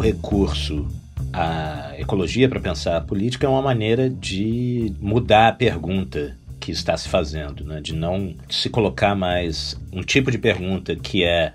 o 0.00 0.02
recurso 0.02 0.88
à 1.30 1.92
ecologia 1.98 2.48
para 2.48 2.58
pensar 2.58 2.96
a 2.96 3.02
política 3.02 3.46
é 3.46 3.50
uma 3.50 3.60
maneira 3.60 4.08
de 4.08 4.94
mudar 4.98 5.48
a 5.48 5.52
pergunta 5.52 6.38
que 6.58 6.72
está 6.72 6.96
se 6.96 7.06
fazendo, 7.06 7.64
né? 7.64 7.82
de 7.82 7.94
não 7.94 8.34
se 8.48 8.70
colocar 8.70 9.14
mais 9.14 9.78
um 9.92 10.00
tipo 10.00 10.30
de 10.30 10.38
pergunta 10.38 10.96
que 10.96 11.22
é 11.22 11.52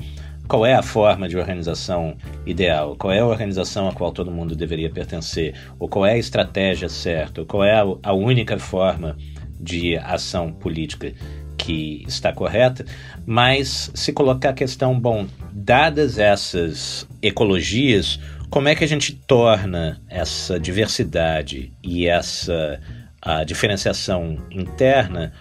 qual 0.47 0.63
é 0.63 0.75
a 0.75 0.83
forma 0.83 1.27
de 1.27 1.35
organização 1.35 2.15
ideal, 2.45 2.95
qual 2.95 3.11
é 3.11 3.19
a 3.19 3.25
organização 3.25 3.89
a 3.89 3.93
qual 3.93 4.11
todo 4.11 4.29
mundo 4.29 4.55
deveria 4.55 4.91
pertencer, 4.91 5.55
ou 5.79 5.89
qual 5.89 6.05
é 6.05 6.13
a 6.13 6.17
estratégia 6.19 6.87
certa, 6.87 7.41
ou 7.41 7.47
qual 7.47 7.63
é 7.63 7.83
a, 8.03 8.13
única 8.13 8.59
forma 8.59 9.17
de 9.59 9.97
ação 9.97 10.51
política 10.51 11.11
que 11.57 12.03
está 12.07 12.31
correta, 12.31 12.85
mas 13.25 13.89
se 13.95 14.13
colocar 14.13 14.49
a 14.49 14.53
questão, 14.53 14.99
bom, 14.99 15.25
dadas 15.51 16.19
essas 16.19 17.07
ecologias, 17.23 18.19
como 18.49 18.67
é 18.67 18.75
que 18.75 18.83
a 18.83 18.87
gente 18.87 19.13
torna 19.13 20.01
essa 20.09 20.59
diversidade 20.59 21.71
e 21.83 22.07
essa 22.07 22.79
a 23.21 23.43
diferenciação 23.43 24.37
interna 24.51 25.33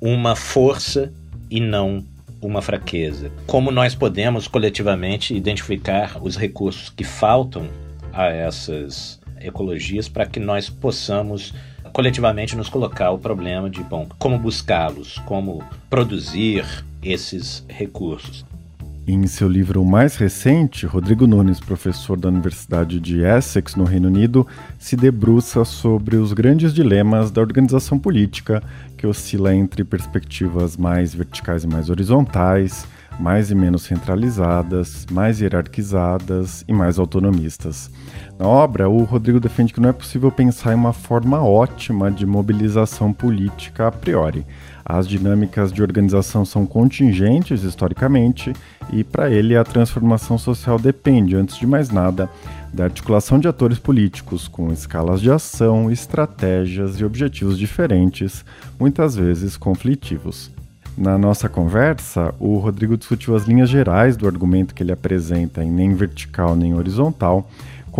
uma 0.00 0.34
força 0.34 1.12
e 1.50 1.60
não 1.60 2.02
uma 2.40 2.62
fraqueza. 2.62 3.30
Como 3.46 3.70
nós 3.70 3.94
podemos 3.94 4.48
coletivamente 4.48 5.34
identificar 5.34 6.16
os 6.22 6.36
recursos 6.36 6.88
que 6.88 7.04
faltam 7.04 7.68
a 8.12 8.26
essas 8.28 9.20
ecologias 9.38 10.08
para 10.08 10.24
que 10.24 10.40
nós 10.40 10.70
possamos 10.70 11.52
coletivamente 11.92 12.56
nos 12.56 12.68
colocar 12.68 13.10
o 13.10 13.18
problema 13.18 13.68
de, 13.68 13.82
bom, 13.82 14.08
como 14.18 14.38
buscá-los, 14.38 15.18
como 15.26 15.62
produzir 15.90 16.64
esses 17.02 17.64
recursos. 17.68 18.44
Em 19.12 19.26
seu 19.26 19.48
livro 19.48 19.84
mais 19.84 20.14
recente, 20.14 20.86
Rodrigo 20.86 21.26
Nunes, 21.26 21.58
professor 21.58 22.16
da 22.16 22.28
Universidade 22.28 23.00
de 23.00 23.22
Essex, 23.22 23.74
no 23.74 23.82
Reino 23.82 24.06
Unido, 24.06 24.46
se 24.78 24.94
debruça 24.94 25.64
sobre 25.64 26.14
os 26.14 26.32
grandes 26.32 26.72
dilemas 26.72 27.32
da 27.32 27.40
organização 27.40 27.98
política, 27.98 28.62
que 28.96 29.08
oscila 29.08 29.52
entre 29.52 29.82
perspectivas 29.82 30.76
mais 30.76 31.12
verticais 31.12 31.64
e 31.64 31.66
mais 31.66 31.90
horizontais, 31.90 32.86
mais 33.18 33.50
e 33.50 33.54
menos 33.56 33.82
centralizadas, 33.82 35.04
mais 35.10 35.40
hierarquizadas 35.40 36.64
e 36.68 36.72
mais 36.72 36.96
autonomistas. 36.96 37.90
Na 38.38 38.46
obra, 38.46 38.88
o 38.88 39.02
Rodrigo 39.02 39.40
defende 39.40 39.72
que 39.74 39.80
não 39.80 39.88
é 39.88 39.92
possível 39.92 40.30
pensar 40.30 40.70
em 40.70 40.76
uma 40.76 40.92
forma 40.92 41.42
ótima 41.42 42.12
de 42.12 42.24
mobilização 42.24 43.12
política 43.12 43.88
a 43.88 43.90
priori. 43.90 44.46
As 44.84 45.06
dinâmicas 45.06 45.72
de 45.72 45.82
organização 45.82 46.44
são 46.44 46.66
contingentes 46.66 47.62
historicamente 47.62 48.52
e, 48.92 49.04
para 49.04 49.30
ele, 49.30 49.56
a 49.56 49.64
transformação 49.64 50.38
social 50.38 50.78
depende, 50.78 51.36
antes 51.36 51.56
de 51.56 51.66
mais 51.66 51.90
nada, 51.90 52.28
da 52.72 52.84
articulação 52.84 53.38
de 53.38 53.48
atores 53.48 53.78
políticos 53.78 54.48
com 54.48 54.72
escalas 54.72 55.20
de 55.20 55.30
ação, 55.30 55.90
estratégias 55.90 56.98
e 57.00 57.04
objetivos 57.04 57.58
diferentes, 57.58 58.44
muitas 58.78 59.14
vezes 59.16 59.56
conflitivos. 59.56 60.50
Na 60.96 61.16
nossa 61.16 61.48
conversa, 61.48 62.34
o 62.38 62.58
Rodrigo 62.58 62.96
discutiu 62.96 63.34
as 63.34 63.44
linhas 63.44 63.70
gerais 63.70 64.16
do 64.16 64.26
argumento 64.26 64.74
que 64.74 64.82
ele 64.82 64.92
apresenta 64.92 65.64
em 65.64 65.70
nem 65.70 65.94
vertical 65.94 66.54
nem 66.54 66.74
horizontal, 66.74 67.48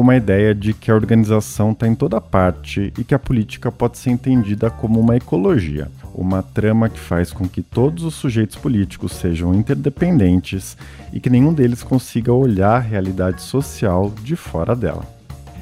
com 0.00 0.10
a 0.10 0.16
ideia 0.16 0.54
de 0.54 0.72
que 0.72 0.90
a 0.90 0.94
organização 0.94 1.72
está 1.72 1.86
em 1.86 1.94
toda 1.94 2.20
parte 2.22 2.90
e 2.96 3.04
que 3.04 3.14
a 3.14 3.18
política 3.18 3.70
pode 3.70 3.98
ser 3.98 4.08
entendida 4.10 4.70
como 4.70 4.98
uma 4.98 5.14
ecologia 5.14 5.90
uma 6.14 6.42
trama 6.42 6.88
que 6.88 6.98
faz 6.98 7.32
com 7.32 7.46
que 7.46 7.62
todos 7.62 8.02
os 8.02 8.14
sujeitos 8.14 8.56
políticos 8.56 9.12
sejam 9.12 9.54
interdependentes 9.54 10.76
e 11.12 11.20
que 11.20 11.30
nenhum 11.30 11.52
deles 11.52 11.82
consiga 11.82 12.32
olhar 12.32 12.76
a 12.76 12.78
realidade 12.80 13.42
social 13.42 14.12
de 14.22 14.34
fora 14.34 14.74
dela. 14.74 15.06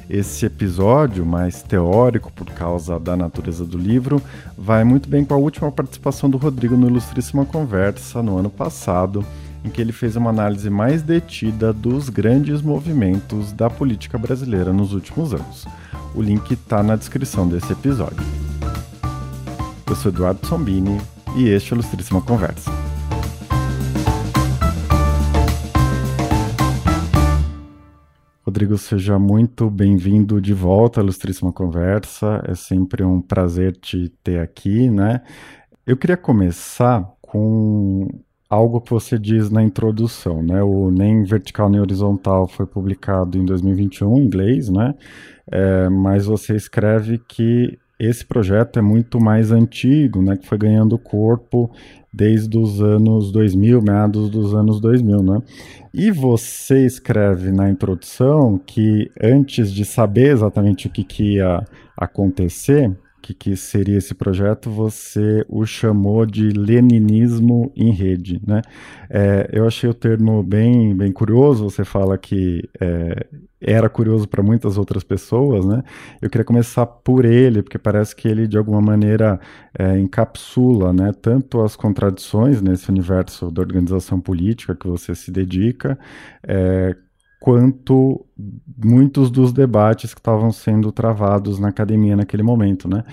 Esse 0.09 0.47
episódio, 0.47 1.23
mais 1.23 1.61
teórico 1.61 2.31
por 2.31 2.49
causa 2.49 2.99
da 2.99 3.15
natureza 3.15 3.63
do 3.63 3.77
livro, 3.77 4.21
vai 4.57 4.83
muito 4.83 5.07
bem 5.07 5.23
com 5.23 5.35
a 5.35 5.37
última 5.37 5.71
participação 5.71 6.29
do 6.29 6.37
Rodrigo 6.37 6.75
no 6.75 6.87
Ilustríssima 6.87 7.45
Conversa 7.45 8.23
no 8.23 8.37
ano 8.37 8.49
passado, 8.49 9.23
em 9.63 9.69
que 9.69 9.81
ele 9.81 9.91
fez 9.91 10.15
uma 10.15 10.29
análise 10.29 10.69
mais 10.69 11.01
detida 11.01 11.73
dos 11.73 12.09
grandes 12.09 12.61
movimentos 12.61 13.51
da 13.51 13.69
política 13.69 14.17
brasileira 14.17 14.71
nos 14.71 14.93
últimos 14.93 15.33
anos. 15.33 15.65
O 16.15 16.21
link 16.21 16.51
está 16.51 16.81
na 16.81 16.95
descrição 16.95 17.47
desse 17.47 17.71
episódio. 17.73 18.23
Eu 19.87 19.95
sou 19.95 20.11
Eduardo 20.11 20.45
Sombini 20.45 20.99
e 21.35 21.49
este 21.49 21.73
é 21.73 21.75
o 21.75 21.77
Ilustríssima 21.77 22.21
Conversa. 22.21 22.71
Rodrigo, 28.45 28.77
seja 28.79 29.19
muito 29.19 29.69
bem-vindo 29.69 30.41
de 30.41 30.55
volta 30.55 31.01
à 31.01 31.03
Ilustríssima 31.03 31.53
Conversa. 31.53 32.43
É 32.47 32.55
sempre 32.55 33.03
um 33.03 33.21
prazer 33.21 33.75
te 33.75 34.09
ter 34.23 34.39
aqui, 34.39 34.89
né? 34.89 35.21
Eu 35.85 35.95
queria 35.95 36.17
começar 36.17 37.07
com 37.21 38.07
algo 38.49 38.81
que 38.81 38.89
você 38.91 39.19
diz 39.19 39.49
na 39.51 39.61
introdução, 39.61 40.41
né? 40.41 40.63
O 40.63 40.89
Nem 40.89 41.23
Vertical 41.23 41.69
Nem 41.69 41.79
Horizontal 41.79 42.47
foi 42.47 42.65
publicado 42.65 43.37
em 43.37 43.45
2021 43.45 44.17
em 44.17 44.25
inglês, 44.25 44.69
né? 44.69 44.95
É, 45.51 45.87
mas 45.89 46.25
você 46.25 46.55
escreve 46.55 47.19
que 47.19 47.77
esse 47.99 48.25
projeto 48.25 48.79
é 48.79 48.81
muito 48.81 49.19
mais 49.19 49.51
antigo, 49.51 50.21
né, 50.21 50.37
que 50.37 50.47
foi 50.47 50.57
ganhando 50.57 50.97
corpo 50.97 51.69
desde 52.13 52.57
os 52.57 52.81
anos 52.81 53.29
2000, 53.29 53.81
meados 53.81 54.29
dos 54.29 54.55
anos 54.55 54.79
2000, 54.79 55.21
né? 55.21 55.41
E 55.93 56.09
você 56.09 56.85
escreve 56.85 57.51
na 57.51 57.69
introdução 57.69 58.57
que 58.57 59.11
antes 59.21 59.71
de 59.71 59.83
saber 59.83 60.31
exatamente 60.31 60.87
o 60.87 60.89
que, 60.89 61.03
que 61.03 61.35
ia 61.35 61.61
acontecer, 61.97 62.89
que, 63.21 63.33
que 63.33 63.55
seria 63.55 63.97
esse 63.97 64.13
projeto, 64.13 64.69
você 64.69 65.45
o 65.47 65.65
chamou 65.65 66.25
de 66.25 66.49
leninismo 66.49 67.71
em 67.75 67.91
rede, 67.91 68.41
né? 68.45 68.61
É, 69.09 69.49
eu 69.51 69.67
achei 69.67 69.89
o 69.89 69.93
termo 69.93 70.43
bem, 70.43 70.95
bem 70.95 71.11
curioso, 71.11 71.63
você 71.63 71.83
fala 71.83 72.17
que 72.17 72.67
é, 72.79 73.25
era 73.61 73.89
curioso 73.89 74.27
para 74.27 74.41
muitas 74.41 74.77
outras 74.77 75.03
pessoas, 75.03 75.65
né? 75.65 75.83
Eu 76.21 76.29
queria 76.29 76.45
começar 76.45 76.85
por 76.85 77.25
ele, 77.25 77.61
porque 77.61 77.77
parece 77.77 78.15
que 78.15 78.27
ele, 78.27 78.47
de 78.47 78.57
alguma 78.57 78.81
maneira, 78.81 79.39
é, 79.77 79.99
encapsula, 79.99 80.93
né, 80.93 81.11
tanto 81.21 81.61
as 81.61 81.75
contradições 81.75 82.61
nesse 82.61 82.89
universo 82.89 83.51
da 83.51 83.61
organização 83.61 84.19
política 84.19 84.75
que 84.75 84.87
você 84.87 85.13
se 85.13 85.31
dedica, 85.31 85.99
é, 86.43 86.95
quanto 87.39 88.25
muitos 88.77 89.31
dos 89.31 89.53
debates 89.53 90.13
que 90.13 90.19
estavam 90.19 90.51
sendo 90.51 90.91
travados 90.91 91.57
na 91.57 91.69
academia 91.69 92.15
naquele 92.15 92.43
momento, 92.43 92.87
né? 92.87 93.03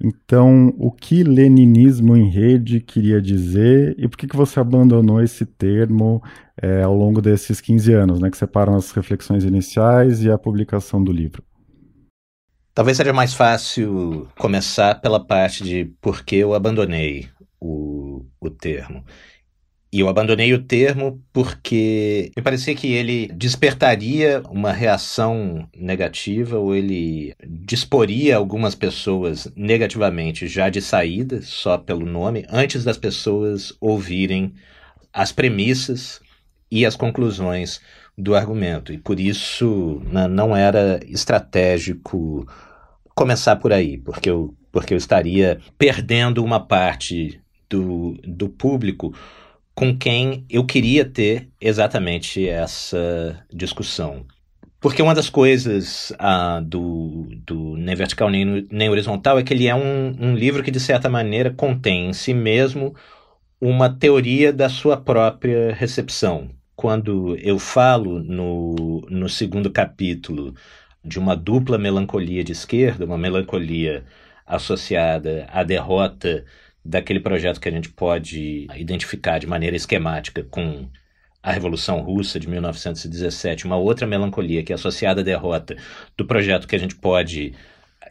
Então, 0.00 0.72
o 0.78 0.90
que 0.90 1.24
leninismo 1.24 2.16
em 2.16 2.28
rede 2.28 2.80
queria 2.80 3.20
dizer 3.20 3.94
e 3.98 4.08
por 4.08 4.16
que, 4.16 4.26
que 4.26 4.36
você 4.36 4.60
abandonou 4.60 5.20
esse 5.20 5.44
termo 5.44 6.22
é, 6.60 6.82
ao 6.82 6.94
longo 6.94 7.20
desses 7.20 7.60
15 7.60 7.92
anos, 7.92 8.20
né? 8.20 8.30
Que 8.30 8.36
separam 8.36 8.76
as 8.76 8.92
reflexões 8.92 9.44
iniciais 9.44 10.22
e 10.22 10.30
a 10.30 10.38
publicação 10.38 11.02
do 11.02 11.12
livro? 11.12 11.42
Talvez 12.74 12.96
seja 12.96 13.12
mais 13.12 13.34
fácil 13.34 14.28
começar 14.38 15.00
pela 15.00 15.24
parte 15.24 15.62
de 15.62 15.92
por 16.00 16.24
que 16.24 16.36
eu 16.36 16.54
abandonei 16.54 17.28
o, 17.60 18.24
o 18.40 18.48
termo. 18.48 19.04
E 19.92 20.00
eu 20.00 20.08
abandonei 20.08 20.54
o 20.54 20.62
termo 20.62 21.22
porque 21.34 22.32
me 22.34 22.42
parecia 22.42 22.74
que 22.74 22.90
ele 22.90 23.26
despertaria 23.28 24.42
uma 24.48 24.72
reação 24.72 25.68
negativa 25.76 26.58
ou 26.58 26.74
ele 26.74 27.34
disporia 27.46 28.38
algumas 28.38 28.74
pessoas 28.74 29.52
negativamente 29.54 30.46
já 30.46 30.70
de 30.70 30.80
saída, 30.80 31.42
só 31.42 31.76
pelo 31.76 32.06
nome, 32.06 32.46
antes 32.48 32.84
das 32.84 32.96
pessoas 32.96 33.74
ouvirem 33.82 34.54
as 35.12 35.30
premissas 35.30 36.22
e 36.70 36.86
as 36.86 36.96
conclusões 36.96 37.78
do 38.16 38.34
argumento. 38.34 38.94
E 38.94 38.98
por 38.98 39.20
isso 39.20 40.00
né, 40.10 40.26
não 40.26 40.56
era 40.56 41.00
estratégico 41.06 42.48
começar 43.14 43.56
por 43.56 43.74
aí, 43.74 43.98
porque 43.98 44.30
eu, 44.30 44.54
porque 44.72 44.94
eu 44.94 44.98
estaria 44.98 45.60
perdendo 45.76 46.42
uma 46.42 46.66
parte 46.66 47.38
do, 47.68 48.18
do 48.26 48.48
público 48.48 49.14
com 49.74 49.96
quem 49.96 50.44
eu 50.50 50.64
queria 50.64 51.04
ter 51.04 51.48
exatamente 51.60 52.48
essa 52.48 53.44
discussão. 53.52 54.26
Porque 54.80 55.00
uma 55.00 55.14
das 55.14 55.30
coisas 55.30 56.12
ah, 56.18 56.60
do, 56.60 57.28
do 57.46 57.76
Nem 57.76 57.94
Vertical 57.94 58.28
Nem, 58.28 58.66
nem 58.70 58.90
Horizontal 58.90 59.38
é 59.38 59.42
que 59.42 59.54
ele 59.54 59.68
é 59.68 59.74
um, 59.74 60.16
um 60.18 60.34
livro 60.34 60.62
que, 60.62 60.72
de 60.72 60.80
certa 60.80 61.08
maneira, 61.08 61.52
contém 61.52 62.08
em 62.08 62.12
si 62.12 62.34
mesmo 62.34 62.94
uma 63.60 63.88
teoria 63.88 64.52
da 64.52 64.68
sua 64.68 64.96
própria 64.96 65.72
recepção. 65.72 66.50
Quando 66.74 67.36
eu 67.36 67.60
falo 67.60 68.18
no, 68.18 69.02
no 69.08 69.28
segundo 69.28 69.70
capítulo 69.70 70.52
de 71.04 71.18
uma 71.18 71.36
dupla 71.36 71.78
melancolia 71.78 72.42
de 72.42 72.50
esquerda, 72.50 73.04
uma 73.04 73.16
melancolia 73.16 74.04
associada 74.44 75.46
à 75.52 75.62
derrota 75.62 76.44
daquele 76.84 77.20
projeto 77.20 77.60
que 77.60 77.68
a 77.68 77.72
gente 77.72 77.88
pode 77.88 78.66
identificar 78.76 79.38
de 79.38 79.46
maneira 79.46 79.76
esquemática 79.76 80.44
com 80.44 80.88
a 81.42 81.52
Revolução 81.52 82.00
Russa 82.00 82.38
de 82.38 82.48
1917, 82.48 83.64
uma 83.64 83.76
outra 83.76 84.06
melancolia 84.06 84.62
que 84.62 84.72
é 84.72 84.74
associada 84.74 85.22
à 85.22 85.24
derrota 85.24 85.76
do 86.16 86.24
projeto 86.24 86.68
que 86.68 86.76
a 86.76 86.78
gente 86.78 86.94
pode 86.94 87.52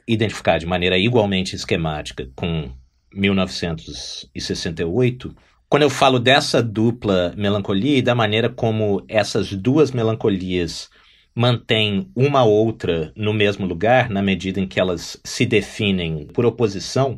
identificar 0.07 0.57
de 0.57 0.65
maneira 0.65 0.97
igualmente 0.97 1.55
esquemática 1.55 2.27
com 2.35 2.71
1968, 3.13 5.35
quando 5.69 5.83
eu 5.83 5.89
falo 5.89 6.19
dessa 6.19 6.61
dupla 6.61 7.33
melancolia 7.37 7.97
e 7.97 8.01
da 8.01 8.13
maneira 8.13 8.49
como 8.49 9.05
essas 9.07 9.53
duas 9.53 9.91
melancolias 9.91 10.89
mantêm 11.33 12.11
uma 12.13 12.43
outra 12.43 13.13
no 13.15 13.33
mesmo 13.33 13.65
lugar, 13.65 14.09
na 14.09 14.21
medida 14.21 14.59
em 14.59 14.67
que 14.67 14.81
elas 14.81 15.17
se 15.23 15.45
definem 15.45 16.27
por 16.27 16.45
oposição, 16.45 17.17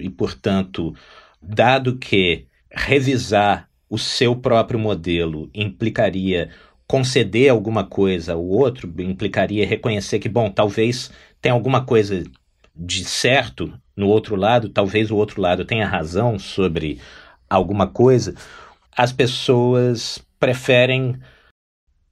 e, 0.00 0.08
portanto, 0.10 0.94
dado 1.40 1.96
que 1.96 2.46
revisar 2.70 3.68
o 3.88 3.98
seu 3.98 4.36
próprio 4.36 4.78
modelo 4.78 5.50
implicaria 5.54 6.50
conceder 6.86 7.50
alguma 7.50 7.84
coisa 7.84 8.32
ao 8.32 8.44
outro, 8.44 8.92
implicaria 8.98 9.66
reconhecer 9.66 10.18
que, 10.18 10.28
bom, 10.28 10.50
talvez 10.50 11.10
tenha 11.40 11.52
alguma 11.52 11.84
coisa 11.84 12.24
de 12.74 13.04
certo 13.04 13.72
no 13.96 14.08
outro 14.08 14.36
lado, 14.36 14.68
talvez 14.68 15.10
o 15.10 15.16
outro 15.16 15.40
lado 15.40 15.64
tenha 15.64 15.86
razão 15.86 16.38
sobre 16.38 17.00
alguma 17.48 17.86
coisa, 17.86 18.34
as 18.96 19.12
pessoas 19.12 20.24
preferem 20.38 21.16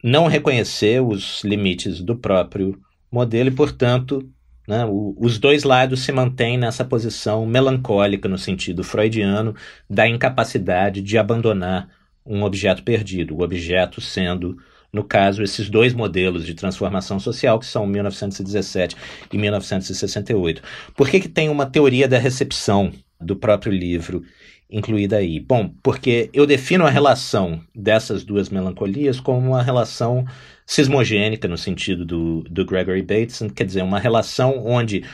não 0.03 0.27
reconhecer 0.27 1.00
os 1.00 1.43
limites 1.43 2.00
do 2.00 2.17
próprio 2.17 2.79
modelo 3.11 3.49
e, 3.49 3.53
portanto, 3.53 4.29
né, 4.67 4.85
o, 4.85 5.15
os 5.19 5.39
dois 5.39 5.65
lados 5.65 6.01
se 6.01 6.13
mantêm 6.13 6.59
nessa 6.59 6.85
posição 6.85 7.47
melancólica, 7.47 8.29
no 8.29 8.39
sentido 8.39 8.83
freudiano, 8.83 9.55
da 9.89 10.09
incapacidade 10.09 11.01
de 11.01 11.17
abandonar 11.17 11.89
um 12.25 12.43
objeto 12.43 12.83
perdido, 12.83 13.37
o 13.37 13.43
objeto 13.43 14.01
sendo, 14.01 14.57
no 14.93 15.05
caso, 15.05 15.43
esses 15.43 15.71
dois 15.71 15.95
modelos 15.95 16.45
de 16.45 16.55
transformação 16.55 17.21
social, 17.21 17.59
que 17.59 17.67
são 17.67 17.87
1917 17.87 18.97
e 19.33 19.39
1968. 19.39 20.63
Por 20.97 21.09
que, 21.09 21.21
que 21.21 21.29
tem 21.29 21.49
uma 21.49 21.67
teoria 21.67 22.09
da 22.09 22.19
recepção 22.19 22.93
do 23.21 23.37
próprio 23.37 23.73
livro 23.73 24.25
incluída 24.71 25.17
aí? 25.17 25.41
Bom, 25.41 25.71
porque 25.83 26.31
eu 26.33 26.47
defino 26.47 26.87
a 26.87 26.91
relação 26.91 27.61
dessas 27.75 28.25
duas 28.25 28.49
melancolias 28.49 29.21
como 29.21 29.39
uma 29.39 29.63
relação 29.63 30.25
cismogênica, 30.67 31.47
no 31.47 31.57
sentido 31.57 32.05
do, 32.05 32.43
do 32.51 32.65
Gregory 32.65 33.03
Bateson, 33.03 33.49
quer 33.49 33.65
dizer, 33.65 33.83
uma 33.83 33.99
relação 33.99 34.67
onde 34.67 35.05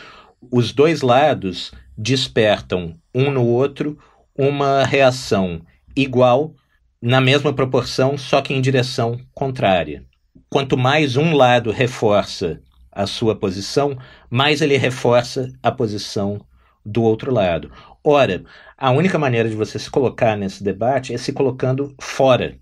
os 0.50 0.72
dois 0.72 1.02
lados 1.02 1.72
despertam 1.96 2.94
um 3.14 3.30
no 3.30 3.46
outro 3.46 3.98
uma 4.36 4.84
reação 4.84 5.60
igual, 5.94 6.54
na 7.00 7.20
mesma 7.20 7.52
proporção, 7.52 8.16
só 8.16 8.40
que 8.40 8.54
em 8.54 8.60
direção 8.60 9.20
contrária. 9.34 10.04
Quanto 10.48 10.76
mais 10.76 11.16
um 11.16 11.34
lado 11.34 11.70
reforça 11.70 12.60
a 12.90 13.06
sua 13.06 13.34
posição, 13.34 13.96
mais 14.30 14.60
ele 14.60 14.76
reforça 14.76 15.52
a 15.62 15.70
posição 15.70 16.40
do 16.84 17.02
outro 17.02 17.32
lado. 17.32 17.70
Ora, 18.04 18.44
a 18.76 18.90
única 18.90 19.18
maneira 19.18 19.48
de 19.48 19.54
você 19.54 19.78
se 19.78 19.90
colocar 19.90 20.36
nesse 20.36 20.62
debate 20.64 21.14
é 21.14 21.18
se 21.18 21.32
colocando 21.32 21.94
fora 22.00 22.58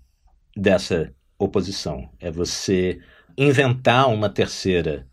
dessa 0.55 1.11
oposição. 1.37 2.09
É 2.19 2.29
você 2.29 2.99
inventar 3.37 4.07
uma 4.09 4.29
terceira 4.29 5.07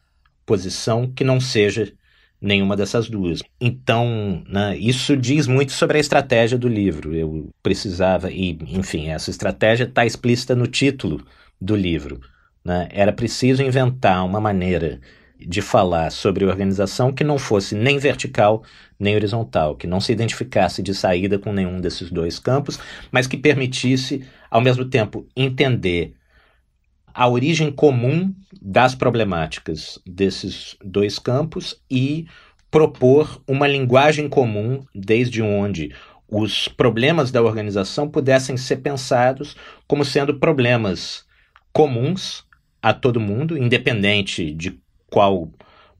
posição 0.45 1.11
que 1.11 1.25
não 1.25 1.41
seja 1.41 1.93
nenhuma 2.41 2.77
dessas 2.77 3.09
duas. 3.09 3.43
Então, 3.61 4.43
né, 4.49 4.77
isso 4.77 5.17
diz 5.17 5.47
muito 5.47 5.73
sobre 5.73 5.97
a 5.97 6.01
estratégia 6.01 6.59
do 6.59 6.69
livro. 6.69 7.15
Eu 7.15 7.51
precisava, 7.63 8.31
e 8.31 8.51
enfim, 8.69 9.09
essa 9.09 9.31
estratégia 9.31 9.85
está 9.85 10.05
explícita 10.07 10.55
no 10.55 10.67
título 10.67 11.25
do 11.61 11.75
livro. 11.75 12.21
Né? 12.65 12.89
Era 12.91 13.13
preciso 13.13 13.63
inventar 13.63 14.25
uma 14.25 14.41
maneira 14.41 15.01
de 15.38 15.62
falar 15.62 16.11
sobre 16.11 16.44
organização 16.44 17.12
que 17.12 17.25
não 17.25 17.38
fosse 17.38 17.75
nem 17.75 17.99
vertical 17.99 18.62
nem 18.99 19.14
horizontal, 19.14 19.76
que 19.76 19.87
não 19.87 20.00
se 20.00 20.12
identificasse 20.12 20.82
de 20.82 20.93
saída 20.93 21.38
com 21.38 21.52
nenhum 21.52 21.81
desses 21.81 22.11
dois 22.11 22.38
campos, 22.38 22.79
mas 23.12 23.26
que 23.26 23.37
permitisse, 23.37 24.25
ao 24.50 24.61
mesmo 24.61 24.85
tempo, 24.85 25.26
entender 25.37 26.14
a 27.14 27.29
origem 27.29 27.70
comum 27.70 28.35
das 28.61 28.94
problemáticas 28.94 29.99
desses 30.05 30.76
dois 30.85 31.19
campos 31.19 31.81
e 31.90 32.26
propor 32.70 33.40
uma 33.46 33.67
linguagem 33.67 34.29
comum 34.29 34.85
desde 34.94 35.43
onde 35.43 35.94
os 36.29 36.69
problemas 36.69 37.31
da 37.31 37.43
organização 37.43 38.08
pudessem 38.08 38.56
ser 38.56 38.76
pensados 38.79 39.56
como 39.87 40.05
sendo 40.05 40.38
problemas 40.38 41.25
comuns 41.73 42.44
a 42.82 42.93
todo 42.93 43.20
mundo, 43.20 43.56
independente 43.56 44.52
de 44.52 44.79
qual 45.11 45.51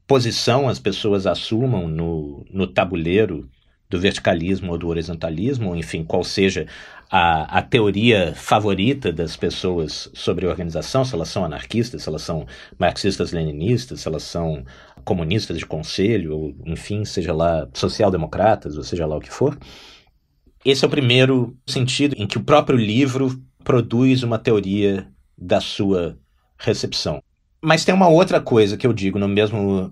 posição 0.07 0.67
as 0.67 0.79
pessoas 0.79 1.27
assumam 1.27 1.87
no, 1.87 2.45
no 2.51 2.67
tabuleiro 2.67 3.49
do 3.89 3.99
verticalismo 3.99 4.71
ou 4.71 4.77
do 4.77 4.87
horizontalismo, 4.87 5.75
enfim, 5.75 6.03
qual 6.03 6.23
seja 6.23 6.67
a, 7.09 7.57
a 7.57 7.61
teoria 7.61 8.33
favorita 8.35 9.11
das 9.11 9.35
pessoas 9.35 10.11
sobre 10.13 10.45
organização, 10.45 11.03
se 11.03 11.15
elas 11.15 11.29
são 11.29 11.43
anarquistas, 11.43 12.03
se 12.03 12.09
elas 12.09 12.21
são 12.21 12.45
marxistas-leninistas, 12.77 14.01
se 14.01 14.07
elas 14.07 14.23
são 14.23 14.63
comunistas 15.03 15.57
de 15.57 15.65
conselho, 15.65 16.37
ou 16.37 16.55
enfim, 16.67 17.03
seja 17.03 17.33
lá 17.33 17.67
social-democratas, 17.73 18.77
ou 18.77 18.83
seja 18.83 19.07
lá 19.07 19.17
o 19.17 19.21
que 19.21 19.31
for. 19.31 19.57
Esse 20.63 20.85
é 20.85 20.87
o 20.87 20.91
primeiro 20.91 21.57
sentido 21.65 22.15
em 22.15 22.27
que 22.27 22.37
o 22.37 22.43
próprio 22.43 22.77
livro 22.77 23.41
produz 23.63 24.21
uma 24.21 24.37
teoria 24.37 25.07
da 25.35 25.59
sua 25.59 26.17
recepção. 26.59 27.23
Mas 27.61 27.83
tem 27.83 27.93
uma 27.93 28.07
outra 28.07 28.39
coisa 28.39 28.77
que 28.77 28.87
eu 28.87 28.93
digo 28.93 29.19
no 29.19 29.27
mesmo 29.27 29.91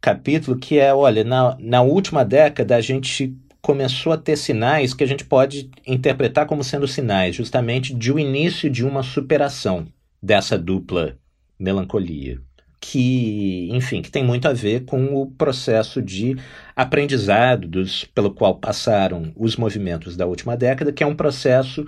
capítulo, 0.00 0.58
que 0.58 0.78
é, 0.78 0.94
olha, 0.94 1.24
na, 1.24 1.56
na 1.58 1.82
última 1.82 2.24
década 2.24 2.76
a 2.76 2.80
gente 2.80 3.36
começou 3.60 4.12
a 4.12 4.16
ter 4.16 4.36
sinais 4.36 4.94
que 4.94 5.02
a 5.02 5.06
gente 5.06 5.24
pode 5.24 5.70
interpretar 5.86 6.46
como 6.46 6.62
sendo 6.62 6.86
sinais 6.86 7.34
justamente 7.34 7.92
de 7.92 8.12
o 8.12 8.18
início 8.18 8.70
de 8.70 8.84
uma 8.84 9.02
superação 9.02 9.86
dessa 10.22 10.56
dupla 10.56 11.16
melancolia, 11.58 12.40
que, 12.80 13.68
enfim, 13.72 14.00
que 14.00 14.10
tem 14.10 14.24
muito 14.24 14.46
a 14.46 14.52
ver 14.52 14.84
com 14.84 15.20
o 15.20 15.26
processo 15.26 16.00
de 16.00 16.36
aprendizado 16.74 17.66
dos, 17.66 18.04
pelo 18.04 18.30
qual 18.30 18.54
passaram 18.54 19.32
os 19.36 19.56
movimentos 19.56 20.16
da 20.16 20.26
última 20.26 20.56
década, 20.56 20.92
que 20.92 21.02
é 21.02 21.06
um 21.06 21.16
processo 21.16 21.84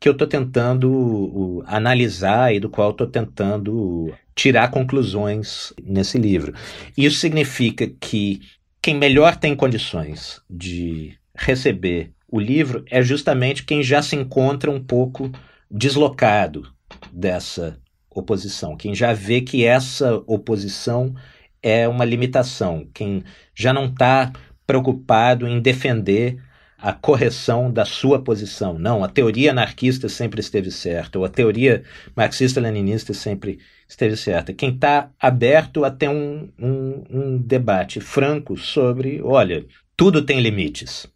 que 0.00 0.08
eu 0.08 0.12
estou 0.12 0.26
tentando 0.26 0.90
uh, 0.90 1.62
analisar 1.66 2.54
e 2.54 2.58
do 2.58 2.70
qual 2.70 2.90
estou 2.90 3.06
tentando 3.06 4.12
tirar 4.34 4.70
conclusões 4.70 5.74
nesse 5.82 6.16
livro. 6.16 6.54
Isso 6.96 7.18
significa 7.18 7.86
que 8.00 8.40
quem 8.80 8.96
melhor 8.96 9.36
tem 9.36 9.54
condições 9.54 10.40
de 10.48 11.12
receber 11.36 12.12
o 12.26 12.40
livro 12.40 12.84
é 12.90 13.02
justamente 13.02 13.64
quem 13.64 13.82
já 13.82 14.00
se 14.00 14.16
encontra 14.16 14.70
um 14.70 14.82
pouco 14.82 15.30
deslocado 15.70 16.72
dessa 17.12 17.78
oposição, 18.08 18.76
quem 18.76 18.94
já 18.94 19.12
vê 19.12 19.40
que 19.40 19.64
essa 19.64 20.14
oposição 20.26 21.14
é 21.62 21.86
uma 21.86 22.04
limitação, 22.04 22.88
quem 22.94 23.22
já 23.54 23.72
não 23.72 23.86
está 23.86 24.32
preocupado 24.66 25.46
em 25.46 25.60
defender 25.60 26.42
a 26.80 26.92
correção 26.92 27.70
da 27.70 27.84
sua 27.84 28.22
posição. 28.22 28.78
Não, 28.78 29.04
a 29.04 29.08
teoria 29.08 29.50
anarquista 29.50 30.08
sempre 30.08 30.40
esteve 30.40 30.70
certa, 30.70 31.18
ou 31.18 31.24
a 31.24 31.28
teoria 31.28 31.82
marxista-leninista 32.16 33.12
sempre 33.12 33.58
esteve 33.88 34.16
certa. 34.16 34.52
Quem 34.52 34.70
está 34.70 35.10
aberto 35.20 35.84
a 35.84 35.90
ter 35.90 36.08
um, 36.08 36.48
um, 36.58 37.04
um, 37.10 37.38
debate 37.38 38.00
franco 38.00 38.56
sobre, 38.56 39.20
olha, 39.22 39.64
tudo 39.96 40.22
tem 40.22 40.40
limites. 40.40 41.06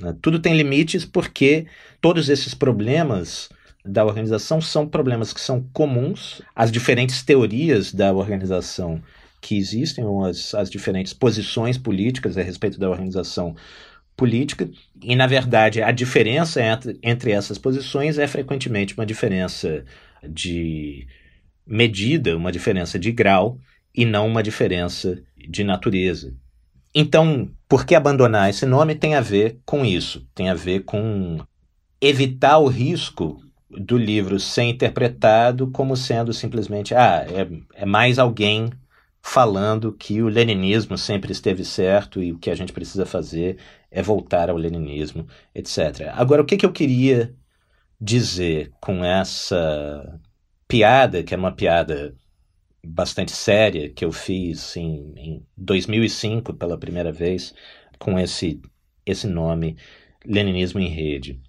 Né? 0.00 0.14
Tudo 0.22 0.38
tem 0.38 0.56
limites 0.56 1.04
porque 1.04 1.66
todos 2.00 2.28
esses 2.28 2.54
problemas 2.54 3.48
da 3.84 4.04
organização 4.04 4.60
são 4.60 4.86
problemas 4.86 5.32
que 5.32 5.40
são 5.40 5.66
comuns 5.72 6.40
às 6.54 6.70
diferentes 6.70 7.22
teorias 7.22 7.92
da 7.92 8.12
organização 8.12 9.02
que 9.40 9.56
existem, 9.56 10.04
ou 10.04 10.24
as, 10.24 10.54
as 10.54 10.70
diferentes 10.70 11.12
posições 11.12 11.76
políticas 11.76 12.38
a 12.38 12.42
respeito 12.42 12.78
da 12.78 12.88
organização 12.88 13.56
política, 14.16 14.70
e 15.02 15.16
na 15.16 15.26
verdade 15.26 15.82
a 15.82 15.90
diferença 15.90 16.62
entre, 16.62 16.98
entre 17.02 17.32
essas 17.32 17.58
posições 17.58 18.18
é 18.18 18.26
frequentemente 18.26 18.94
uma 18.94 19.06
diferença 19.06 19.84
de 20.28 21.06
medida, 21.66 22.36
uma 22.36 22.52
diferença 22.52 22.98
de 22.98 23.10
grau 23.10 23.58
e 23.94 24.04
não 24.04 24.26
uma 24.26 24.42
diferença 24.42 25.18
de 25.36 25.64
natureza. 25.64 26.34
Então, 26.94 27.50
por 27.68 27.86
que 27.86 27.94
abandonar 27.94 28.50
esse 28.50 28.66
nome 28.66 28.94
tem 28.94 29.14
a 29.14 29.20
ver 29.20 29.58
com 29.64 29.84
isso, 29.84 30.26
tem 30.34 30.50
a 30.50 30.54
ver 30.54 30.80
com 30.80 31.38
evitar 32.00 32.58
o 32.58 32.68
risco 32.68 33.40
do 33.70 33.96
livro 33.96 34.38
ser 34.38 34.64
interpretado 34.64 35.70
como 35.70 35.96
sendo 35.96 36.32
simplesmente, 36.32 36.94
ah, 36.94 37.24
é, 37.26 37.82
é 37.82 37.86
mais 37.86 38.18
alguém 38.18 38.70
falando 39.22 39.92
que 39.92 40.20
o 40.20 40.28
leninismo 40.28 40.98
sempre 40.98 41.32
esteve 41.32 41.64
certo 41.64 42.22
e 42.22 42.32
o 42.32 42.38
que 42.38 42.50
a 42.50 42.54
gente 42.54 42.72
precisa 42.72 43.06
fazer 43.06 43.56
é 43.92 44.02
voltar 44.02 44.50
ao 44.50 44.56
leninismo, 44.56 45.26
etc. 45.54 46.10
Agora, 46.14 46.42
o 46.42 46.44
que, 46.46 46.56
que 46.56 46.66
eu 46.66 46.72
queria 46.72 47.34
dizer 48.00 48.72
com 48.80 49.04
essa 49.04 50.20
piada, 50.66 51.22
que 51.22 51.34
é 51.34 51.36
uma 51.36 51.52
piada 51.52 52.16
bastante 52.84 53.30
séria, 53.32 53.90
que 53.90 54.04
eu 54.04 54.10
fiz 54.10 54.76
em, 54.76 55.12
em 55.16 55.46
2005 55.56 56.54
pela 56.54 56.78
primeira 56.78 57.12
vez, 57.12 57.54
com 57.98 58.18
esse, 58.18 58.60
esse 59.06 59.26
nome, 59.26 59.76
Leninismo 60.24 60.80
em 60.80 60.88
Rede. 60.88 61.40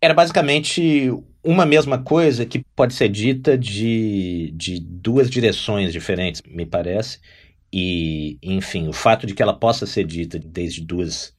Era 0.00 0.14
basicamente 0.14 1.10
uma 1.42 1.66
mesma 1.66 2.02
coisa 2.02 2.46
que 2.46 2.64
pode 2.74 2.94
ser 2.94 3.08
dita 3.08 3.56
de, 3.56 4.52
de 4.56 4.80
duas 4.80 5.30
direções 5.30 5.92
diferentes, 5.92 6.42
me 6.46 6.66
parece. 6.66 7.20
E, 7.72 8.38
enfim, 8.42 8.88
o 8.88 8.92
fato 8.92 9.26
de 9.26 9.34
que 9.34 9.42
ela 9.42 9.58
possa 9.58 9.86
ser 9.86 10.04
dita 10.04 10.38
desde 10.38 10.80
duas 10.80 11.34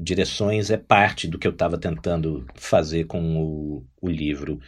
direções 0.00 0.70
é 0.70 0.76
parte 0.76 1.28
do 1.28 1.38
que 1.38 1.46
eu 1.46 1.52
estava 1.52 1.78
tentando 1.78 2.46
fazer 2.54 3.04
com 3.04 3.36
o, 3.36 3.86
o 4.00 4.08
livro 4.08 4.60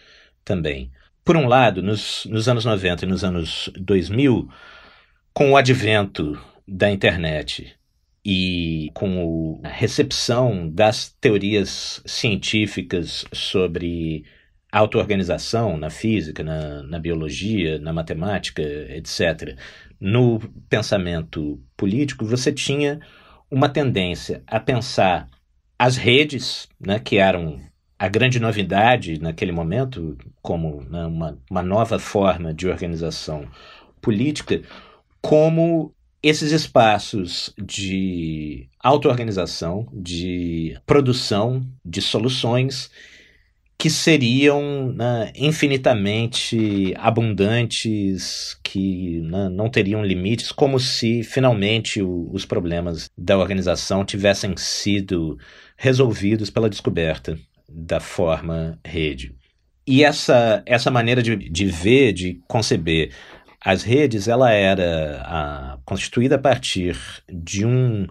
também. 0.45 0.91
Por 1.25 1.37
um 1.37 1.47
lado, 1.47 1.83
nos, 1.83 2.25
nos 2.27 2.49
anos 2.49 2.65
90 2.65 3.05
e 3.05 3.09
nos 3.09 3.23
anos 3.23 3.71
2000, 3.79 4.49
com 5.33 5.53
o 5.53 5.57
advento 5.57 6.41
da 6.67 6.91
internet 6.91 7.77
e 8.25 8.91
com 8.95 9.61
a 9.63 9.69
recepção 9.69 10.69
das 10.69 11.11
teorias 11.21 12.03
científicas 12.05 13.25
sobre 13.33 14.25
auto-organização 14.71 15.77
na 15.77 15.91
física, 15.91 16.43
na, 16.43 16.83
na 16.83 16.99
biologia, 16.99 17.79
na 17.79 17.93
matemática, 17.93 18.63
etc., 18.63 19.57
no 20.01 20.39
pensamento 20.69 21.61
político, 21.77 22.25
você 22.25 22.53
tinha 22.53 23.01
uma 23.51 23.69
tendência 23.69 24.43
a 24.47 24.61
pensar 24.61 25.29
as 25.79 25.97
redes, 25.97 26.69
né, 26.81 26.99
que 26.99 27.19
eram 27.19 27.61
a 27.99 28.09
grande 28.09 28.39
novidade 28.39 29.21
naquele 29.21 29.53
momento, 29.53 30.17
como 30.41 30.83
né, 30.83 31.05
uma, 31.07 31.39
uma 31.51 31.63
nova 31.63 31.99
forma 31.99 32.55
de 32.55 32.69
organização 32.69 33.49
política, 34.01 34.63
como 35.21 35.93
esses 36.23 36.53
espaços 36.53 37.55
de 37.61 38.69
auto-organização, 38.81 39.89
de 39.93 40.79
produção 40.87 41.65
de 41.85 42.03
soluções 42.03 42.91
que 43.79 43.89
seriam 43.89 44.93
né, 44.93 45.31
infinitamente 45.37 46.93
abundantes, 46.97 48.59
que 48.65 49.21
né, 49.21 49.49
não 49.49 49.71
teriam 49.71 50.05
limites, 50.05 50.51
como 50.51 50.81
se 50.81 51.23
finalmente 51.23 52.03
o, 52.03 52.29
os 52.33 52.45
problemas 52.45 53.09
da 53.17 53.39
organização 53.39 54.05
tivessem 54.05 54.57
sido 54.57 55.39
resolvidos 55.77 56.51
pela 56.51 56.69
descoberta 56.69 57.39
da 57.69 58.01
forma 58.01 58.81
rede. 58.85 59.33
E 59.87 60.03
essa, 60.03 60.61
essa 60.67 60.91
maneira 60.91 61.23
de, 61.23 61.37
de 61.37 61.67
ver, 61.67 62.13
de 62.13 62.43
conceber 62.49 63.13
as 63.65 63.85
redes, 63.85 64.27
ela 64.27 64.51
era 64.51 65.23
a, 65.25 65.79
constituída 65.85 66.35
a 66.35 66.39
partir 66.39 66.99
de 67.33 67.65
um 67.65 68.09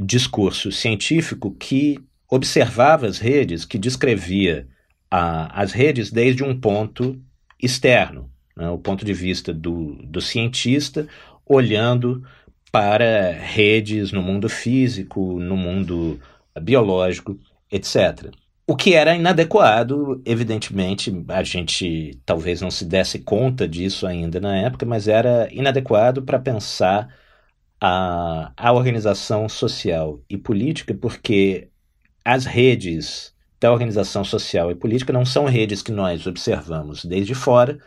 discurso 0.00 0.70
científico 0.70 1.50
que 1.50 1.98
observava 2.30 3.06
as 3.08 3.18
redes, 3.18 3.64
que 3.64 3.76
descrevia 3.76 4.68
a, 5.10 5.60
as 5.62 5.72
redes 5.72 6.10
desde 6.10 6.44
um 6.44 6.58
ponto 6.58 7.20
externo, 7.60 8.30
né, 8.56 8.68
o 8.70 8.78
ponto 8.78 9.04
de 9.04 9.12
vista 9.12 9.52
do, 9.52 9.94
do 10.04 10.20
cientista 10.20 11.06
olhando 11.44 12.24
para 12.70 13.32
redes 13.32 14.12
no 14.12 14.22
mundo 14.22 14.48
físico, 14.48 15.40
no 15.40 15.56
mundo 15.56 16.20
biológico, 16.62 17.38
etc. 17.70 18.32
O 18.66 18.76
que 18.76 18.94
era 18.94 19.16
inadequado, 19.16 20.22
evidentemente, 20.24 21.12
a 21.28 21.42
gente 21.42 22.20
talvez 22.24 22.60
não 22.60 22.70
se 22.70 22.84
desse 22.84 23.18
conta 23.18 23.66
disso 23.66 24.06
ainda 24.06 24.40
na 24.40 24.56
época, 24.56 24.86
mas 24.86 25.08
era 25.08 25.48
inadequado 25.52 26.22
para 26.22 26.38
pensar 26.38 27.12
a, 27.80 28.52
a 28.56 28.72
organização 28.72 29.48
social 29.48 30.20
e 30.28 30.36
política, 30.38 30.94
porque 30.94 31.68
as 32.24 32.44
redes 32.44 33.34
da 33.60 33.70
organização 33.70 34.24
social 34.24 34.70
e 34.70 34.74
política 34.74 35.12
não 35.12 35.24
são 35.24 35.44
redes 35.44 35.82
que 35.82 35.92
nós 35.92 36.26
observamos 36.26 37.04
desde 37.04 37.34
fora, 37.34 37.78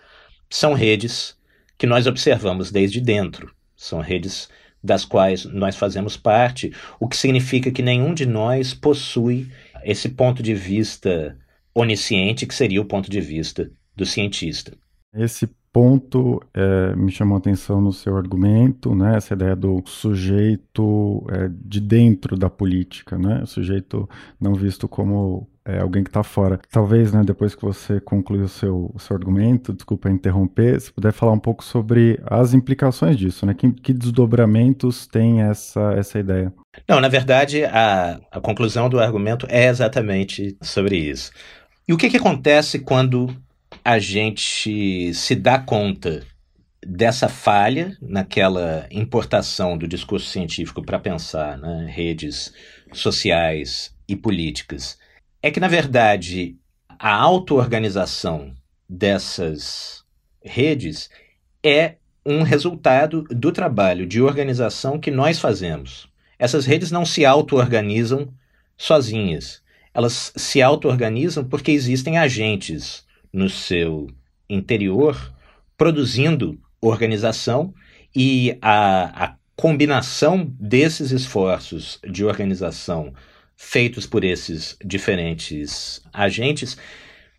são 0.50 0.74
redes 0.74 1.36
que 1.78 1.88
nós 1.88 2.06
observamos 2.06 2.72
desde 2.72 3.02
dentro. 3.02 3.52
São 3.76 4.00
redes 4.00 4.48
das 4.84 5.04
quais 5.04 5.46
nós 5.46 5.76
fazemos 5.76 6.16
parte, 6.16 6.72
o 7.00 7.08
que 7.08 7.18
significa 7.18 7.72
que 7.72 7.82
nenhum 7.82 8.14
de 8.14 8.26
nós 8.26 8.74
possui 8.74 9.50
esse 9.84 10.10
ponto 10.10 10.44
de 10.44 10.54
vista 10.54 11.38
onisciente, 11.74 12.46
que 12.46 12.54
seria 12.54 12.82
o 12.82 12.86
ponto 12.86 13.10
de 13.10 13.20
vista 13.20 13.72
do 13.96 14.06
cientista. 14.06 14.78
Esse 15.16 15.50
ponto 15.72 16.40
é, 16.54 16.96
me 16.96 17.12
chamou 17.12 17.36
a 17.36 17.40
atenção 17.40 17.82
no 17.82 17.92
seu 17.92 18.16
argumento, 18.16 18.94
né? 18.94 19.18
Essa 19.18 19.34
ideia 19.34 19.56
do 19.56 19.82
sujeito 19.86 21.26
é, 21.32 21.50
de 21.50 21.82
dentro 21.82 22.38
da 22.38 22.50
política, 22.50 23.18
né? 23.18 23.42
O 23.42 23.48
sujeito 23.48 24.08
não 24.40 24.54
visto 24.54 24.88
como 24.88 25.48
é, 25.66 25.80
alguém 25.80 26.04
que 26.04 26.10
está 26.10 26.24
fora. 26.24 26.60
Talvez, 26.70 27.14
né, 27.14 27.24
depois 27.24 27.56
que 27.56 27.64
você 27.64 28.00
concluir 28.00 28.42
o 28.42 28.48
seu, 28.48 28.92
o 28.94 29.00
seu 29.00 29.16
argumento, 29.16 29.74
desculpa 29.74 30.10
interromper, 30.10 30.80
se 30.80 30.92
puder 30.92 31.14
falar 31.14 31.32
um 31.32 31.40
pouco 31.40 31.64
sobre 31.64 32.20
as 32.26 32.54
implicações 32.54 33.18
disso, 33.18 33.46
né? 33.46 33.54
Que, 33.54 33.72
que 33.72 33.94
desdobramentos 33.94 35.08
tem 35.08 35.42
essa, 35.42 35.94
essa 35.98 36.20
ideia? 36.20 36.54
Não, 36.88 37.00
na 37.00 37.08
verdade, 37.08 37.64
a, 37.66 38.20
a 38.32 38.42
conclusão 38.42 38.90
do 38.90 39.00
argumento 39.00 39.48
é 39.50 39.68
exatamente 39.68 40.58
sobre 40.62 40.98
isso. 40.98 41.32
E 41.88 41.94
o 41.94 41.98
que, 41.98 42.10
que 42.10 42.18
acontece 42.18 42.80
quando 42.80 43.34
a 43.84 44.00
gente 44.00 45.14
se 45.14 45.36
dá 45.36 45.60
conta 45.60 46.24
dessa 46.86 47.30
falha 47.30 47.96
naquela 48.02 48.86
importação 48.92 49.78
do 49.78 49.88
discurso 49.88 50.30
científico 50.30 50.82
para 50.82 51.00
pensar 51.00 51.58
né, 51.58 51.90
redes 51.90 52.54
sociais 52.92 53.96
e 54.08 54.16
políticas? 54.16 54.98
É 55.44 55.52
que, 55.52 55.60
na 55.60 55.68
verdade, 55.68 56.56
a 56.98 57.14
auto-organização 57.14 58.54
dessas 58.88 60.06
redes 60.42 61.10
é 61.62 61.96
um 62.26 62.44
resultado 62.44 63.24
do 63.24 63.52
trabalho 63.52 64.08
de 64.08 64.22
organização 64.22 64.98
que 64.98 65.12
nós 65.12 65.40
fazemos. 65.40 66.08
Essas 66.40 66.66
redes 66.66 66.92
não 66.92 67.06
se 67.06 67.26
auto-organizam 67.26 68.34
sozinhas. 68.78 69.62
Elas 69.94 70.32
se 70.34 70.62
auto-organizam 70.62 71.44
porque 71.44 71.72
existem 71.72 72.18
agentes 72.18 73.06
no 73.32 73.50
seu 73.50 74.08
interior 74.50 75.34
produzindo 75.78 76.58
organização 76.80 77.74
e 78.16 78.58
a, 78.62 79.26
a 79.26 79.36
combinação 79.58 80.50
desses 80.58 81.12
esforços 81.12 82.00
de 82.10 82.24
organização 82.24 83.14
feitos 83.56 84.06
por 84.06 84.24
esses 84.24 84.78
diferentes 84.84 86.02
agentes 86.12 86.78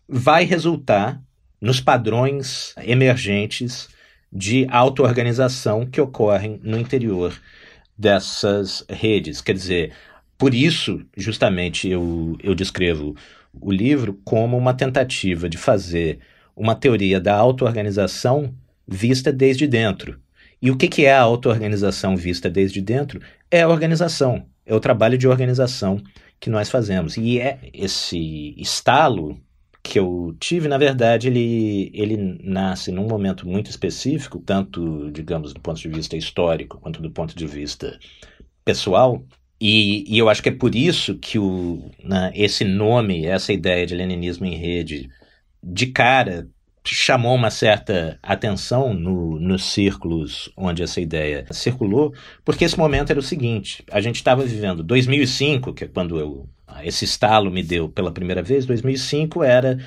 vai 0.07 0.43
resultar 0.43 1.21
nos 1.59 1.79
padrões 1.79 2.73
emergentes 2.77 3.89
de 4.31 4.67
auto-organização 4.69 5.85
que 5.85 6.01
ocorrem 6.01 6.59
no 6.63 6.77
interior 6.77 7.33
dessas 7.97 8.85
redes. 8.89 9.41
Quer 9.41 9.53
dizer, 9.53 9.93
por 10.37 10.53
isso, 10.53 11.05
justamente, 11.15 11.89
eu, 11.89 12.37
eu 12.43 12.53
descrevo 12.53 13.15
o 13.53 13.71
livro 13.71 14.19
como 14.25 14.57
uma 14.57 14.73
tentativa 14.73 15.47
de 15.47 15.57
fazer 15.57 16.19
uma 16.55 16.75
teoria 16.75 17.19
da 17.19 17.33
auto-organização 17.35 18.53
vista 18.87 19.31
desde 19.31 19.67
dentro. 19.67 20.19
E 20.61 20.69
o 20.69 20.77
que, 20.77 20.87
que 20.87 21.05
é 21.05 21.13
a 21.13 21.21
auto-organização 21.21 22.15
vista 22.17 22.49
desde 22.49 22.81
dentro? 22.81 23.21
É 23.49 23.61
a 23.61 23.69
organização 23.69 24.45
é 24.65 24.73
o 24.73 24.79
trabalho 24.79 25.17
de 25.17 25.27
organização 25.27 26.01
que 26.39 26.49
nós 26.49 26.69
fazemos. 26.69 27.17
E 27.17 27.39
é 27.39 27.59
esse 27.73 28.55
estalo 28.57 29.39
que 29.83 29.99
eu 29.99 30.35
tive, 30.39 30.67
na 30.67 30.77
verdade, 30.77 31.27
ele, 31.27 31.91
ele 31.93 32.17
nasce 32.43 32.91
num 32.91 33.07
momento 33.07 33.47
muito 33.47 33.69
específico, 33.69 34.39
tanto, 34.39 35.11
digamos, 35.11 35.53
do 35.53 35.61
ponto 35.61 35.79
de 35.79 35.89
vista 35.89 36.17
histórico 36.17 36.79
quanto 36.79 37.01
do 37.01 37.11
ponto 37.11 37.35
de 37.35 37.45
vista 37.45 37.99
pessoal. 38.63 39.23
E, 39.61 40.03
e 40.11 40.17
eu 40.17 40.27
acho 40.27 40.41
que 40.41 40.49
é 40.49 40.51
por 40.51 40.75
isso 40.75 41.17
que 41.19 41.37
o, 41.37 41.91
né, 42.03 42.31
esse 42.35 42.65
nome, 42.65 43.25
essa 43.25 43.53
ideia 43.53 43.85
de 43.85 43.95
leninismo 43.95 44.45
em 44.45 44.55
rede, 44.55 45.09
de 45.63 45.87
cara 45.87 46.49
chamou 46.93 47.33
uma 47.33 47.49
certa 47.49 48.19
atenção 48.21 48.93
no, 48.93 49.39
nos 49.39 49.63
círculos 49.63 50.51
onde 50.55 50.83
essa 50.83 51.01
ideia 51.01 51.45
circulou, 51.51 52.13
porque 52.43 52.65
esse 52.65 52.77
momento 52.77 53.09
era 53.09 53.19
o 53.19 53.23
seguinte: 53.23 53.83
a 53.91 54.01
gente 54.01 54.17
estava 54.17 54.43
vivendo 54.43 54.83
2005, 54.83 55.73
que 55.73 55.85
é 55.85 55.87
quando 55.87 56.19
eu, 56.19 56.47
esse 56.83 57.05
estalo 57.05 57.49
me 57.49 57.63
deu 57.63 57.89
pela 57.89 58.11
primeira 58.11 58.43
vez, 58.43 58.65
2005 58.65 59.43
era 59.43 59.79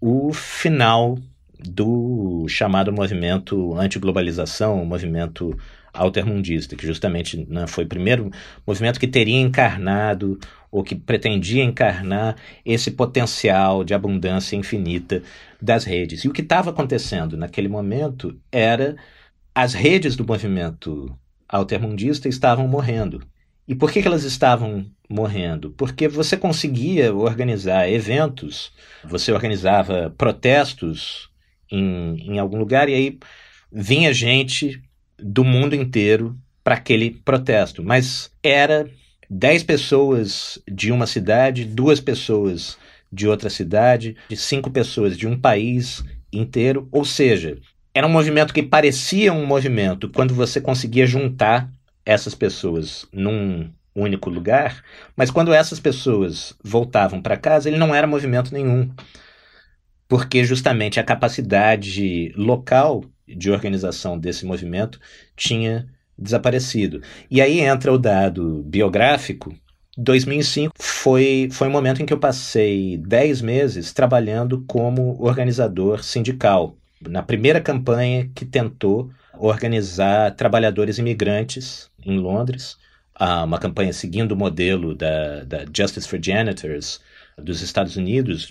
o 0.00 0.32
final 0.32 1.18
do 1.58 2.46
chamado 2.48 2.92
movimento 2.92 3.74
anti-globalização, 3.74 4.82
o 4.82 4.86
movimento 4.86 5.56
altermundista, 5.96 6.76
que 6.76 6.86
justamente 6.86 7.46
né, 7.48 7.66
foi 7.66 7.84
o 7.84 7.88
primeiro 7.88 8.30
movimento 8.66 9.00
que 9.00 9.06
teria 9.06 9.40
encarnado 9.40 10.38
ou 10.70 10.82
que 10.82 10.94
pretendia 10.94 11.64
encarnar 11.64 12.36
esse 12.64 12.90
potencial 12.90 13.82
de 13.82 13.94
abundância 13.94 14.56
infinita 14.56 15.22
das 15.60 15.84
redes. 15.84 16.24
E 16.24 16.28
o 16.28 16.32
que 16.32 16.42
estava 16.42 16.70
acontecendo 16.70 17.36
naquele 17.36 17.68
momento 17.68 18.38
era 18.52 18.96
as 19.54 19.72
redes 19.72 20.16
do 20.16 20.26
movimento 20.26 21.16
altermundista 21.48 22.28
estavam 22.28 22.68
morrendo. 22.68 23.22
E 23.66 23.74
por 23.74 23.90
que, 23.90 24.00
que 24.00 24.06
elas 24.06 24.22
estavam 24.22 24.86
morrendo? 25.08 25.70
Porque 25.70 26.06
você 26.08 26.36
conseguia 26.36 27.14
organizar 27.14 27.90
eventos, 27.90 28.72
você 29.04 29.32
organizava 29.32 30.14
protestos 30.16 31.30
em, 31.70 32.34
em 32.34 32.38
algum 32.38 32.58
lugar, 32.58 32.88
e 32.88 32.94
aí 32.94 33.18
vinha 33.72 34.12
gente 34.12 34.80
do 35.18 35.44
mundo 35.44 35.74
inteiro 35.74 36.36
para 36.62 36.74
aquele 36.74 37.10
protesto. 37.24 37.82
Mas 37.82 38.30
era 38.42 38.88
10 39.30 39.62
pessoas 39.64 40.58
de 40.70 40.90
uma 40.92 41.06
cidade, 41.06 41.64
duas 41.64 42.00
pessoas 42.00 42.78
de 43.12 43.26
outra 43.26 43.48
cidade, 43.48 44.16
de 44.28 44.36
cinco 44.36 44.70
pessoas 44.70 45.16
de 45.16 45.26
um 45.26 45.38
país 45.38 46.04
inteiro. 46.32 46.88
Ou 46.90 47.04
seja, 47.04 47.58
era 47.94 48.06
um 48.06 48.10
movimento 48.10 48.52
que 48.52 48.62
parecia 48.62 49.32
um 49.32 49.46
movimento 49.46 50.08
quando 50.08 50.34
você 50.34 50.60
conseguia 50.60 51.06
juntar 51.06 51.70
essas 52.04 52.34
pessoas 52.34 53.06
num 53.12 53.70
único 53.94 54.28
lugar, 54.28 54.82
mas 55.16 55.30
quando 55.30 55.54
essas 55.54 55.80
pessoas 55.80 56.54
voltavam 56.62 57.22
para 57.22 57.36
casa, 57.36 57.68
ele 57.68 57.78
não 57.78 57.94
era 57.94 58.06
movimento 58.06 58.52
nenhum. 58.52 58.90
Porque 60.06 60.44
justamente 60.44 61.00
a 61.00 61.04
capacidade 61.04 62.32
local 62.36 63.02
de 63.26 63.50
organização 63.50 64.18
desse 64.18 64.44
movimento 64.46 65.00
tinha 65.36 65.86
desaparecido. 66.18 67.02
E 67.30 67.40
aí 67.40 67.60
entra 67.60 67.92
o 67.92 67.98
dado 67.98 68.62
biográfico. 68.64 69.54
2005 69.98 70.74
foi, 70.78 71.48
foi 71.50 71.68
um 71.68 71.70
momento 71.70 72.02
em 72.02 72.06
que 72.06 72.12
eu 72.12 72.18
passei 72.18 72.98
10 72.98 73.42
meses 73.42 73.92
trabalhando 73.92 74.62
como 74.66 75.16
organizador 75.22 76.02
sindical. 76.04 76.76
Na 77.00 77.22
primeira 77.22 77.60
campanha 77.60 78.30
que 78.34 78.44
tentou 78.44 79.10
organizar 79.38 80.34
trabalhadores 80.34 80.98
imigrantes 80.98 81.90
em 82.04 82.18
Londres, 82.18 82.76
uma 83.44 83.58
campanha 83.58 83.92
seguindo 83.92 84.32
o 84.32 84.36
modelo 84.36 84.94
da, 84.94 85.44
da 85.44 85.64
Justice 85.74 86.08
for 86.08 86.22
Janitors 86.22 87.00
dos 87.38 87.60
Estados 87.60 87.96
Unidos, 87.96 88.46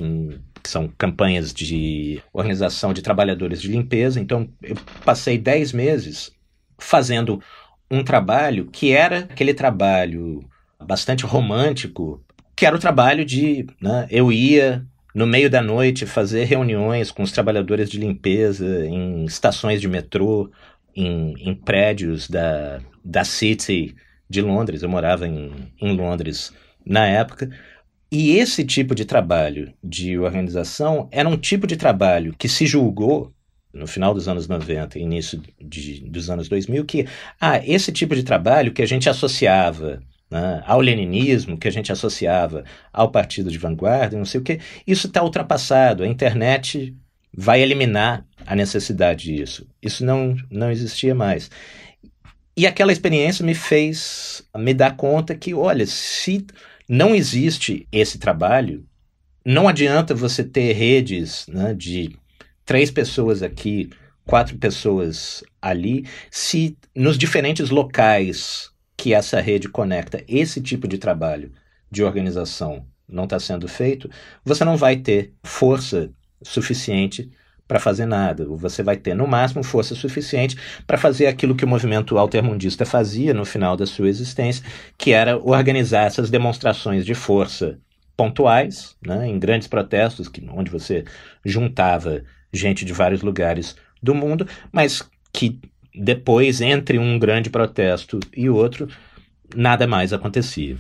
que 0.62 0.70
são 0.70 0.88
campanhas 0.88 1.54
de 1.54 2.22
organização 2.32 2.94
de 2.94 3.02
trabalhadores 3.02 3.62
de 3.62 3.70
limpeza. 3.70 4.20
Então, 4.20 4.48
eu 4.62 4.76
passei 5.04 5.38
10 5.38 5.74
meses 5.74 6.32
fazendo 6.78 7.42
um 7.90 8.04
trabalho 8.04 8.68
que 8.68 8.92
era 8.92 9.20
aquele 9.20 9.54
trabalho 9.54 10.44
bastante 10.84 11.26
romântico, 11.26 12.24
que 12.56 12.66
era 12.66 12.76
o 12.76 12.80
trabalho 12.80 13.26
de. 13.26 13.66
Né, 13.82 14.08
eu 14.10 14.32
ia 14.32 14.86
no 15.14 15.26
meio 15.26 15.50
da 15.50 15.62
noite 15.62 16.06
fazer 16.06 16.44
reuniões 16.44 17.10
com 17.10 17.24
os 17.24 17.32
trabalhadores 17.32 17.90
de 17.90 17.98
limpeza 17.98 18.86
em 18.86 19.24
estações 19.26 19.80
de 19.80 19.88
metrô, 19.88 20.52
em, 20.96 21.34
em 21.40 21.56
prédios 21.56 22.30
da, 22.30 22.82
da 23.04 23.24
City 23.24 23.96
de 24.30 24.42
Londres. 24.42 24.84
Eu 24.84 24.90
morava 24.90 25.28
em, 25.28 25.72
em 25.82 25.96
Londres 25.96 26.54
na 26.86 27.08
época. 27.08 27.50
E 28.12 28.38
esse 28.38 28.64
tipo 28.64 28.94
de 28.94 29.06
trabalho 29.06 29.74
de 29.84 30.18
organização 30.18 31.08
era 31.12 31.28
um 31.28 31.38
tipo 31.38 31.68
de 31.68 31.76
trabalho 31.76 32.36
que 32.38 32.48
se 32.48 32.66
julgou 32.66 33.34
no 33.74 33.88
final 33.88 34.14
dos 34.14 34.28
anos 34.28 34.48
90 34.48 34.98
início 34.98 35.42
de, 35.60 36.00
dos 36.02 36.30
anos 36.30 36.48
2000 36.48 36.86
que 36.86 37.06
ah, 37.42 37.60
esse 37.66 37.92
tipo 37.92 38.16
de 38.16 38.24
trabalho 38.24 38.72
que 38.72 38.82
a 38.82 38.86
gente 38.86 39.10
associava 39.10 40.02
né, 40.30 40.64
ao 40.66 40.82
leninismo, 40.82 41.58
que 41.58 41.68
a 41.68 41.72
gente 41.72 41.92
associava 41.92 42.64
ao 42.92 43.12
partido 43.12 43.52
de 43.52 43.58
vanguarda, 43.58 44.18
não 44.18 44.26
sei 44.26 44.40
o 44.40 44.44
que, 44.44 44.60
isso 44.88 45.08
está 45.08 45.24
ultrapassado. 45.24 46.04
A 46.04 46.08
internet 46.08 46.96
vai 47.34 47.62
eliminar 47.62 48.26
a 48.46 48.56
necessidade 48.56 49.26
disso. 49.26 49.68
Isso 49.82 50.06
não, 50.06 50.36
não 50.50 50.72
existia 50.72 51.14
mais. 51.14 51.50
E 52.58 52.66
aquela 52.66 52.92
experiência 52.92 53.46
me 53.46 53.54
fez 53.54 54.44
me 54.56 54.74
dar 54.74 54.96
conta 54.96 55.36
que, 55.36 55.54
olha, 55.54 55.86
se 55.86 56.46
não 56.88 57.16
existe 57.16 57.88
esse 57.92 58.18
trabalho, 58.18 58.86
não 59.46 59.68
adianta 59.68 60.14
você 60.14 60.44
ter 60.44 60.74
redes 60.74 61.46
né, 61.48 61.74
de 61.74 62.18
três 62.66 62.90
pessoas 62.90 63.44
aqui, 63.44 63.90
quatro 64.26 64.58
pessoas 64.58 65.44
ali, 65.62 66.06
se 66.32 66.78
nos 66.96 67.18
diferentes 67.18 67.70
locais 67.70 68.72
que 68.98 69.14
essa 69.14 69.40
rede 69.40 69.70
conecta 69.70 70.24
esse 70.28 70.62
tipo 70.62 70.88
de 70.88 70.98
trabalho 70.98 71.52
de 71.92 72.04
organização 72.04 72.86
não 73.08 73.26
está 73.26 73.40
sendo 73.40 73.68
feito, 73.68 74.10
você 74.44 74.66
não 74.66 74.78
vai 74.78 74.98
ter 74.98 75.34
força 75.44 76.12
suficiente 76.42 77.30
para 77.68 77.80
fazer 77.80 78.06
nada. 78.06 78.46
Você 78.46 78.84
vai 78.84 78.98
ter, 78.98 79.16
no 79.16 79.28
máximo, 79.28 79.64
força 79.64 79.96
suficiente 79.96 80.58
para 80.86 80.98
fazer 80.98 81.28
aquilo 81.28 81.56
que 81.56 81.66
o 81.66 81.68
movimento 81.68 82.18
altermundista 82.18 82.86
fazia 82.86 83.34
no 83.34 83.46
final 83.46 83.76
da 83.76 83.86
sua 83.86 84.08
existência, 84.08 84.64
que 84.98 85.12
era 85.12 85.38
organizar 85.38 86.06
essas 86.06 86.30
demonstrações 86.30 87.06
de 87.06 87.14
força 87.14 87.80
pontuais, 88.16 88.96
né, 89.06 89.28
em 89.28 89.38
grandes 89.38 89.68
protestos, 89.68 90.28
que, 90.28 90.46
onde 90.50 90.72
você 90.72 91.04
juntava 91.44 92.24
gente 92.54 92.86
de 92.86 92.94
vários 92.94 93.22
lugares 93.22 93.76
do 94.02 94.16
mundo, 94.16 94.48
mas 94.72 95.04
que 95.34 95.60
depois, 95.94 96.62
entre 96.62 96.98
um 96.98 97.18
grande 97.20 97.50
protesto 97.50 98.20
e 98.36 98.50
outro, 98.50 98.88
nada 99.56 99.88
mais 99.88 100.14
acontecia. 100.14 100.78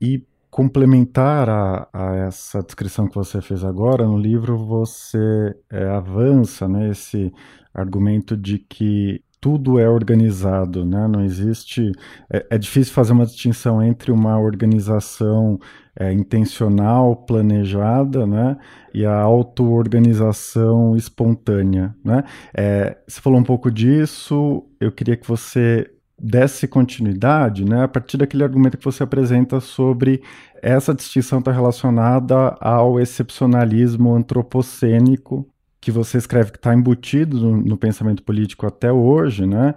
E 0.00 0.22
complementar 0.54 1.50
a, 1.50 1.88
a, 1.92 2.14
essa 2.28 2.62
descrição 2.62 3.08
que 3.08 3.14
você 3.16 3.42
fez 3.42 3.64
agora, 3.64 4.06
no 4.06 4.16
livro 4.16 4.56
você 4.56 5.52
é, 5.68 5.84
avança 5.88 6.68
né, 6.68 6.90
esse 6.90 7.32
argumento 7.74 8.36
de 8.36 8.60
que 8.60 9.20
tudo 9.40 9.80
é 9.80 9.88
organizado, 9.90 10.84
né? 10.84 11.08
não 11.08 11.24
existe. 11.24 11.90
É, 12.32 12.46
é 12.50 12.56
difícil 12.56 12.94
fazer 12.94 13.12
uma 13.12 13.26
distinção 13.26 13.82
entre 13.82 14.12
uma 14.12 14.38
organização 14.38 15.58
é, 15.98 16.12
intencional, 16.12 17.16
planejada, 17.16 18.24
né? 18.24 18.56
e 18.94 19.04
a 19.04 19.20
auto-organização 19.20 20.94
espontânea. 20.94 21.96
Né? 22.04 22.22
É, 22.56 22.96
você 23.08 23.20
falou 23.20 23.40
um 23.40 23.44
pouco 23.44 23.72
disso, 23.72 24.64
eu 24.80 24.92
queria 24.92 25.16
que 25.16 25.26
você 25.26 25.90
desse 26.18 26.68
continuidade, 26.68 27.64
né, 27.64 27.84
a 27.84 27.88
partir 27.88 28.16
daquele 28.16 28.44
argumento 28.44 28.78
que 28.78 28.84
você 28.84 29.02
apresenta 29.02 29.60
sobre 29.60 30.22
essa 30.62 30.94
distinção 30.94 31.40
está 31.40 31.50
relacionada 31.50 32.56
ao 32.60 33.00
excepcionalismo 33.00 34.14
antropocênico 34.14 35.46
que 35.84 35.90
você 35.90 36.16
escreve 36.16 36.50
que 36.50 36.56
está 36.56 36.72
embutido 36.72 37.38
no, 37.38 37.58
no, 37.58 37.76
pensamento 37.76 38.22
político 38.22 38.66
até 38.66 38.90
hoje, 38.90 39.44
né? 39.44 39.74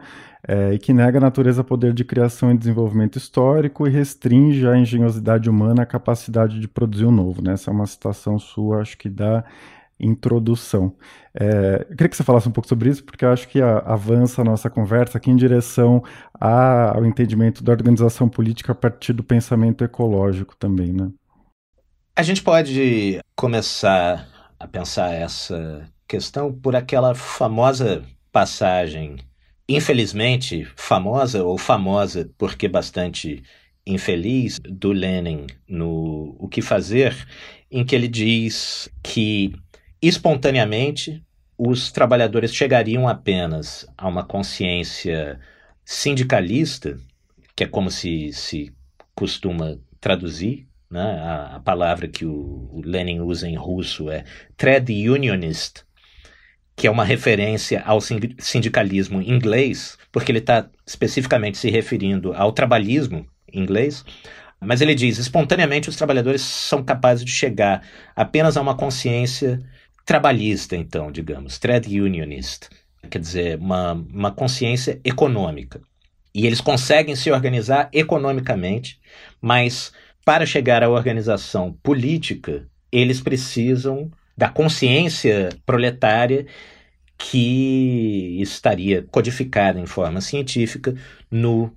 É, 0.47 0.73
e 0.73 0.79
que 0.79 0.93
nega 0.93 1.17
a 1.17 1.21
natureza 1.21 1.65
poder 1.65 1.91
de 1.91 2.05
criação 2.05 2.49
e 2.49 2.57
desenvolvimento 2.57 3.17
histórico 3.17 3.85
e 3.85 3.89
restringe 3.89 4.65
a 4.65 4.77
engenhosidade 4.77 5.49
humana 5.49 5.83
a 5.83 5.85
capacidade 5.85 6.61
de 6.61 6.67
produzir 6.69 7.03
o 7.03 7.09
um 7.09 7.11
novo. 7.11 7.41
Né? 7.41 7.51
Essa 7.51 7.69
é 7.69 7.73
uma 7.73 7.85
citação 7.85 8.39
sua, 8.39 8.79
acho 8.79 8.97
que 8.97 9.09
da 9.09 9.43
introdução. 9.99 10.95
É, 11.33 11.85
eu 11.89 11.95
queria 11.95 12.09
que 12.09 12.17
você 12.17 12.23
falasse 12.23 12.47
um 12.47 12.51
pouco 12.51 12.67
sobre 12.67 12.89
isso, 12.89 13.03
porque 13.03 13.25
eu 13.25 13.31
acho 13.31 13.47
que 13.47 13.61
a, 13.61 13.79
avança 13.79 14.41
a 14.41 14.45
nossa 14.45 14.69
conversa 14.69 15.17
aqui 15.17 15.31
em 15.31 15.35
direção 15.35 16.03
a, 16.39 16.95
ao 16.95 17.05
entendimento 17.05 17.63
da 17.63 17.71
organização 17.71 18.29
política 18.29 18.71
a 18.71 18.75
partir 18.75 19.13
do 19.13 19.23
pensamento 19.23 19.83
ecológico 19.83 20.55
também, 20.55 20.93
né? 20.93 21.09
A 22.15 22.23
gente 22.23 22.41
pode 22.41 23.19
começar 23.35 24.27
a 24.59 24.67
pensar 24.67 25.13
essa 25.13 25.87
questão 26.07 26.51
por 26.51 26.75
aquela 26.75 27.13
famosa 27.13 28.03
passagem, 28.31 29.17
infelizmente 29.69 30.67
famosa 30.75 31.43
ou 31.43 31.57
famosa 31.57 32.29
porque 32.37 32.67
bastante 32.67 33.43
infeliz, 33.85 34.59
do 34.59 34.91
Lenin 34.91 35.47
no 35.67 36.35
O 36.39 36.47
que 36.47 36.61
Fazer, 36.61 37.15
em 37.71 37.85
que 37.85 37.95
ele 37.95 38.07
diz 38.07 38.89
que 39.01 39.53
espontaneamente 40.01 41.23
os 41.57 41.91
trabalhadores 41.91 42.53
chegariam 42.53 43.07
apenas 43.07 43.87
a 43.97 44.07
uma 44.07 44.23
consciência 44.23 45.39
sindicalista, 45.83 46.99
que 47.55 47.63
é 47.63 47.67
como 47.67 47.89
se, 47.89 48.31
se 48.31 48.71
costuma 49.15 49.79
traduzir, 49.99 50.67
né? 50.89 51.01
a, 51.01 51.55
a 51.55 51.59
palavra 51.59 52.07
que 52.07 52.25
o, 52.25 52.69
o 52.71 52.81
Lenin 52.85 53.21
usa 53.21 53.47
em 53.47 53.55
russo 53.55 54.09
é 54.09 54.23
trade 54.55 55.09
unionist, 55.09 55.83
que 56.75 56.85
é 56.85 56.91
uma 56.91 57.03
referência 57.03 57.81
ao 57.83 57.99
sindicalismo 57.99 59.19
inglês, 59.19 59.97
porque 60.11 60.31
ele 60.31 60.39
está 60.39 60.69
especificamente 60.85 61.57
se 61.57 61.71
referindo 61.71 62.33
ao 62.33 62.51
trabalhismo 62.51 63.25
inglês. 63.51 64.05
Mas 64.59 64.81
ele 64.81 64.93
diz: 64.93 65.17
espontaneamente 65.17 65.89
os 65.89 65.95
trabalhadores 65.95 66.41
são 66.41 66.83
capazes 66.83 67.25
de 67.25 67.31
chegar 67.31 67.81
apenas 68.15 68.57
a 68.57 68.61
uma 68.61 68.77
consciência 68.77 69.59
trabalhista, 70.07 70.77
então, 70.77 71.11
digamos, 71.11 71.59
trade 71.59 72.01
unionist. 72.01 72.69
quer 73.11 73.19
dizer, 73.19 73.59
uma, 73.59 73.91
uma 73.91 74.31
consciência 74.31 75.01
econômica. 75.03 75.81
E 76.33 76.47
eles 76.47 76.61
conseguem 76.61 77.13
se 77.13 77.29
organizar 77.29 77.89
economicamente, 77.91 78.99
mas 79.41 79.91
para 80.23 80.45
chegar 80.45 80.81
à 80.81 80.89
organização 80.89 81.73
política, 81.83 82.65
eles 82.89 83.19
precisam 83.19 84.09
da 84.35 84.47
consciência 84.47 85.49
proletária 85.65 86.45
que 87.17 88.37
estaria 88.41 89.03
codificada 89.11 89.77
em 89.77 89.85
forma 89.85 90.21
científica 90.21 90.95
no 91.29 91.75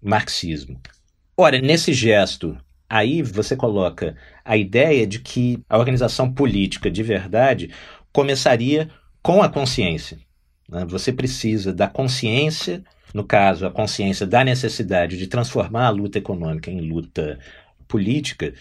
marxismo. 0.00 0.80
Ora, 1.36 1.60
nesse 1.60 1.92
gesto, 1.92 2.56
aí 2.88 3.22
você 3.22 3.56
coloca 3.56 4.16
a 4.44 4.56
ideia 4.56 5.06
de 5.06 5.18
que 5.18 5.62
a 5.68 5.78
organização 5.78 6.32
política 6.32 6.90
de 6.90 7.02
verdade 7.02 7.70
começaria 8.12 8.90
com 9.22 9.42
a 9.42 9.48
consciência. 9.48 10.18
Né? 10.68 10.84
Você 10.86 11.12
precisa 11.12 11.72
da 11.72 11.88
consciência, 11.88 12.82
no 13.12 13.24
caso, 13.24 13.66
a 13.66 13.70
consciência 13.70 14.26
da 14.26 14.44
necessidade 14.44 15.16
de 15.16 15.26
transformar 15.26 15.86
a 15.86 15.90
luta 15.90 16.18
econômica 16.18 16.70
em 16.70 16.80
luta 16.80 17.38
política, 17.88 18.54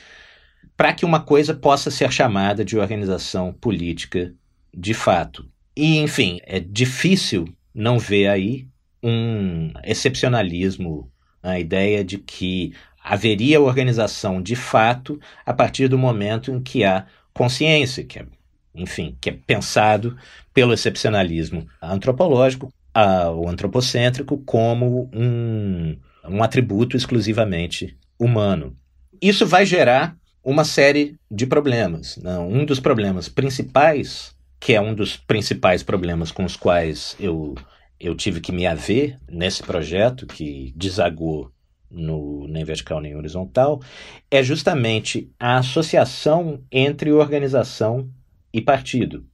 para 0.75 0.93
que 0.93 1.05
uma 1.05 1.19
coisa 1.19 1.53
possa 1.53 1.89
ser 1.89 2.11
chamada 2.11 2.65
de 2.65 2.77
organização 2.77 3.53
política 3.53 4.33
de 4.73 4.93
fato. 4.93 5.49
E, 5.75 5.97
enfim, 5.97 6.39
é 6.43 6.59
difícil 6.59 7.47
não 7.73 7.97
ver 7.97 8.27
aí 8.27 8.67
um 9.01 9.71
excepcionalismo, 9.83 11.11
a 11.43 11.59
ideia 11.59 12.03
de 12.03 12.17
que 12.17 12.73
haveria 13.05 13.61
organização 13.61 14.41
de 14.41 14.55
fato 14.55 15.19
a 15.45 15.53
partir 15.53 15.87
do 15.87 15.97
momento 15.97 16.51
em 16.51 16.59
que 16.59 16.83
há 16.83 17.05
consciência, 17.33 18.03
que 18.03 18.17
é, 18.17 18.25
enfim, 18.73 19.15
que 19.21 19.29
é 19.29 19.33
pensado 19.45 20.17
pelo 20.51 20.73
excepcionalismo 20.73 21.67
antropológico, 21.79 22.73
o 23.35 23.47
antropocêntrico, 23.47 24.39
como 24.39 25.09
um, 25.13 25.95
um 26.27 26.41
atributo 26.41 26.97
exclusivamente 26.97 27.95
humano. 28.17 28.75
Isso 29.21 29.45
vai 29.45 29.65
gerar 29.65 30.17
uma 30.43 30.63
série 30.63 31.15
de 31.29 31.45
problemas. 31.45 32.17
Né? 32.17 32.39
Um 32.39 32.65
dos 32.65 32.79
problemas 32.79 33.29
principais, 33.29 34.33
que 34.59 34.73
é 34.73 34.81
um 34.81 34.95
dos 34.95 35.15
principais 35.15 35.83
problemas 35.83 36.31
com 36.31 36.43
os 36.43 36.55
quais 36.55 37.15
eu, 37.19 37.53
eu 37.99 38.15
tive 38.15 38.41
que 38.41 38.51
me 38.51 38.65
haver 38.65 39.19
nesse 39.29 39.61
projeto 39.61 40.25
que 40.25 40.73
desagou 40.75 41.51
no, 41.95 42.47
nem 42.47 42.63
vertical 42.63 42.99
nem 42.99 43.15
horizontal, 43.15 43.81
é 44.29 44.43
justamente 44.43 45.31
a 45.39 45.57
associação 45.57 46.61
entre 46.71 47.11
organização 47.11 48.09
e 48.53 48.61
partido, 48.61 49.25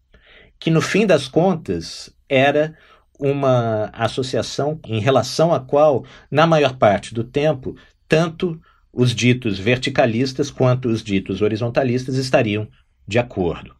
que 0.59 0.69
no 0.69 0.81
fim 0.81 1.05
das 1.05 1.27
contas 1.27 2.15
era 2.29 2.77
uma 3.19 3.89
associação 3.93 4.79
em 4.85 4.99
relação 4.99 5.53
à 5.53 5.59
qual, 5.59 6.05
na 6.29 6.47
maior 6.47 6.77
parte 6.77 7.13
do 7.13 7.23
tempo, 7.23 7.75
tanto 8.07 8.59
os 8.91 9.13
ditos 9.13 9.59
verticalistas 9.59 10.49
quanto 10.49 10.89
os 10.89 11.03
ditos 11.03 11.41
horizontalistas 11.41 12.15
estariam 12.15 12.67
de 13.07 13.19
acordo. 13.19 13.75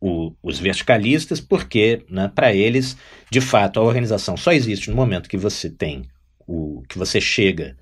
O, 0.00 0.32
os 0.42 0.58
verticalistas, 0.58 1.40
porque, 1.40 2.04
né, 2.08 2.30
para 2.34 2.52
eles, 2.52 2.96
de 3.30 3.40
fato, 3.40 3.78
a 3.78 3.82
organização 3.82 4.36
só 4.36 4.52
existe 4.52 4.90
no 4.90 4.96
momento 4.96 5.28
que 5.28 5.36
você 5.36 5.70
tem 5.70 6.08
o 6.46 6.82
que 6.88 6.98
você 6.98 7.20
chega 7.20 7.76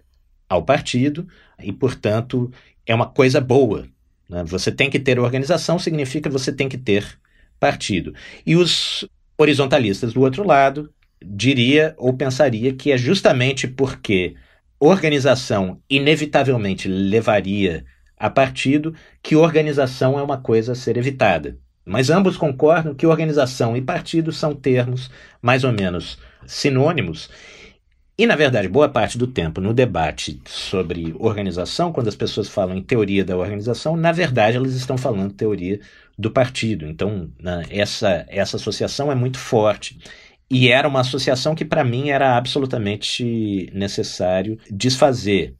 ao 0.50 0.64
partido 0.64 1.28
e, 1.62 1.72
portanto, 1.72 2.52
é 2.84 2.92
uma 2.92 3.06
coisa 3.06 3.40
boa. 3.40 3.86
Né? 4.28 4.42
Você 4.44 4.72
tem 4.72 4.90
que 4.90 4.98
ter 4.98 5.20
organização, 5.20 5.78
significa 5.78 6.28
você 6.28 6.52
tem 6.52 6.68
que 6.68 6.76
ter 6.76 7.06
partido. 7.60 8.12
E 8.44 8.56
os 8.56 9.08
horizontalistas 9.38 10.12
do 10.12 10.22
outro 10.22 10.44
lado 10.44 10.92
diria 11.24 11.94
ou 11.96 12.12
pensaria 12.12 12.74
que 12.74 12.90
é 12.90 12.98
justamente 12.98 13.68
porque 13.68 14.34
organização 14.80 15.80
inevitavelmente 15.88 16.88
levaria 16.88 17.84
a 18.16 18.28
partido, 18.28 18.94
que 19.22 19.36
organização 19.36 20.18
é 20.18 20.22
uma 20.22 20.38
coisa 20.38 20.72
a 20.72 20.74
ser 20.74 20.96
evitada. 20.96 21.58
Mas 21.84 22.10
ambos 22.10 22.36
concordam 22.36 22.94
que 22.94 23.06
organização 23.06 23.76
e 23.76 23.80
partido 23.80 24.32
são 24.32 24.54
termos 24.54 25.10
mais 25.40 25.64
ou 25.64 25.72
menos 25.72 26.18
sinônimos. 26.46 27.30
E, 28.20 28.26
na 28.26 28.37
verdade, 28.37 28.68
boa 28.68 28.87
parte 28.87 29.16
do 29.16 29.26
tempo 29.26 29.62
no 29.62 29.72
debate 29.72 30.42
sobre 30.44 31.14
organização, 31.18 31.90
quando 31.90 32.09
as 32.09 32.14
pessoas 32.14 32.50
falam 32.50 32.76
em 32.76 32.83
teoria 32.83 33.24
da 33.24 33.35
organização, 33.35 33.96
na 33.96 34.12
verdade 34.12 34.59
elas 34.59 34.74
estão 34.74 34.98
falando 34.98 35.33
teoria 35.33 35.80
do 36.18 36.30
partido. 36.30 36.87
Então, 36.87 37.30
né, 37.40 37.64
essa, 37.70 38.26
essa 38.28 38.59
associação 38.59 39.11
é 39.11 39.14
muito 39.14 39.38
forte. 39.38 39.98
E 40.50 40.68
era 40.68 40.87
uma 40.87 41.00
associação 41.00 41.54
que, 41.54 41.64
para 41.64 41.83
mim, 41.83 42.11
era 42.11 42.37
absolutamente 42.37 43.70
necessário 43.72 44.59
desfazer 44.70 45.54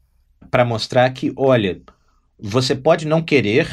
para 0.51 0.63
mostrar 0.63 1.09
que, 1.15 1.33
olha, 1.39 1.81
você 2.39 2.77
pode 2.77 3.07
não 3.07 3.23
querer 3.23 3.71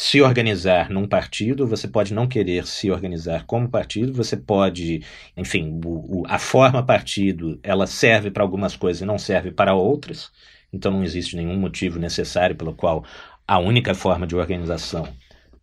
se 0.00 0.22
organizar 0.22 0.90
num 0.90 1.08
partido, 1.08 1.66
você 1.66 1.88
pode 1.88 2.14
não 2.14 2.28
querer 2.28 2.64
se 2.64 2.88
organizar 2.88 3.44
como 3.46 3.68
partido, 3.68 4.12
você 4.12 4.36
pode, 4.36 5.02
enfim, 5.36 5.80
o, 5.84 6.20
o, 6.20 6.24
a 6.28 6.38
forma 6.38 6.86
partido 6.86 7.58
ela 7.64 7.84
serve 7.84 8.30
para 8.30 8.44
algumas 8.44 8.76
coisas 8.76 9.02
e 9.02 9.04
não 9.04 9.18
serve 9.18 9.50
para 9.50 9.74
outras, 9.74 10.30
então 10.72 10.92
não 10.92 11.02
existe 11.02 11.34
nenhum 11.34 11.58
motivo 11.58 11.98
necessário 11.98 12.54
pelo 12.54 12.74
qual 12.74 13.04
a 13.44 13.58
única 13.58 13.92
forma 13.92 14.24
de 14.24 14.36
organização 14.36 15.08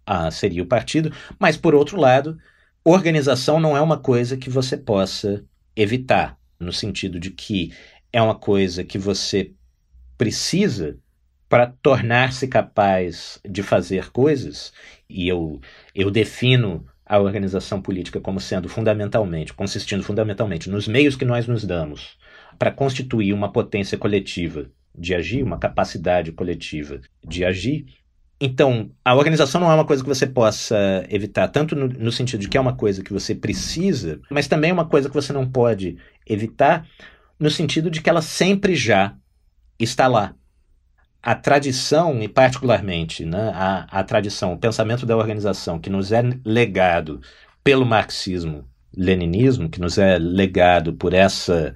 ah, 0.06 0.30
seria 0.30 0.64
o 0.64 0.68
partido, 0.68 1.14
mas 1.40 1.56
por 1.56 1.74
outro 1.74 1.98
lado, 1.98 2.38
Organização 2.84 3.58
não 3.58 3.76
é 3.76 3.82
uma 3.82 3.98
coisa 3.98 4.36
que 4.36 4.50
você 4.50 4.76
possa 4.78 5.46
evitar, 5.78 6.38
no 6.60 6.74
sentido 6.74 7.22
de 7.22 7.32
que 7.32 7.74
é 8.12 8.22
uma 8.22 8.36
coisa 8.36 8.84
que 8.84 9.00
você 9.00 9.54
precisa 10.18 11.00
para 11.56 11.68
tornar-se 11.68 12.50
capaz 12.50 13.40
de 13.50 13.64
fazer 13.64 14.12
coisas, 14.12 14.74
e 15.10 15.26
eu, 15.26 15.62
eu 15.96 16.12
defino 16.12 16.86
a 17.06 17.18
organização 17.18 17.82
política 17.82 18.20
como 18.20 18.42
sendo 18.42 18.68
fundamentalmente, 18.68 19.54
consistindo 19.54 20.04
fundamentalmente 20.04 20.70
nos 20.70 20.86
meios 20.86 21.16
que 21.16 21.24
nós 21.24 21.48
nos 21.48 21.64
damos 21.64 22.18
para 22.60 22.72
constituir 22.72 23.32
uma 23.32 23.54
potência 23.54 23.98
coletiva 23.98 24.70
de 24.94 25.16
agir, 25.16 25.44
uma 25.44 25.58
capacidade 25.58 26.34
coletiva 26.34 27.00
de 27.26 27.46
agir, 27.46 27.86
então, 28.38 28.92
a 29.06 29.16
organização 29.16 29.62
não 29.62 29.72
é 29.72 29.76
uma 29.76 29.86
coisa 29.86 30.04
que 30.04 30.10
você 30.10 30.28
possa 30.28 31.08
evitar, 31.10 31.48
tanto 31.48 31.74
no, 31.74 31.88
no, 31.88 32.12
sentido 32.12 32.42
de 32.42 32.50
que 32.50 32.58
é 32.58 32.60
uma 32.60 32.76
coisa 32.76 33.02
que 33.02 33.14
você 33.14 33.34
precisa, 33.34 34.20
mas 34.30 34.46
também 34.46 34.72
é 34.72 34.74
uma 34.74 34.90
coisa 34.90 35.08
que 35.08 35.16
você 35.16 35.32
não 35.32 35.50
pode 35.50 35.98
evitar, 36.28 36.86
no 37.40 37.50
sentido 37.50 37.90
de 37.90 38.02
que 38.02 38.10
ela 38.10 38.22
sempre 38.22 38.76
já 38.76 39.16
está 39.80 40.06
lá. 40.06 40.36
A 41.26 41.34
tradição, 41.34 42.22
e 42.22 42.28
particularmente 42.28 43.26
né, 43.26 43.52
a, 43.56 43.88
a 43.90 44.04
tradição, 44.04 44.54
o 44.54 44.60
pensamento 44.60 45.08
da 45.08 45.18
organização 45.18 45.80
que 45.80 45.90
nos 45.90 46.12
é 46.12 46.22
legado 46.46 47.20
pelo 47.64 47.84
marxismo-leninismo, 47.84 49.68
que 49.68 49.82
nos 49.82 49.98
é 49.98 50.20
legado 50.20 50.94
por 50.94 51.16
essa 51.16 51.74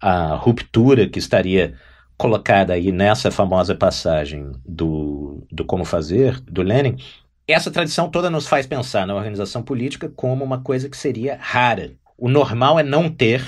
a 0.00 0.34
ruptura 0.36 1.08
que 1.08 1.18
estaria 1.18 1.74
colocada 2.16 2.74
aí 2.74 2.92
nessa 2.92 3.30
famosa 3.30 3.74
passagem 3.74 4.52
do, 4.64 5.44
do 5.50 5.64
Como 5.64 5.84
Fazer, 5.84 6.40
do 6.40 6.62
Lenin, 6.62 6.96
essa 7.46 7.72
tradição 7.72 8.08
toda 8.08 8.30
nos 8.30 8.46
faz 8.46 8.66
pensar 8.66 9.04
na 9.04 9.16
organização 9.16 9.62
política 9.62 10.08
como 10.08 10.44
uma 10.44 10.60
coisa 10.62 10.88
que 10.88 10.96
seria 10.96 11.36
rara. 11.40 11.92
O 12.16 12.28
normal 12.28 12.78
é 12.78 12.84
não 12.84 13.10
ter 13.10 13.44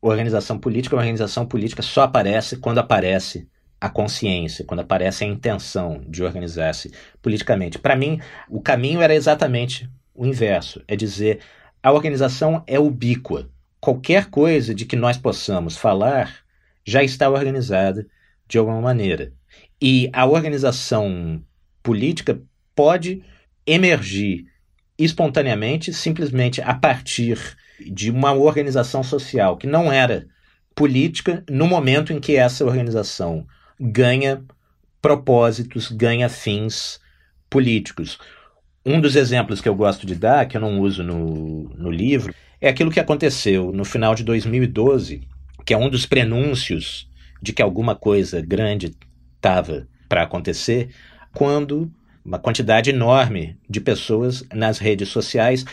organização 0.00 0.58
política. 0.58 0.94
A 0.94 1.00
organização 1.00 1.44
política 1.44 1.82
só 1.82 2.02
aparece 2.02 2.56
quando 2.58 2.78
aparece 2.78 3.48
a 3.84 3.90
consciência, 3.90 4.64
quando 4.64 4.80
aparece 4.80 5.24
a 5.24 5.26
intenção 5.26 6.02
de 6.08 6.24
organizar-se 6.24 6.90
politicamente. 7.20 7.78
Para 7.78 7.94
mim, 7.94 8.18
o 8.48 8.58
caminho 8.58 9.02
era 9.02 9.14
exatamente 9.14 9.86
o 10.14 10.24
inverso: 10.24 10.82
é 10.88 10.96
dizer 10.96 11.40
a 11.82 11.92
organização 11.92 12.64
é 12.66 12.80
ubíqua. 12.80 13.50
Qualquer 13.78 14.30
coisa 14.30 14.74
de 14.74 14.86
que 14.86 14.96
nós 14.96 15.18
possamos 15.18 15.76
falar 15.76 16.34
já 16.82 17.02
está 17.02 17.28
organizada 17.28 18.06
de 18.48 18.56
alguma 18.56 18.80
maneira. 18.80 19.34
E 19.78 20.08
a 20.14 20.24
organização 20.24 21.42
política 21.82 22.40
pode 22.74 23.22
emergir 23.66 24.46
espontaneamente, 24.96 25.92
simplesmente 25.92 26.62
a 26.62 26.72
partir 26.72 27.38
de 27.78 28.10
uma 28.10 28.32
organização 28.32 29.02
social 29.02 29.58
que 29.58 29.66
não 29.66 29.92
era 29.92 30.26
política 30.74 31.44
no 31.50 31.66
momento 31.66 32.14
em 32.14 32.18
que 32.18 32.34
essa 32.34 32.64
organização 32.64 33.46
ganha 33.78 34.44
propósitos, 35.00 35.90
ganha 35.90 36.28
fins 36.28 37.00
políticos. 37.48 38.18
Um 38.84 39.00
dos 39.00 39.16
exemplos 39.16 39.60
que 39.60 39.68
eu 39.68 39.74
gosto 39.74 40.06
de 40.06 40.14
dar, 40.14 40.46
que 40.46 40.56
eu 40.56 40.60
não 40.60 40.80
uso 40.80 41.02
no, 41.02 41.68
no 41.76 41.90
livro, 41.90 42.34
é 42.60 42.68
aquilo 42.68 42.90
que 42.90 43.00
aconteceu 43.00 43.72
no 43.72 43.84
final 43.84 44.14
de 44.14 44.24
2012 44.24 45.26
que 45.64 45.72
é 45.72 45.78
um 45.78 45.88
dos 45.88 46.06
prenúncios 46.06 47.08
de 47.40 47.52
que 47.52 47.62
alguma 47.62 47.94
coisa 47.94 48.40
grande 48.40 48.94
estava 49.36 49.88
para 50.08 50.22
acontecer, 50.22 50.90
quando 51.32 51.90
uma 52.24 52.38
quantidade 52.38 52.90
enorme 52.90 53.58
de 53.68 53.80
pessoas 53.80 54.44
nas 54.52 54.78
redes 54.78 55.08
sociais 55.08 55.64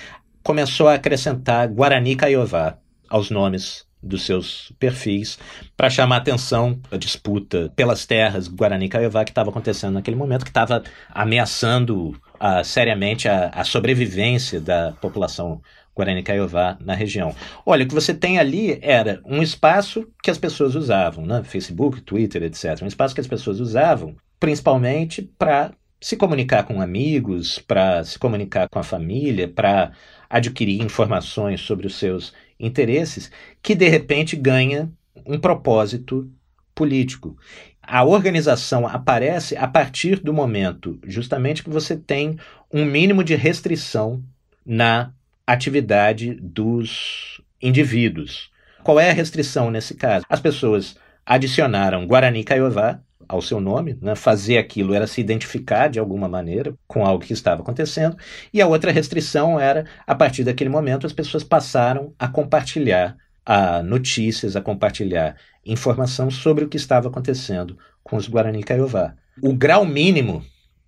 começou 0.44 0.88
a 0.88 0.96
acrescentar 0.96 1.68
Guarani 1.68 2.16
Caiová 2.16 2.78
aos 3.10 3.30
nomes 3.30 3.86
dos 4.02 4.24
seus 4.26 4.72
perfis 4.80 5.38
para 5.78 5.90
chamar 5.90 6.18
atenção 6.18 6.80
a 6.92 6.98
disputa 6.98 7.72
pelas 7.76 8.06
terras 8.06 8.48
Guarani 8.48 8.90
Kaiowá 8.90 9.24
que 9.24 9.32
estava 9.32 9.50
acontecendo 9.50 9.94
naquele 9.94 10.18
momento, 10.18 10.44
que 10.44 10.50
estava 10.50 10.84
ameaçando 11.10 12.10
uh, 12.10 12.64
seriamente 12.64 13.28
a, 13.28 13.50
a, 13.50 13.64
sobrevivência 13.64 14.60
da 14.60 14.94
população 14.94 15.62
Guarani 15.96 16.24
Kaiowá 16.24 16.78
na 16.80 16.96
região. 16.96 17.36
Olha, 17.66 17.84
o 17.84 17.88
que 17.88 17.94
você 17.94 18.14
tem 18.14 18.40
ali 18.40 18.80
era 18.82 19.22
um 19.26 19.42
espaço 19.42 20.08
que 20.24 20.32
as 20.32 20.38
pessoas 20.38 20.74
usavam, 20.74 21.26
né? 21.26 21.44
Facebook, 21.44 22.02
Twitter, 22.02 22.44
etc. 22.44 22.82
Um 22.82 22.88
espaço 22.88 23.14
que 23.14 23.22
as 23.22 23.28
pessoas 23.28 23.60
usavam 23.60 24.16
principalmente 24.40 25.22
para 25.22 25.72
se 26.02 26.18
comunicar 26.18 26.64
com 26.64 26.82
amigos, 26.82 27.60
para 27.60 28.04
se 28.04 28.18
comunicar 28.18 28.68
com 28.68 28.80
a 28.80 28.84
família, 28.84 29.48
para 29.48 29.92
adquirir 30.28 30.82
informações 30.82 31.62
sobre 31.62 31.86
os 31.86 31.96
seus 31.96 32.34
interesses, 32.60 33.32
que 33.62 33.76
de 33.76 33.88
repente 33.88 34.36
ganha 34.36 34.92
um 35.26 35.40
propósito 35.40 36.28
político. 36.74 37.38
A 37.84 38.04
organização 38.04 38.88
aparece 38.88 39.56
a 39.56 39.68
partir 39.68 40.20
do 40.20 40.34
momento, 40.34 41.00
justamente, 41.06 41.64
que 41.64 41.70
você 41.70 41.96
tem 41.96 42.38
um 42.74 42.84
mínimo 42.84 43.24
de 43.24 43.36
restrição 43.36 44.24
na 44.66 45.14
atividade 45.46 46.34
dos 46.34 47.42
indivíduos. 47.62 48.50
Qual 48.84 49.00
é 49.00 49.12
a 49.12 49.14
restrição 49.14 49.70
nesse 49.70 49.94
caso? 49.94 50.26
As 50.28 50.40
pessoas 50.40 50.96
adicionaram 51.26 52.08
Guarani 52.08 52.44
Kaiowá 52.44 53.00
ao 53.32 53.42
seu 53.42 53.60
nome, 53.60 53.98
né? 54.02 54.16
fazer 54.16 54.58
aquilo 54.58 54.94
era 54.94 55.08
se 55.08 55.22
identificar 55.22 55.88
de 55.88 56.00
alguma 56.00 56.28
maneira 56.28 56.74
com 56.88 57.06
algo 57.06 57.24
que 57.24 57.34
estava 57.34 57.62
acontecendo, 57.62 58.18
e 58.54 58.62
a 58.62 58.68
outra 58.68 58.92
restrição 58.92 59.60
era, 59.60 59.86
a 60.06 60.14
partir 60.16 60.44
daquele 60.44 60.70
momento, 60.70 61.08
as 61.08 61.14
pessoas 61.14 61.44
passaram 61.44 62.14
a 62.20 62.28
compartilhar 62.28 63.16
a 63.46 63.82
notícias, 63.82 64.56
a 64.56 64.62
compartilhar 64.62 65.36
informação 65.66 66.30
sobre 66.30 66.66
o 66.66 66.70
que 66.70 66.78
estava 66.78 67.08
acontecendo 67.08 67.78
com 68.04 68.16
os 68.16 68.28
Guarani 68.28 68.64
Kaiowá. 68.64 69.16
O 69.42 69.54
grau 69.54 69.86
mínimo 69.86 70.44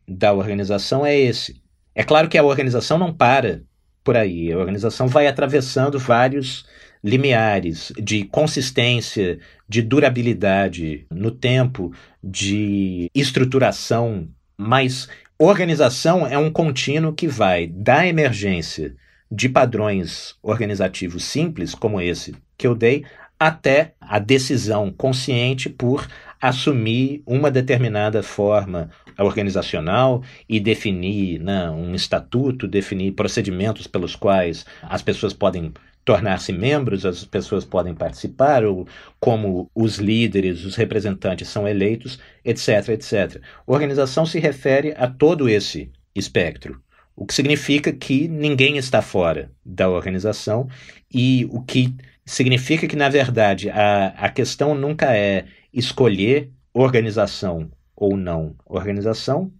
da 0.07 0.33
organização 0.33 1.05
é 1.05 1.17
esse. 1.17 1.61
É 1.95 2.03
claro 2.03 2.27
que 2.27 2.37
a 2.37 2.43
organização 2.43 2.97
não 2.97 3.13
para 3.13 3.61
por 4.03 4.17
aí, 4.17 4.51
a 4.51 4.57
organização 4.57 5.07
vai 5.07 5.27
atravessando 5.27 5.97
vários 5.97 6.65
limiares 7.03 7.91
de 8.01 8.23
consistência, 8.23 9.39
de 9.67 9.81
durabilidade 9.81 11.05
no 11.11 11.31
tempo, 11.31 11.91
de 12.23 13.09
estruturação, 13.13 14.27
mas 14.57 15.09
organização 15.37 16.25
é 16.25 16.37
um 16.37 16.51
contínuo 16.51 17.13
que 17.13 17.27
vai 17.27 17.67
da 17.67 18.07
emergência 18.07 18.95
de 19.29 19.49
padrões 19.49 20.35
organizativos 20.41 21.23
simples, 21.23 21.73
como 21.75 21.99
esse 21.99 22.35
que 22.57 22.67
eu 22.67 22.75
dei, 22.75 23.03
até 23.39 23.93
a 23.99 24.19
decisão 24.19 24.91
consciente 24.91 25.69
por 25.69 26.07
assumir 26.39 27.23
uma 27.25 27.49
determinada 27.49 28.21
forma 28.21 28.89
organizacional 29.17 30.23
e 30.47 30.59
definir 30.59 31.39
né, 31.39 31.69
um 31.69 31.93
estatuto, 31.95 32.67
definir 32.67 33.13
procedimentos 33.13 33.87
pelos 33.87 34.15
quais 34.15 34.65
as 34.83 35.01
pessoas 35.01 35.33
podem 35.33 35.73
tornar-se 36.05 36.51
membros, 36.51 37.05
as 37.05 37.23
pessoas 37.23 37.63
podem 37.63 37.93
participar, 37.93 38.65
ou 38.65 38.87
como 39.19 39.69
os 39.73 39.97
líderes, 39.97 40.65
os 40.65 40.75
representantes 40.75 41.47
são 41.47 41.67
eleitos, 41.67 42.19
etc, 42.43 42.89
etc. 42.89 43.41
Organização 43.65 44.25
se 44.25 44.39
refere 44.39 44.93
a 44.97 45.07
todo 45.07 45.47
esse 45.47 45.91
espectro, 46.15 46.81
o 47.15 47.25
que 47.25 47.33
significa 47.33 47.91
que 47.91 48.27
ninguém 48.27 48.77
está 48.77 49.01
fora 49.01 49.51
da 49.65 49.89
organização 49.89 50.67
e 51.13 51.47
o 51.51 51.61
que 51.61 51.95
significa 52.25 52.87
que, 52.87 52.95
na 52.95 53.09
verdade, 53.09 53.69
a, 53.69 54.07
a 54.07 54.29
questão 54.29 54.73
nunca 54.73 55.15
é 55.15 55.45
escolher 55.71 56.51
organização 56.73 57.69
ou 57.95 58.17
não 58.17 58.55
organização, 58.65 59.51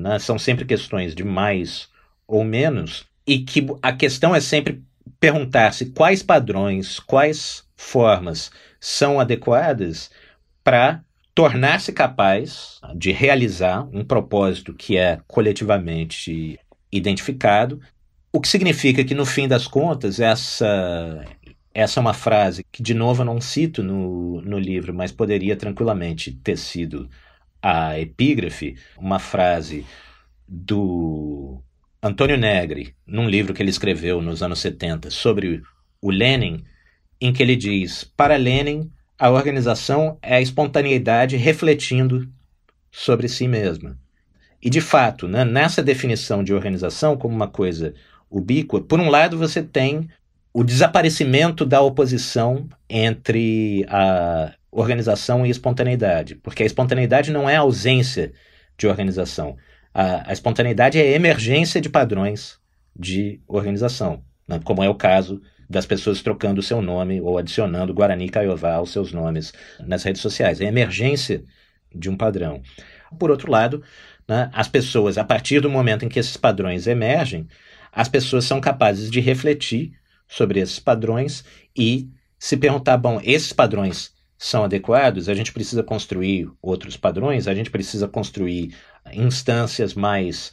né? 0.00 0.18
são 0.18 0.38
sempre 0.38 0.64
questões 0.64 1.14
de 1.14 1.22
mais 1.22 1.88
ou 2.26 2.44
menos, 2.44 3.06
e 3.26 3.40
que 3.40 3.66
a 3.82 3.92
questão 3.92 4.34
é 4.34 4.40
sempre 4.40 4.82
perguntar-se 5.20 5.86
quais 5.86 6.22
padrões, 6.22 6.98
quais 7.00 7.64
formas 7.76 8.50
são 8.80 9.20
adequadas 9.20 10.10
para 10.62 11.02
tornar-se 11.34 11.92
capaz 11.92 12.80
de 12.94 13.12
realizar 13.12 13.86
um 13.92 14.04
propósito 14.04 14.72
que 14.72 14.96
é 14.96 15.20
coletivamente 15.26 16.58
identificado, 16.90 17.80
o 18.32 18.40
que 18.40 18.48
significa 18.48 19.04
que, 19.04 19.14
no 19.14 19.26
fim 19.26 19.46
das 19.46 19.66
contas, 19.66 20.18
essa, 20.18 21.24
essa 21.74 22.00
é 22.00 22.02
uma 22.02 22.14
frase 22.14 22.64
que, 22.72 22.82
de 22.82 22.94
novo, 22.94 23.22
eu 23.22 23.26
não 23.26 23.40
cito 23.40 23.82
no, 23.82 24.40
no 24.42 24.58
livro, 24.58 24.94
mas 24.94 25.12
poderia 25.12 25.56
tranquilamente 25.56 26.32
ter 26.32 26.56
sido 26.56 27.08
a 27.62 27.98
epígrafe, 27.98 28.76
uma 28.96 29.18
frase 29.18 29.84
do 30.48 31.60
Antônio 32.06 32.36
Negri, 32.36 32.94
num 33.06 33.28
livro 33.28 33.52
que 33.52 33.62
ele 33.62 33.70
escreveu 33.70 34.22
nos 34.22 34.42
anos 34.42 34.60
70 34.60 35.10
sobre 35.10 35.62
o 36.00 36.10
Lenin, 36.10 36.62
em 37.20 37.32
que 37.32 37.42
ele 37.42 37.56
diz: 37.56 38.04
Para 38.04 38.36
Lenin, 38.36 38.90
a 39.18 39.28
organização 39.28 40.16
é 40.22 40.36
a 40.36 40.40
espontaneidade 40.40 41.36
refletindo 41.36 42.28
sobre 42.90 43.28
si 43.28 43.48
mesma. 43.48 43.98
E 44.62 44.70
de 44.70 44.80
fato, 44.80 45.26
né, 45.26 45.44
nessa 45.44 45.82
definição 45.82 46.44
de 46.44 46.54
organização 46.54 47.16
como 47.16 47.34
uma 47.34 47.48
coisa 47.48 47.92
ubíqua, 48.30 48.80
por 48.80 49.00
um 49.00 49.10
lado 49.10 49.36
você 49.36 49.62
tem 49.62 50.08
o 50.52 50.64
desaparecimento 50.64 51.66
da 51.66 51.80
oposição 51.80 52.68
entre 52.88 53.84
a 53.88 54.54
organização 54.70 55.44
e 55.44 55.50
espontaneidade, 55.50 56.36
porque 56.36 56.62
a 56.62 56.66
espontaneidade 56.66 57.30
não 57.30 57.48
é 57.48 57.56
a 57.56 57.60
ausência 57.60 58.32
de 58.78 58.86
organização. 58.86 59.56
A, 59.98 60.28
a 60.28 60.32
espontaneidade 60.34 60.98
é 60.98 61.00
a 61.00 61.16
emergência 61.16 61.80
de 61.80 61.88
padrões 61.88 62.58
de 62.94 63.40
organização, 63.48 64.22
né? 64.46 64.60
como 64.62 64.84
é 64.84 64.88
o 64.90 64.94
caso 64.94 65.40
das 65.70 65.86
pessoas 65.86 66.20
trocando 66.20 66.60
o 66.60 66.62
seu 66.62 66.82
nome 66.82 67.18
ou 67.18 67.38
adicionando 67.38 67.94
Guarani 67.94 68.28
Caiová 68.28 68.74
aos 68.74 68.90
seus 68.90 69.10
nomes 69.10 69.54
nas 69.80 70.02
redes 70.02 70.20
sociais. 70.20 70.60
É 70.60 70.66
a 70.66 70.68
emergência 70.68 71.42
de 71.94 72.10
um 72.10 72.16
padrão. 72.16 72.60
Por 73.18 73.30
outro 73.30 73.50
lado, 73.50 73.82
né, 74.28 74.50
as 74.52 74.68
pessoas, 74.68 75.16
a 75.16 75.24
partir 75.24 75.60
do 75.60 75.70
momento 75.70 76.04
em 76.04 76.10
que 76.10 76.18
esses 76.18 76.36
padrões 76.36 76.86
emergem, 76.86 77.48
as 77.90 78.06
pessoas 78.06 78.44
são 78.44 78.60
capazes 78.60 79.10
de 79.10 79.20
refletir 79.20 79.92
sobre 80.28 80.60
esses 80.60 80.78
padrões 80.78 81.42
e 81.74 82.10
se 82.38 82.58
perguntar: 82.58 82.98
bom, 82.98 83.18
esses 83.24 83.50
padrões 83.50 84.12
são 84.38 84.64
adequados, 84.64 85.28
a 85.28 85.34
gente 85.34 85.52
precisa 85.52 85.82
construir 85.82 86.50
outros 86.60 86.96
padrões, 86.96 87.48
a 87.48 87.54
gente 87.54 87.70
precisa 87.70 88.06
construir 88.06 88.74
instâncias 89.12 89.94
mais 89.94 90.52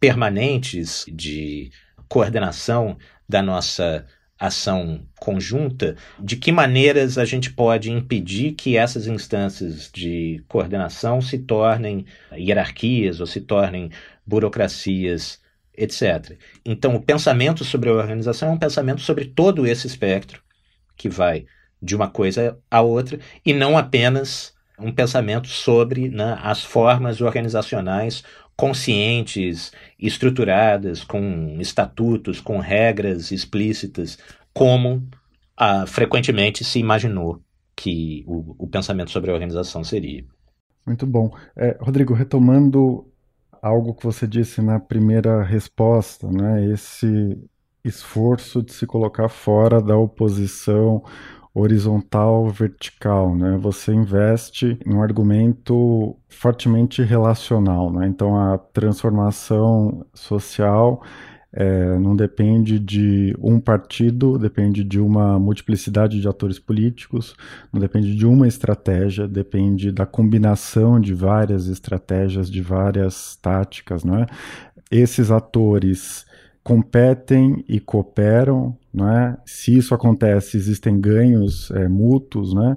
permanentes 0.00 1.04
de 1.08 1.70
coordenação 2.08 2.96
da 3.28 3.42
nossa 3.42 4.06
ação 4.38 5.06
conjunta, 5.20 5.96
de 6.18 6.36
que 6.36 6.50
maneiras 6.50 7.18
a 7.18 7.26
gente 7.26 7.52
pode 7.52 7.92
impedir 7.92 8.52
que 8.52 8.76
essas 8.76 9.06
instâncias 9.06 9.90
de 9.92 10.42
coordenação 10.48 11.20
se 11.20 11.38
tornem 11.38 12.06
hierarquias 12.32 13.20
ou 13.20 13.26
se 13.26 13.42
tornem 13.42 13.90
burocracias, 14.26 15.38
etc. 15.76 16.38
Então, 16.64 16.94
o 16.94 17.02
pensamento 17.02 17.64
sobre 17.64 17.90
a 17.90 17.92
organização 17.92 18.48
é 18.48 18.52
um 18.52 18.58
pensamento 18.58 19.02
sobre 19.02 19.26
todo 19.26 19.66
esse 19.66 19.86
espectro 19.86 20.42
que 20.96 21.08
vai 21.08 21.44
de 21.82 21.96
uma 21.96 22.08
coisa 22.08 22.58
a 22.70 22.80
outra 22.80 23.18
e 23.44 23.52
não 23.52 23.76
apenas 23.76 24.54
um 24.78 24.92
pensamento 24.92 25.48
sobre 25.48 26.08
né, 26.08 26.38
as 26.42 26.64
formas 26.64 27.20
organizacionais 27.20 28.22
conscientes, 28.56 29.72
estruturadas, 29.98 31.02
com 31.02 31.56
estatutos, 31.60 32.40
com 32.40 32.58
regras 32.58 33.30
explícitas, 33.30 34.18
como 34.52 35.08
ah, 35.56 35.86
frequentemente 35.86 36.62
se 36.62 36.78
imaginou 36.78 37.40
que 37.74 38.22
o, 38.26 38.56
o, 38.58 38.66
pensamento 38.66 39.10
sobre 39.10 39.30
a 39.30 39.32
organização 39.32 39.82
seria. 39.82 40.24
Muito 40.84 41.06
bom. 41.06 41.34
É, 41.56 41.78
Rodrigo, 41.80 42.12
retomando 42.12 43.06
algo 43.62 43.94
que 43.94 44.04
você 44.04 44.26
disse 44.26 44.60
na 44.60 44.78
primeira 44.78 45.42
resposta, 45.42 46.30
né, 46.30 46.66
esse 46.70 47.38
esforço 47.82 48.62
de 48.62 48.74
se 48.74 48.86
colocar 48.86 49.30
fora 49.30 49.80
da 49.80 49.96
oposição 49.96 51.02
horizontal 51.54 52.48
vertical, 52.48 53.34
né? 53.34 53.58
Você 53.60 53.92
investe 53.92 54.78
em 54.86 54.94
um 54.94 55.02
argumento 55.02 56.16
fortemente 56.28 57.02
relacional, 57.02 57.92
né? 57.92 58.06
Então 58.06 58.36
a 58.36 58.56
transformação 58.56 60.06
social 60.14 61.02
é, 61.52 61.98
não 61.98 62.14
depende 62.14 62.78
de 62.78 63.36
um 63.40 63.58
partido, 63.58 64.38
depende 64.38 64.84
de 64.84 65.00
uma 65.00 65.38
multiplicidade 65.38 66.20
de 66.20 66.28
atores 66.28 66.60
políticos, 66.60 67.34
não 67.72 67.80
depende 67.80 68.14
de 68.14 68.24
uma 68.24 68.46
estratégia, 68.46 69.26
depende 69.26 69.90
da 69.90 70.06
combinação 70.06 71.00
de 71.00 71.12
várias 71.12 71.66
estratégias, 71.66 72.48
de 72.48 72.62
várias 72.62 73.36
táticas, 73.36 74.04
não 74.04 74.18
é? 74.18 74.26
Esses 74.90 75.30
atores 75.30 76.24
competem 76.62 77.64
e 77.68 77.80
cooperam 77.80 78.76
não 78.92 79.08
é? 79.08 79.36
Se 79.44 79.76
isso 79.76 79.94
acontece, 79.94 80.56
existem 80.56 81.00
ganhos 81.00 81.70
é, 81.70 81.88
mútuos, 81.88 82.54
né? 82.54 82.76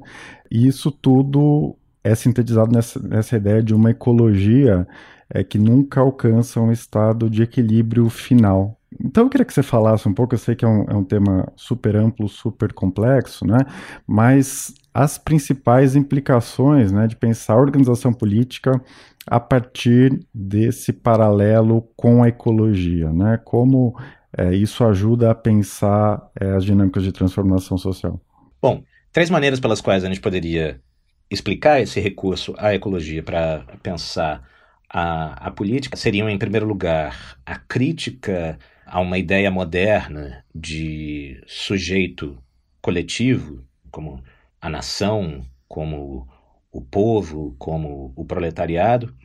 E 0.50 0.68
isso 0.68 0.92
tudo 0.92 1.76
é 2.04 2.14
sintetizado 2.16 2.72
nessa, 2.72 3.00
nessa 3.00 3.38
ideia 3.38 3.64
de 3.64 3.74
uma 3.74 3.92
ecologia 3.92 4.88
é, 5.30 5.44
que 5.44 5.58
nunca 5.58 6.02
alcança 6.02 6.60
um 6.60 6.72
estado 6.72 7.30
de 7.30 7.42
equilíbrio 7.42 8.10
final. 8.10 8.78
Então 9.04 9.24
eu 9.24 9.30
queria 9.30 9.46
que 9.46 9.54
você 9.54 9.64
falasse 9.64 10.08
um 10.08 10.14
pouco, 10.14 10.36
eu 10.36 10.40
sei 10.40 10.56
que 10.56 10.64
é 10.64 10.68
um, 10.68 10.84
é 10.88 10.96
um 10.96 11.04
tema 11.04 11.52
super 11.56 11.96
amplo, 11.96 12.28
super 12.28 12.74
complexo, 12.74 13.46
né? 13.46 13.58
Mas 14.06 14.74
as 14.94 15.18
principais 15.18 15.96
implicações 15.96 16.92
né, 16.92 17.08
de 17.08 17.16
pensar 17.16 17.54
a 17.54 17.62
organização 17.62 18.14
política 18.14 18.80
a 19.26 19.40
partir 19.40 20.20
desse 20.34 20.94
paralelo 20.94 21.88
com 21.96 22.22
a 22.22 22.28
ecologia, 22.28 23.12
né? 23.12 23.40
Como 23.44 23.96
é, 24.38 24.54
isso 24.54 24.84
ajuda 24.84 25.32
a 25.32 25.36
pensar 25.36 26.30
é, 26.40 26.52
as 26.52 26.66
dinâmicas 26.66 27.04
de 27.04 27.12
transformação 27.12 27.78
social? 27.78 28.20
Bom, 28.62 28.84
três 29.12 29.30
maneiras 29.30 29.60
pelas 29.60 29.82
quais 29.82 30.04
a 30.04 30.08
gente 30.08 30.22
poderia 30.22 30.82
explicar 31.30 31.82
esse 31.82 32.00
recurso 32.00 32.54
à 32.58 32.74
ecologia 32.74 33.24
para 33.24 33.66
pensar 33.82 34.48
a, 34.90 35.48
a 35.48 35.52
política 35.52 35.98
seriam, 35.98 36.30
em 36.30 36.38
primeiro 36.38 36.68
lugar, 36.68 37.40
a 37.46 37.58
crítica 37.58 38.60
a 38.86 39.00
uma 39.00 39.18
ideia 39.18 39.50
moderna 39.50 40.46
de 40.54 41.42
sujeito 41.48 42.38
coletivo, 42.82 43.66
como 43.90 44.24
a 44.62 44.70
nação, 44.70 45.44
como 45.68 46.28
o 46.72 46.82
povo, 46.82 47.56
como 47.58 48.14
o 48.16 48.26
proletariado, 48.26 49.16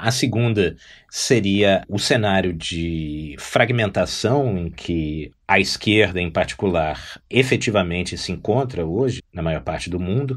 a 0.00 0.10
segunda 0.10 0.76
seria 1.10 1.84
o 1.88 1.98
cenário 1.98 2.52
de 2.52 3.36
fragmentação 3.38 4.56
em 4.58 4.70
que 4.70 5.30
a 5.46 5.58
esquerda, 5.60 6.20
em 6.20 6.30
particular, 6.30 7.20
efetivamente 7.30 8.16
se 8.18 8.32
encontra 8.32 8.84
hoje, 8.84 9.22
na 9.32 9.42
maior 9.42 9.62
parte 9.62 9.88
do 9.88 10.00
mundo. 10.00 10.36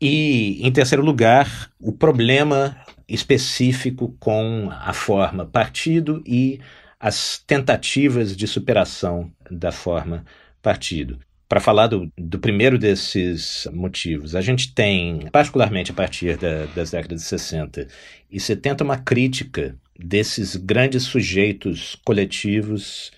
E, 0.00 0.58
em 0.66 0.72
terceiro 0.72 1.02
lugar, 1.02 1.70
o 1.80 1.92
problema 1.92 2.76
específico 3.08 4.16
com 4.18 4.68
a 4.70 4.92
forma 4.92 5.46
partido 5.46 6.22
e 6.26 6.60
as 6.98 7.38
tentativas 7.46 8.36
de 8.36 8.46
superação 8.46 9.30
da 9.50 9.72
forma 9.72 10.24
partido. 10.60 11.18
Para 11.52 11.60
falar 11.60 11.86
do, 11.86 12.10
do, 12.16 12.38
primeiro 12.38 12.78
desses 12.78 13.68
motivos, 13.74 14.34
a 14.34 14.40
gente 14.40 14.74
tem, 14.74 15.28
particularmente 15.30 15.90
a 15.90 15.94
partir 15.94 16.38
da, 16.38 16.64
das 16.74 16.92
décadas 16.92 17.20
de 17.20 17.26
60 17.26 17.88
e 18.30 18.40
70, 18.40 18.82
uma 18.82 18.96
crítica 18.96 19.76
desses 19.94 20.56
grandes 20.56 21.02
sujeitos 21.02 21.94
coletivos 22.06 23.12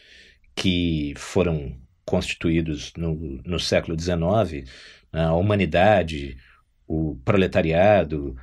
que 0.53 1.15
foram 1.17 1.77
constituídos 2.05 2.93
no, 2.97 3.41
no 3.47 3.61
século 3.61 3.97
XIX, 3.97 4.69
né, 5.13 5.27
a 5.27 5.35
humanidade, 5.35 6.37
o 6.89 7.17
proletariado, 7.25 8.37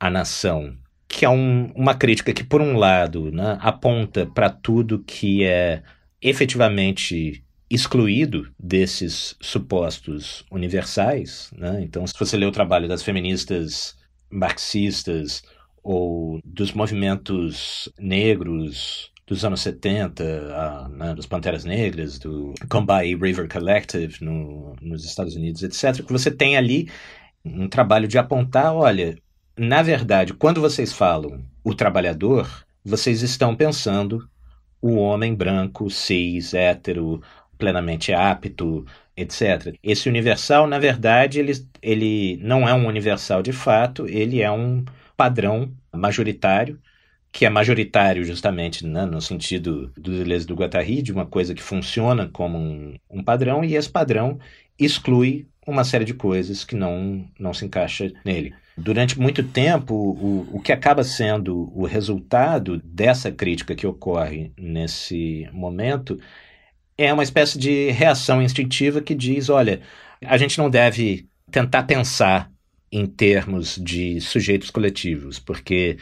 a 0.00 0.08
nação, 0.08 0.74
que 1.06 1.26
é 1.26 1.28
um, 1.28 1.66
uma 1.74 1.94
crítica 1.94 2.32
que, 2.32 2.44
por 2.44 2.62
um 2.62 2.78
lado, 2.78 3.30
né, 3.30 3.58
aponta 3.60 4.24
para 4.24 4.48
tudo 4.48 5.04
que 5.04 5.44
é 5.44 5.82
efetivamente 6.22 7.43
excluído 7.74 8.48
desses 8.58 9.36
supostos 9.40 10.44
universais. 10.50 11.50
Né? 11.56 11.82
Então, 11.82 12.06
se 12.06 12.14
você 12.18 12.36
ler 12.36 12.46
o 12.46 12.52
trabalho 12.52 12.88
das 12.88 13.02
feministas 13.02 13.96
marxistas 14.30 15.42
ou 15.82 16.40
dos 16.44 16.72
movimentos 16.72 17.88
negros 17.98 19.12
dos 19.26 19.44
anos 19.44 19.60
70, 19.62 20.22
uh, 20.22 20.88
né, 20.90 21.14
dos 21.14 21.26
Panteras 21.26 21.64
Negras, 21.64 22.18
do 22.18 22.52
Combahee 22.68 23.16
River 23.16 23.48
Collective 23.48 24.22
no, 24.22 24.76
nos 24.82 25.04
Estados 25.04 25.34
Unidos, 25.34 25.62
etc., 25.62 26.04
que 26.04 26.12
você 26.12 26.30
tem 26.30 26.56
ali 26.56 26.90
um 27.44 27.68
trabalho 27.68 28.06
de 28.06 28.18
apontar, 28.18 28.74
olha, 28.74 29.16
na 29.56 29.82
verdade, 29.82 30.34
quando 30.34 30.60
vocês 30.60 30.92
falam 30.92 31.42
o 31.62 31.74
trabalhador, 31.74 32.66
vocês 32.84 33.22
estão 33.22 33.56
pensando 33.56 34.28
o 34.80 34.96
homem 34.96 35.34
branco, 35.34 35.88
cis, 35.88 36.52
hétero, 36.52 37.22
plenamente 37.58 38.12
apto, 38.12 38.84
etc. 39.16 39.74
Esse 39.82 40.08
universal, 40.08 40.66
na 40.66 40.78
verdade, 40.78 41.38
ele, 41.38 41.52
ele 41.82 42.38
não 42.42 42.68
é 42.68 42.74
um 42.74 42.86
universal 42.86 43.42
de 43.42 43.52
fato, 43.52 44.06
ele 44.06 44.40
é 44.42 44.50
um 44.50 44.84
padrão 45.16 45.72
majoritário, 45.92 46.80
que 47.30 47.44
é 47.44 47.50
majoritário 47.50 48.24
justamente 48.24 48.86
né, 48.86 49.04
no 49.04 49.20
sentido 49.20 49.92
do 49.96 50.12
Deleuze 50.12 50.46
do 50.46 50.54
Guattari, 50.54 51.02
de 51.02 51.12
uma 51.12 51.26
coisa 51.26 51.54
que 51.54 51.62
funciona 51.62 52.28
como 52.28 52.58
um, 52.58 52.96
um 53.10 53.22
padrão, 53.24 53.64
e 53.64 53.74
esse 53.74 53.90
padrão 53.90 54.38
exclui 54.78 55.46
uma 55.66 55.84
série 55.84 56.04
de 56.04 56.14
coisas 56.14 56.64
que 56.64 56.76
não, 56.76 57.24
não 57.38 57.54
se 57.54 57.64
encaixa 57.64 58.12
nele. 58.24 58.54
Durante 58.76 59.18
muito 59.18 59.42
tempo, 59.42 59.94
o, 59.94 60.48
o 60.56 60.60
que 60.60 60.72
acaba 60.72 61.04
sendo 61.04 61.72
o 61.74 61.86
resultado 61.86 62.80
dessa 62.84 63.30
crítica 63.30 63.74
que 63.74 63.86
ocorre 63.86 64.52
nesse 64.58 65.48
momento 65.52 66.18
é 66.96 67.12
uma 67.12 67.22
espécie 67.22 67.58
de 67.58 67.90
reação 67.90 68.42
instintiva 68.42 69.00
que 69.00 69.14
diz: 69.14 69.48
olha, 69.48 69.80
a 70.24 70.36
gente 70.36 70.58
não 70.58 70.70
deve 70.70 71.26
tentar 71.50 71.84
pensar 71.84 72.50
em 72.90 73.06
termos 73.06 73.76
de 73.76 74.20
sujeitos 74.20 74.70
coletivos, 74.70 75.38
porque 75.38 75.98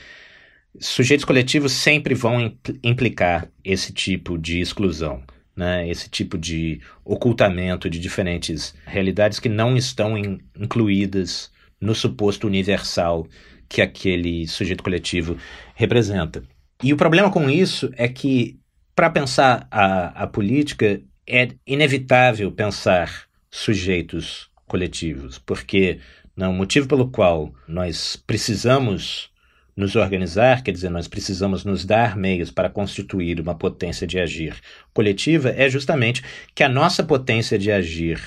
sujeitos 0.78 1.24
coletivos 1.24 1.72
sempre 1.72 2.14
vão 2.14 2.54
implicar 2.82 3.48
esse 3.64 3.92
tipo 3.92 4.38
de 4.38 4.60
exclusão. 4.60 5.22
Né, 5.54 5.86
esse 5.86 6.08
tipo 6.08 6.38
de 6.38 6.80
ocultamento 7.04 7.90
de 7.90 7.98
diferentes 7.98 8.74
realidades 8.86 9.38
que 9.38 9.50
não 9.50 9.76
estão 9.76 10.16
in, 10.16 10.40
incluídas 10.58 11.50
no 11.78 11.94
suposto 11.94 12.46
universal 12.46 13.28
que 13.68 13.82
aquele 13.82 14.48
sujeito 14.48 14.82
coletivo 14.82 15.36
representa. 15.74 16.42
E 16.82 16.90
o 16.90 16.96
problema 16.96 17.30
com 17.30 17.50
isso 17.50 17.90
é 17.98 18.08
que 18.08 18.58
para 19.02 19.10
pensar 19.10 19.66
a, 19.68 20.22
a 20.22 20.26
política, 20.28 21.02
é 21.26 21.48
inevitável 21.66 22.52
pensar 22.52 23.24
sujeitos 23.50 24.48
coletivos, 24.64 25.40
porque 25.40 25.98
não, 26.36 26.52
o 26.52 26.54
motivo 26.54 26.86
pelo 26.86 27.10
qual 27.10 27.52
nós 27.66 28.14
precisamos 28.14 29.28
nos 29.76 29.96
organizar, 29.96 30.62
quer 30.62 30.70
dizer, 30.70 30.88
nós 30.88 31.08
precisamos 31.08 31.64
nos 31.64 31.84
dar 31.84 32.16
meios 32.16 32.52
para 32.52 32.70
constituir 32.70 33.40
uma 33.40 33.56
potência 33.56 34.06
de 34.06 34.20
agir 34.20 34.54
coletiva, 34.94 35.48
é 35.48 35.68
justamente 35.68 36.22
que 36.54 36.62
a 36.62 36.68
nossa 36.68 37.02
potência 37.02 37.58
de 37.58 37.72
agir 37.72 38.20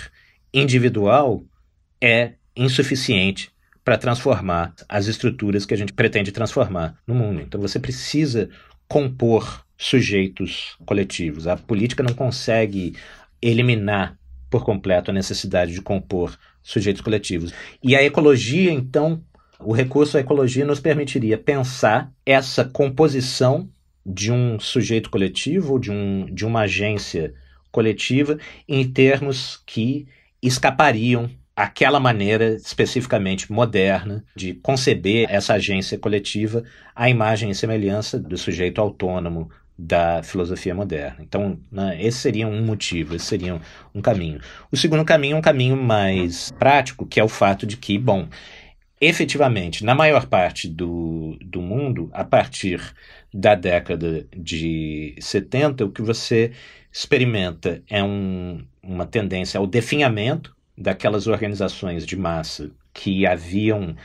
individual 0.53 1.45
é 2.01 2.33
insuficiente 2.53 3.49
para 3.81 3.97
transformar 3.97 4.75
as 4.89 5.07
estruturas 5.07 5.65
que 5.65 5.73
a 5.73 5.77
gente 5.77 5.93
pretende 5.93 6.33
transformar 6.33 6.97
no 7.07 7.15
mundo. 7.15 7.39
Então 7.39 7.61
você 7.61 7.79
precisa 7.79 8.49
compor 8.89 9.64
sujeitos 9.77 10.77
coletivos. 10.85 11.47
A 11.47 11.57
política 11.57 12.03
não 12.03 12.13
consegue 12.13 12.95
eliminar 13.41 14.17
por 14.49 14.63
completo 14.63 15.11
a 15.11 15.13
necessidade 15.13 15.73
de 15.73 15.81
compor 15.81 16.37
sujeitos 16.63 17.01
coletivos. 17.01 17.53
E 17.83 17.95
a 17.95 18.03
ecologia, 18.03 18.71
então, 18.71 19.21
o 19.59 19.73
recurso 19.73 20.17
à 20.17 20.21
ecologia 20.21 20.65
nos 20.65 20.79
permitiria 20.79 21.37
pensar 21.37 22.11
essa 22.25 22.65
composição 22.65 23.69
de 24.05 24.31
um 24.31 24.59
sujeito 24.59 25.09
coletivo, 25.09 25.79
de, 25.79 25.91
um, 25.91 26.25
de 26.25 26.45
uma 26.45 26.61
agência 26.61 27.33
coletiva, 27.71 28.37
em 28.67 28.87
termos 28.89 29.61
que 29.65 30.07
escapariam 30.41 31.29
aquela 31.55 31.99
maneira 31.99 32.55
especificamente 32.55 33.51
moderna 33.51 34.23
de 34.35 34.53
conceber 34.55 35.27
essa 35.29 35.53
agência 35.53 35.97
coletiva 35.97 36.63
à 36.93 37.09
imagem 37.09 37.49
e 37.49 37.55
semelhança 37.55 38.19
do 38.19 38.37
sujeito 38.37 38.81
autônomo 38.81 39.49
da 39.77 40.23
filosofia 40.23 40.73
moderna. 40.73 41.17
Então, 41.19 41.59
né, 41.71 42.01
esse 42.01 42.19
seria 42.19 42.47
um 42.47 42.63
motivo, 42.63 43.15
esse 43.15 43.25
seria 43.25 43.59
um 43.93 44.01
caminho. 44.01 44.39
O 44.71 44.77
segundo 44.77 45.03
caminho 45.03 45.35
é 45.35 45.39
um 45.39 45.41
caminho 45.41 45.75
mais 45.75 46.51
prático, 46.51 47.05
que 47.05 47.19
é 47.19 47.23
o 47.23 47.27
fato 47.27 47.65
de 47.65 47.75
que, 47.75 47.97
bom, 47.97 48.27
efetivamente, 48.99 49.83
na 49.83 49.93
maior 49.93 50.27
parte 50.27 50.67
do, 50.69 51.37
do 51.43 51.61
mundo, 51.61 52.09
a 52.13 52.23
partir 52.23 52.81
da 53.33 53.53
década 53.53 54.25
de 54.35 55.15
70, 55.19 55.85
o 55.85 55.91
que 55.91 56.01
você 56.01 56.51
experimenta 56.91 57.83
é 57.89 58.01
um, 58.01 58.65
uma 58.81 59.05
tendência 59.05 59.59
ao 59.59 59.67
definhamento 59.67 60.55
daquelas 60.77 61.27
organizações 61.27 62.05
de 62.05 62.15
massa 62.15 62.71
que 62.93 63.25
haviam 63.25 63.95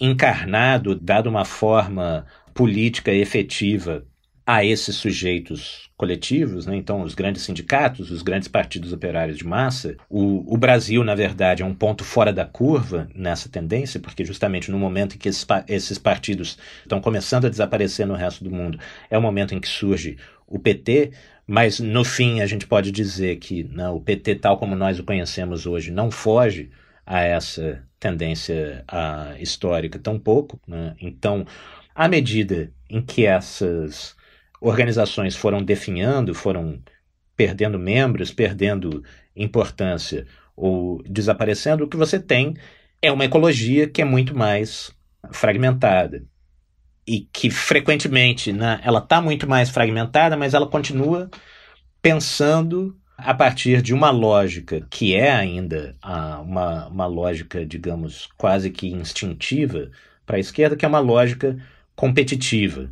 encarnado, 0.00 0.94
dado 0.94 1.28
uma 1.28 1.44
forma 1.44 2.24
política 2.54 3.12
efetiva 3.12 4.06
a 4.50 4.64
esses 4.64 4.96
sujeitos 4.96 5.88
coletivos, 5.96 6.66
né? 6.66 6.74
então 6.74 7.02
os 7.02 7.14
grandes 7.14 7.42
sindicatos, 7.42 8.10
os 8.10 8.20
grandes 8.20 8.48
partidos 8.48 8.92
operários 8.92 9.38
de 9.38 9.46
massa. 9.46 9.96
O, 10.08 10.52
o, 10.52 10.56
Brasil, 10.56 11.04
na 11.04 11.14
verdade, 11.14 11.62
é 11.62 11.64
um 11.64 11.72
ponto 11.72 12.02
fora 12.02 12.32
da 12.32 12.44
curva 12.44 13.08
nessa 13.14 13.48
tendência, 13.48 14.00
porque 14.00 14.24
justamente 14.24 14.68
no 14.68 14.76
momento 14.76 15.14
em 15.14 15.18
que 15.18 15.28
esses, 15.28 15.46
esses 15.68 15.98
partidos 15.98 16.58
estão 16.82 17.00
começando 17.00 17.44
a 17.44 17.48
desaparecer 17.48 18.08
no 18.08 18.14
resto 18.14 18.42
do 18.42 18.50
mundo, 18.50 18.76
é 19.08 19.16
o 19.16 19.22
momento 19.22 19.54
em 19.54 19.60
que 19.60 19.68
surge 19.68 20.18
o 20.48 20.58
PT, 20.58 21.12
Mas, 21.46 21.78
no 21.78 22.04
fim, 22.04 22.40
a 22.40 22.46
gente 22.46 22.66
pode 22.66 22.90
dizer 22.90 23.36
que 23.36 23.62
né, 23.62 23.88
o 23.88 24.00
PT, 24.00 24.34
tal 24.36 24.58
como 24.58 24.74
nós 24.74 24.98
o 24.98 25.04
conhecemos 25.04 25.64
hoje, 25.64 25.92
não 25.92 26.10
foge 26.10 26.70
a 27.06 27.20
essa 27.20 27.84
tendência 28.00 28.82
a, 28.88 29.36
histórica 29.38 29.96
tão 29.96 30.18
pouco. 30.18 30.60
Né? 30.66 30.96
Então, 31.00 31.46
à 31.94 32.08
medida 32.08 32.72
em 32.88 33.00
que 33.00 33.26
essas 33.26 34.18
organizações 34.60 35.34
foram 35.34 35.62
definhando, 35.62 36.34
foram 36.34 36.80
perdendo 37.36 37.78
membros, 37.78 38.30
perdendo 38.30 39.02
importância 39.34 40.26
ou 40.54 41.02
desaparecendo, 41.04 41.84
o 41.84 41.88
que 41.88 41.96
você 41.96 42.20
tem 42.20 42.54
é 43.00 43.10
uma 43.10 43.24
ecologia 43.24 43.88
que 43.88 44.02
é 44.02 44.04
muito 44.04 44.36
mais 44.36 44.94
fragmentada 45.32 46.22
e 47.06 47.20
que 47.32 47.50
frequentemente 47.50 48.52
né, 48.52 48.80
ela 48.84 48.98
está 48.98 49.20
muito 49.22 49.48
mais 49.48 49.70
fragmentada, 49.70 50.36
mas 50.36 50.52
ela 50.52 50.66
continua 50.66 51.30
pensando 52.02 52.96
a 53.16 53.34
partir 53.34 53.82
de 53.82 53.92
uma 53.92 54.10
lógica 54.10 54.86
que 54.90 55.14
é 55.14 55.30
ainda 55.30 55.96
ah, 56.02 56.40
uma, 56.40 56.88
uma 56.88 57.06
lógica, 57.06 57.64
digamos, 57.64 58.28
quase 58.36 58.70
que 58.70 58.88
instintiva 58.88 59.90
para 60.24 60.36
a 60.36 60.40
esquerda, 60.40 60.76
que 60.76 60.84
é 60.84 60.88
uma 60.88 61.00
lógica 61.00 61.56
competitiva. 61.94 62.90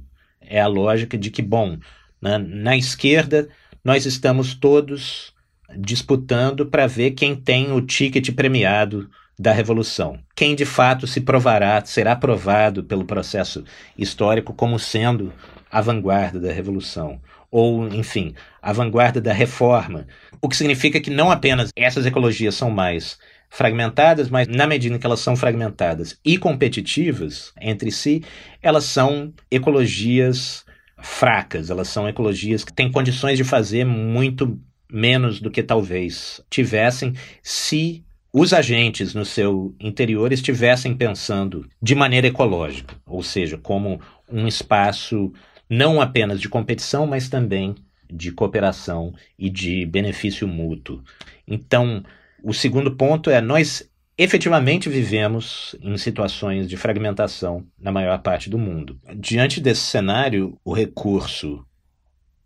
É 0.49 0.61
a 0.61 0.67
lógica 0.67 1.19
de 1.19 1.31
que, 1.31 1.43
bom, 1.43 1.79
na, 2.21 2.39
na 2.39 2.77
esquerda 2.77 3.49
nós 3.85 4.07
estamos 4.07 4.55
todos 4.55 5.35
disputando 5.77 6.67
para 6.67 6.87
ver 6.87 7.11
quem 7.11 7.37
tem 7.37 7.71
o 7.73 7.83
ticket 7.83 8.35
premiado 8.35 9.11
da 9.39 9.53
Revolução. 9.53 10.19
Quem 10.35 10.55
de 10.55 10.65
fato 10.65 11.07
se 11.07 11.21
provará, 11.21 11.85
será 11.85 12.17
provado 12.17 12.83
pelo 12.83 13.05
processo 13.05 13.63
histórico 13.97 14.53
como 14.53 14.79
sendo 14.79 15.33
a 15.71 15.81
vanguarda 15.81 16.41
da 16.41 16.51
Revolução. 16.51 17.21
Ou, 17.51 17.87
enfim, 17.89 18.35
a 18.61 18.73
vanguarda 18.73 19.21
da 19.21 19.33
reforma. 19.33 20.07
O 20.41 20.49
que 20.49 20.57
significa 20.57 21.01
que 21.01 21.11
não 21.11 21.31
apenas 21.31 21.71
essas 21.77 22.05
ecologias 22.05 22.55
são 22.55 22.71
mais 22.71 23.19
fragmentadas, 23.49 24.29
mas 24.29 24.47
na 24.47 24.67
medida 24.67 24.95
em 24.95 24.99
que 24.99 25.07
elas 25.07 25.21
são 25.21 25.35
fragmentadas 25.35 26.19
e 26.25 26.37
competitivas 26.39 27.53
entre 27.61 27.91
si, 27.91 28.23
elas 28.63 28.85
são 28.85 29.33
ecologias 29.51 30.65
fracas, 31.01 31.71
elas 31.71 31.89
são 31.89 32.09
ecologias 32.09 32.65
que 32.65 32.73
têm 32.73 32.91
condições 32.91 33.39
de 33.39 33.45
fazer 33.45 33.85
muito 33.85 34.59
menos 34.91 35.41
do 35.41 35.51
que 35.51 35.63
talvez 35.63 36.41
tivessem 36.51 37.15
se 37.43 38.05
os 38.33 38.53
agentes 38.53 39.15
no 39.15 39.25
seu 39.25 39.75
interior 39.81 40.33
estivessem 40.33 40.95
pensando 40.95 41.69
de 41.81 41.95
maneira 41.95 42.27
ecológica, 42.27 42.95
ou 43.07 43.23
seja, 43.23 43.57
como 43.57 44.01
um 44.31 44.47
espaço 44.47 45.33
não 45.69 46.01
apenas 46.01 46.41
de 46.41 46.49
competição, 46.49 47.07
mas 47.07 47.29
também 47.29 47.75
de 48.11 48.33
cooperação 48.33 49.13
e 49.39 49.51
de 49.51 49.85
benefício 49.87 50.49
mútuo. 50.49 51.03
Então, 51.47 52.03
o 52.43 52.53
segundo 52.53 52.97
ponto 52.97 53.31
é 53.31 53.41
nós 53.41 53.89
efetivamente 54.17 54.89
vivemos 54.89 55.77
em 55.81 55.97
situações 55.97 56.69
de 56.69 56.77
fragmentação 56.77 57.65
na 57.79 57.93
maior 57.93 58.19
parte 58.21 58.51
do 58.51 58.59
mundo. 58.59 59.01
Diante 59.17 59.61
desse 59.61 59.83
cenário, 59.83 60.59
o 60.65 60.73
recurso 60.73 61.65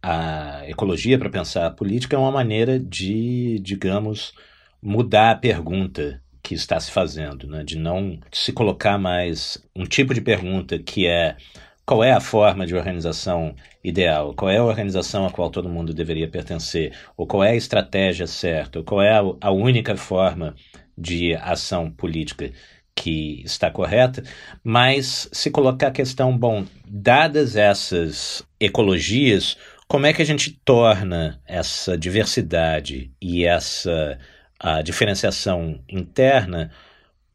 à 0.03 0.63
ecologia 0.69 1.19
para 1.19 1.31
pensar 1.31 1.67
a 1.67 1.71
política 1.71 2.15
é 2.15 2.19
uma 2.19 2.31
maneira 2.31 2.79
de, 2.79 3.59
digamos, 3.61 4.35
mudar 4.83 5.31
a 5.31 5.37
pergunta 5.37 6.21
que 6.43 6.55
está 6.55 6.79
se 6.79 6.91
fazendo, 6.91 7.47
né? 7.47 7.63
de 7.65 7.79
não 7.79 8.19
se 8.33 8.53
colocar 8.53 8.99
mais 8.99 9.57
um 9.75 9.85
tipo 9.85 10.13
de 10.13 10.21
pergunta 10.21 10.79
que 10.79 11.07
é 11.07 11.37
qual 11.87 12.03
é 12.03 12.13
a 12.13 12.21
forma 12.21 12.67
de 12.67 12.75
organização 12.75 13.55
ideal, 13.83 14.35
qual 14.35 14.51
é 14.51 14.59
a 14.59 14.65
organização 14.65 15.27
a 15.27 15.31
qual 15.31 15.51
todo 15.51 15.69
mundo 15.69 15.93
deveria 15.93 16.29
pertencer, 16.29 16.95
ou 17.17 17.27
qual 17.27 17.43
é 17.43 17.51
a 17.51 17.57
estratégia 17.57 18.27
certa, 18.27 18.79
ou 18.79 18.85
qual 18.85 19.03
é 19.03 19.13
a, 19.41 19.51
única 19.51 19.97
forma 19.97 20.55
de 20.97 21.35
ação 21.35 21.91
política 21.91 22.53
que 22.95 23.43
está 23.45 23.71
correta, 23.71 24.23
mas 24.63 25.29
se 25.33 25.51
colocar 25.51 25.89
a 25.89 25.93
questão, 25.93 26.37
bom, 26.37 26.65
dadas 26.87 27.57
essas 27.57 28.47
ecologias, 28.61 29.57
como 29.89 30.07
é 30.07 30.13
que 30.13 30.23
a 30.23 30.27
gente 30.27 30.53
torna 30.65 31.41
essa 31.47 31.97
diversidade 31.99 33.13
e 33.21 33.45
essa 33.45 34.19
a 34.59 34.81
diferenciação 34.81 35.83
interna 35.89 36.71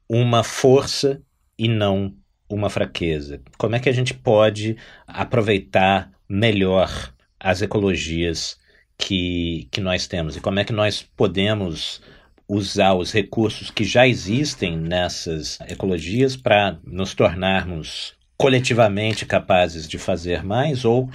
uma 0.10 0.44
força 0.44 1.22
e 1.58 1.68
não 1.68 2.16
uma 2.50 2.70
fraqueza? 2.70 3.42
Como 3.58 3.76
é 3.76 3.80
que 3.80 3.90
a 3.90 3.94
gente 3.94 4.14
pode 4.14 4.78
aproveitar 5.06 6.12
melhor 6.28 7.14
as 7.40 7.62
ecologias 7.62 8.58
que, 8.98 9.68
que 9.72 9.82
nós 9.82 10.08
temos? 10.08 10.36
E 10.36 10.42
como 10.42 10.60
é 10.60 10.64
que 10.64 10.74
nós 10.74 11.02
podemos 11.02 12.02
usar 12.48 12.94
os 12.94 13.12
recursos 13.12 13.70
que 13.70 13.84
já 13.84 14.08
existem 14.08 14.78
nessas 14.78 15.60
ecologias 15.68 16.36
para 16.36 16.78
nos 16.84 17.14
tornarmos 17.14 18.14
coletivamente 18.38 19.26
capazes 19.26 19.88
de 19.88 19.98
fazer 19.98 20.44
mais? 20.44 20.86
Ou 20.86 21.10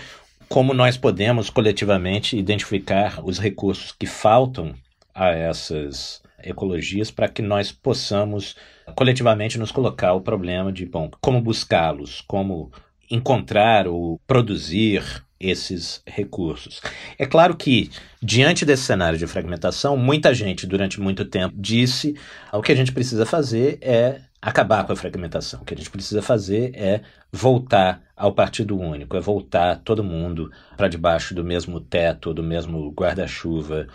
como 0.49 0.75
nós 0.75 0.97
podemos 0.97 1.49
coletivamente 1.49 2.37
identificar 2.37 3.25
os 3.25 3.39
recursos 3.39 3.93
que 3.93 4.07
faltam 4.07 4.75
a 5.15 5.31
essas 5.31 6.23
ecologias 6.43 7.11
para 7.11 7.29
que 7.29 7.41
nós 7.41 7.73
possamos 7.73 8.57
coletivamente 8.95 9.59
nos 9.59 9.73
colocar 9.73 10.13
o 10.13 10.21
problema 10.21 10.73
de, 10.73 10.85
bom, 10.85 11.11
como 11.21 11.41
buscá-los, 11.41 12.21
como 12.23 12.71
encontrar 13.13 13.87
ou 13.87 14.19
produzir 14.27 15.05
esses 15.39 16.03
recursos. 16.07 16.81
É 17.19 17.27
claro 17.27 17.57
que, 17.57 17.91
diante 18.23 18.65
desse 18.65 18.85
cenário 18.85 19.19
de 19.19 19.27
fragmentação, 19.27 19.97
muita 19.97 20.33
gente, 20.33 20.67
durante 20.67 21.01
muito 21.01 21.25
tempo, 21.25 21.55
disse 21.59 22.15
o 22.53 22.63
que 22.63 22.73
a 22.73 22.75
gente 22.75 22.93
precisa 22.93 23.27
fazer 23.27 23.79
é 23.83 24.21
acabar 24.41 24.85
com 24.85 24.93
a 24.93 24.97
fragmentação. 24.97 25.61
O 25.61 25.65
que 25.65 25.75
a 25.75 25.77
gente 25.77 25.91
precisa 25.91 26.23
fazer 26.23 26.73
é 26.75 27.03
voltar 27.31 28.03
ao 28.17 28.33
partido 28.33 28.79
único, 28.79 29.17
é 29.17 29.21
voltar 29.21 29.77
todo 29.77 30.03
mundo 30.03 30.51
para 30.77 30.89
debaixo 30.89 31.35
do 31.35 31.45
mesmo 31.45 31.81
teto, 31.81 32.33
do 32.33 32.43
mesmo 32.43 32.91
guarda-chuva, 32.93 33.89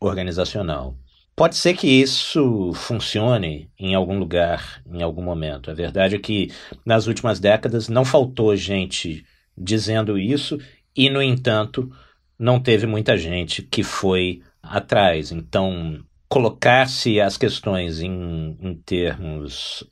organizacional. 0.00 0.96
Pode 1.38 1.56
ser 1.56 1.74
que 1.74 1.86
isso 1.86 2.72
funcione 2.74 3.70
em 3.78 3.94
algum 3.94 4.18
lugar, 4.18 4.82
em 4.84 5.04
algum 5.04 5.22
momento. 5.22 5.70
A 5.70 5.74
verdade 5.74 6.16
é 6.16 6.18
que 6.18 6.50
nas 6.84 7.06
últimas 7.06 7.38
décadas 7.38 7.88
não 7.88 8.04
faltou 8.04 8.56
gente 8.56 9.24
dizendo 9.56 10.18
isso 10.18 10.58
e, 10.96 11.08
no 11.08 11.22
entanto, 11.22 11.92
não 12.36 12.58
teve 12.58 12.88
muita 12.88 13.16
gente 13.16 13.62
que 13.62 13.84
foi 13.84 14.42
atrás. 14.60 15.30
Então, 15.30 16.04
colocar-se 16.28 17.20
as 17.20 17.36
questões 17.36 18.00
em, 18.00 18.58
em 18.60 18.74
termos 18.74 19.84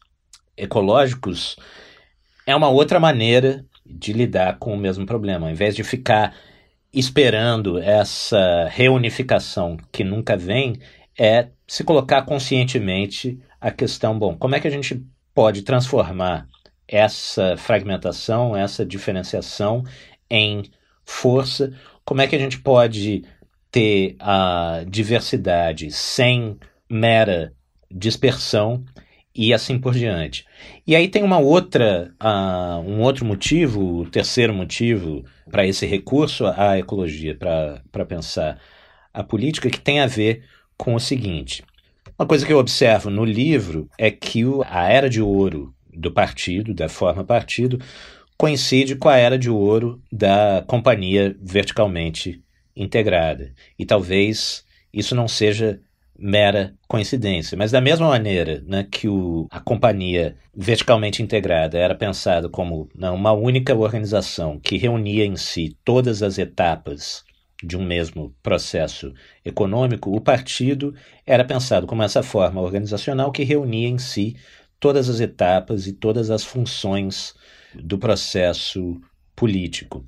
ecológicos 0.57 1.55
é 2.45 2.57
uma 2.57 2.71
outra 2.71 2.99
maneira 2.99 3.65
de 3.87 4.13
lidar 4.13 4.59
com 4.59 4.75
o 4.75 4.77
mesmo 4.77 5.07
problema. 5.07 5.47
Ao 5.47 5.53
invés 5.53 5.77
de 5.77 5.85
ficar 5.85 6.35
esperando 6.93 7.79
essa 7.79 8.67
reunificação 8.69 9.77
que 9.93 10.03
nunca 10.03 10.37
vem, 10.37 10.81
é 11.19 11.49
se 11.67 11.83
colocar 11.85 12.23
conscientemente 12.23 13.39
a 13.61 13.71
questão, 13.71 14.19
bom, 14.19 14.37
como 14.37 14.55
é 14.55 14.61
que 14.61 14.69
a 14.69 14.71
gente 14.71 15.05
pode 15.35 15.63
transformar 15.63 16.47
essa 16.87 17.57
fragmentação, 17.57 18.57
essa 18.57 18.85
diferenciação 18.85 19.83
em 20.31 20.65
força? 21.05 21.73
Como 22.05 22.21
é 22.21 22.27
que 22.27 22.37
a 22.37 22.39
gente 22.39 22.61
pode 22.61 23.25
ter 23.71 24.17
a 24.21 24.85
diversidade 24.89 25.91
sem 25.91 26.59
mera 26.89 27.53
dispersão 27.91 28.85
e 29.35 29.53
assim 29.53 29.79
por 29.79 29.93
diante. 29.93 30.47
E 30.87 30.97
aí 30.97 31.09
tem 31.09 31.23
uma 31.23 31.39
outra, 31.39 32.11
uh, 32.23 32.81
um 32.81 33.03
outro 33.03 33.27
motivo, 33.27 34.01
o 34.01 34.09
terceiro 34.09 34.55
motivo 34.55 35.25
para 35.51 35.67
esse 35.67 35.85
recurso 35.85 36.47
à 36.47 36.79
ecologia, 36.79 37.37
para 37.37 38.07
pensar 38.07 38.59
a 39.13 39.23
política, 39.23 39.69
que 39.69 39.79
tem 39.79 40.01
a 40.01 40.07
ver 40.07 40.43
com 40.77 40.95
o 40.95 41.01
seguinte. 41.01 41.65
Uma 42.19 42.27
coisa 42.27 42.47
que 42.47 42.53
eu 42.53 42.59
observo 42.59 43.11
no 43.11 43.25
livro 43.25 43.89
é 43.99 44.11
que 44.11 44.43
a 44.67 44.91
era 44.91 45.09
de 45.09 45.21
ouro 45.21 45.75
do 45.93 46.11
partido, 46.11 46.73
da 46.73 46.89
forma 46.89 47.25
partido, 47.25 47.79
coincide 48.37 48.97
com 48.97 49.09
a 49.09 49.17
era 49.17 49.39
de 49.39 49.51
ouro 49.51 50.01
da 50.11 50.65
companhia 50.67 51.37
verticalmente 51.41 52.43
integrada. 52.75 53.53
E 53.79 53.85
talvez 53.85 54.65
isso 54.93 55.15
não 55.15 55.29
seja 55.29 55.81
mera 56.19 56.75
coincidência. 56.89 57.57
Mas 57.57 57.71
da 57.71 57.81
mesma 57.81 58.09
maneira 58.09 58.63
né, 58.67 58.87
que 58.91 59.09
o, 59.09 59.47
a 59.51 59.61
companhia 59.61 60.37
verticalmente 60.55 61.23
integrada 61.23 61.79
era 61.79 61.95
pensada 61.95 62.49
como 62.49 62.89
né, 62.95 63.11
uma 63.11 63.33
única 63.33 63.75
organização 63.75 64.59
que 64.59 64.79
reunia 64.79 65.25
em 65.25 65.37
si 65.37 65.77
todas 65.85 66.23
as 66.23 66.39
etapas 66.39 67.25
de 67.63 67.77
um 67.77 67.85
mesmo 67.85 68.35
processo 68.43 69.13
econômico, 69.45 70.15
o 70.15 70.21
partido 70.21 70.95
era 71.27 71.45
pensado 71.45 71.87
como 71.87 72.03
essa 72.03 72.23
forma 72.23 72.61
organizacional 72.61 73.33
que 73.33 73.45
reunia 73.45 73.89
em 73.89 73.99
si 73.99 74.37
todas 74.79 75.09
as 75.09 75.21
etapas 75.21 75.87
e 75.87 75.93
todas 75.93 76.31
as 76.31 76.45
funções 76.45 77.35
do 77.75 77.99
processo 77.99 79.01
político. 79.35 80.07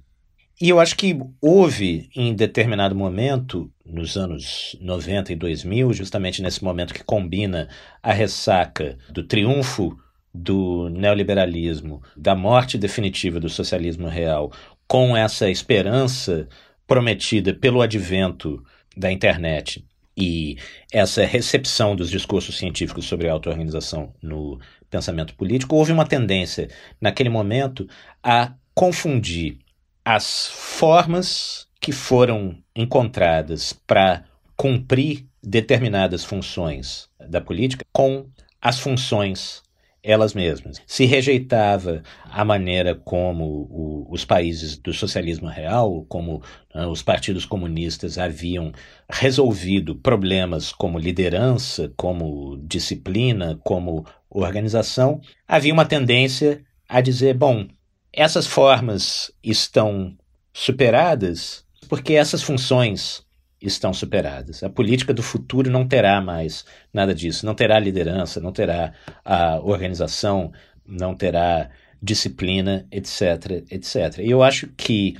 E 0.61 0.69
eu 0.69 0.81
acho 0.81 0.97
que 0.97 1.17
houve, 1.41 2.11
em 2.17 2.35
determinado 2.35 2.95
momento, 2.95 3.71
nos 3.85 4.17
anos 4.17 4.77
90 4.81 5.33
e 5.33 5.37
2000, 5.37 5.93
justamente 5.93 6.43
nesse 6.43 6.65
momento 6.65 6.93
que 6.93 7.05
combina 7.05 7.69
a 8.03 8.13
ressaca 8.13 8.99
do 9.09 9.23
triunfo 9.23 9.97
do 10.35 10.89
neoliberalismo, 10.89 12.03
da 12.17 12.35
morte 12.35 12.77
definitiva 12.77 13.39
do 13.39 13.49
socialismo 13.49 14.09
real, 14.09 14.53
com 14.87 15.17
essa 15.17 15.49
esperança 15.49 16.49
prometida 16.89 17.55
pelo 17.55 17.81
advento 17.83 18.65
da 18.97 19.13
internet 19.13 19.87
e 20.17 20.57
essa 20.93 21.25
recepção 21.25 21.95
dos 21.95 22.11
discursos 22.11 22.59
científicos 22.59 23.05
sobre 23.05 23.29
auto-organização 23.29 24.13
no 24.21 24.59
pensamento 24.91 25.33
político, 25.37 25.77
houve 25.77 25.93
uma 25.93 26.05
tendência, 26.05 26.69
naquele 27.01 27.29
momento, 27.29 27.89
a 28.21 28.53
confundir 28.75 29.59
as 30.05 30.49
formas 30.49 31.69
que 31.81 31.93
foram 31.93 32.59
encontradas 32.75 33.73
para 33.87 34.25
cumprir 34.57 35.25
determinadas 35.41 36.25
funções 36.25 37.09
da 37.29 37.41
política 37.41 37.85
com 37.93 38.27
as 38.61 38.81
funções 38.81 39.63
elas 40.09 40.33
mesmas. 40.33 40.81
Se 40.87 41.05
rejeitava 41.05 42.03
a 42.25 42.43
maneira 42.43 42.95
como 42.95 43.45
o, 43.45 44.07
os 44.11 44.25
países 44.25 44.79
do 44.79 44.91
socialismo 44.91 45.49
real, 45.49 46.07
como 46.09 46.43
uh, 46.75 46.87
os 46.89 47.03
partidos 47.03 47.45
comunistas 47.45 48.17
haviam 48.17 48.73
resolvido 49.11 49.95
problemas 49.95 50.73
como 50.73 50.99
liderança, 50.99 51.93
como 51.95 52.57
disciplina, 52.67 53.61
como 53.63 54.07
organização, 54.31 55.21
havia 55.47 55.75
uma 55.75 55.85
tendência 55.85 56.65
a 56.89 57.03
dizer: 57.03 57.35
bom, 57.35 57.69
essas 58.11 58.47
formas 58.47 59.31
estão 59.45 60.17
superadas 60.55 61.67
porque 61.87 62.15
essas 62.15 62.43
funções 62.43 63.27
estão 63.61 63.93
superadas. 63.93 64.63
A 64.63 64.71
política 64.71 65.13
do 65.13 65.23
futuro 65.23 65.71
não 65.71 65.87
terá 65.87 66.21
mais 66.21 66.65
nada 66.93 67.15
disso, 67.15 67.45
não 67.45 67.55
terá 67.55 67.79
liderança, 67.79 68.41
não 68.41 68.53
terá 68.53 68.93
a 69.25 69.61
organização, 69.61 70.53
não 70.87 71.15
terá 71.15 71.71
disciplina, 72.01 72.87
etc, 72.91 73.65
etc. 73.71 74.19
E 74.19 74.31
eu 74.31 74.43
acho 74.43 74.69
que 74.69 75.17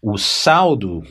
o 0.00 0.16
saldo 0.16 1.02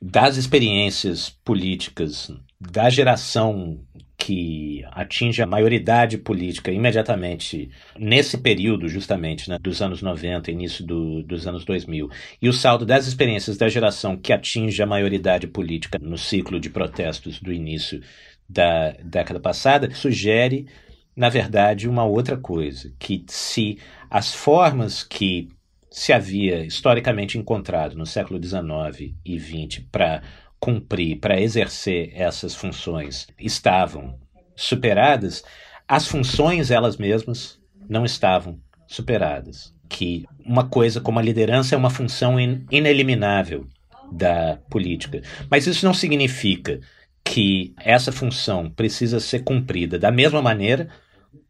das 0.00 0.36
experiências 0.36 1.30
políticas 1.30 2.30
da 2.60 2.88
geração 2.90 3.80
que 4.18 4.84
atinge 4.90 5.40
a 5.40 5.46
maioridade 5.46 6.18
política 6.18 6.72
imediatamente 6.72 7.70
nesse 7.96 8.36
período, 8.36 8.88
justamente, 8.88 9.48
né, 9.48 9.58
dos 9.60 9.80
anos 9.80 10.02
90, 10.02 10.50
início 10.50 10.84
do, 10.84 11.22
dos 11.22 11.46
anos 11.46 11.64
2000, 11.64 12.10
e 12.42 12.48
o 12.48 12.52
saldo 12.52 12.84
das 12.84 13.06
experiências 13.06 13.56
da 13.56 13.68
geração 13.68 14.16
que 14.16 14.32
atinge 14.32 14.82
a 14.82 14.86
maioridade 14.86 15.46
política 15.46 16.00
no 16.02 16.18
ciclo 16.18 16.58
de 16.58 16.68
protestos 16.68 17.40
do 17.40 17.52
início 17.52 18.02
da 18.48 18.90
década 19.04 19.38
passada, 19.38 19.88
sugere, 19.94 20.66
na 21.14 21.28
verdade, 21.28 21.88
uma 21.88 22.04
outra 22.04 22.36
coisa, 22.36 22.92
que 22.98 23.24
se 23.28 23.78
as 24.10 24.34
formas 24.34 25.04
que 25.04 25.48
se 25.90 26.12
havia 26.12 26.64
historicamente 26.64 27.38
encontrado 27.38 27.96
no 27.96 28.04
século 28.04 28.42
XIX 28.42 29.14
e 29.24 29.38
XX 29.38 29.84
para 29.92 30.22
cumprir, 30.60 31.18
para 31.18 31.40
exercer 31.40 32.12
essas 32.14 32.54
funções 32.54 33.26
estavam 33.38 34.18
superadas, 34.56 35.44
as 35.86 36.06
funções 36.06 36.70
elas 36.70 36.96
mesmas 36.96 37.58
não 37.88 38.04
estavam 38.04 38.58
superadas. 38.86 39.74
Que 39.88 40.26
uma 40.44 40.68
coisa 40.68 41.00
como 41.00 41.18
a 41.18 41.22
liderança 41.22 41.74
é 41.74 41.78
uma 41.78 41.90
função 41.90 42.38
in 42.38 42.66
ineliminável 42.70 43.66
da 44.12 44.58
política. 44.70 45.22
Mas 45.50 45.66
isso 45.66 45.84
não 45.86 45.94
significa 45.94 46.80
que 47.24 47.74
essa 47.78 48.10
função 48.10 48.70
precisa 48.70 49.20
ser 49.20 49.44
cumprida 49.44 49.98
da 49.98 50.10
mesma 50.10 50.40
maneira 50.40 50.88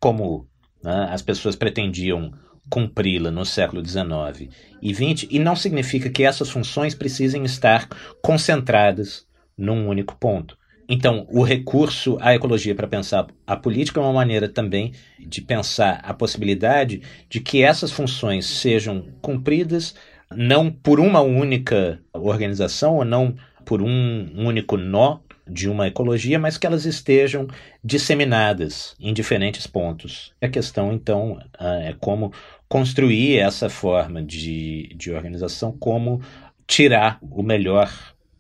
como 0.00 0.46
né, 0.82 1.09
as 1.11 1.22
pessoas 1.22 1.56
pretendiam 1.56 2.32
cumpri-la 2.70 3.30
no 3.30 3.44
século 3.44 3.84
XIX 3.84 4.48
e 4.80 4.94
XX, 4.94 5.26
e 5.30 5.38
não 5.38 5.56
significa 5.56 6.08
que 6.10 6.24
essas 6.24 6.50
funções 6.50 6.94
precisem 6.94 7.44
estar 7.44 7.88
concentradas 8.22 9.26
num 9.56 9.88
único 9.88 10.16
ponto. 10.16 10.56
Então, 10.88 11.26
o 11.30 11.42
recurso 11.42 12.16
à 12.20 12.34
ecologia 12.34 12.74
para 12.74 12.88
pensar 12.88 13.26
a 13.46 13.56
política 13.56 14.00
é 14.00 14.02
uma 14.02 14.12
maneira 14.12 14.48
também 14.48 14.92
de 15.18 15.42
pensar 15.42 16.00
a 16.02 16.14
possibilidade 16.14 17.02
de 17.28 17.40
que 17.40 17.62
essas 17.62 17.92
funções 17.92 18.46
sejam 18.46 19.06
cumpridas 19.20 19.94
não 20.34 20.70
por 20.70 20.98
uma 20.98 21.20
única 21.20 22.00
organização 22.12 22.96
ou 22.96 23.04
não 23.04 23.34
por 23.66 23.82
um 23.82 24.30
único 24.34 24.78
nó 24.78 25.18
de 25.46 25.68
uma 25.68 25.86
ecologia, 25.86 26.38
mas 26.38 26.58
que 26.58 26.66
elas 26.66 26.84
estejam 26.84 27.48
disseminadas 27.82 28.94
em 29.00 29.12
diferentes 29.12 29.66
pontos. 29.66 30.32
A 30.40 30.48
questão, 30.48 30.92
então, 30.92 31.38
é 31.58 31.94
como 31.98 32.32
construir 32.68 33.38
essa 33.38 33.70
forma 33.70 34.22
de, 34.22 34.94
de 34.96 35.10
organização, 35.10 35.72
como 35.72 36.20
tirar 36.66 37.18
o 37.22 37.42
melhor 37.42 37.90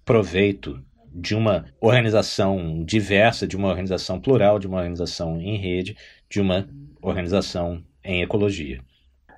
proveito 0.04 0.82
de 1.12 1.34
uma 1.34 1.64
organização 1.80 2.84
diversa, 2.84 3.46
de 3.46 3.56
uma 3.56 3.68
organização 3.68 4.20
plural, 4.20 4.58
de 4.58 4.66
uma 4.66 4.76
organização 4.76 5.40
em 5.40 5.56
rede, 5.56 5.96
de 6.30 6.40
uma 6.40 6.68
organização 7.00 7.82
em 8.04 8.22
ecologia. 8.22 8.80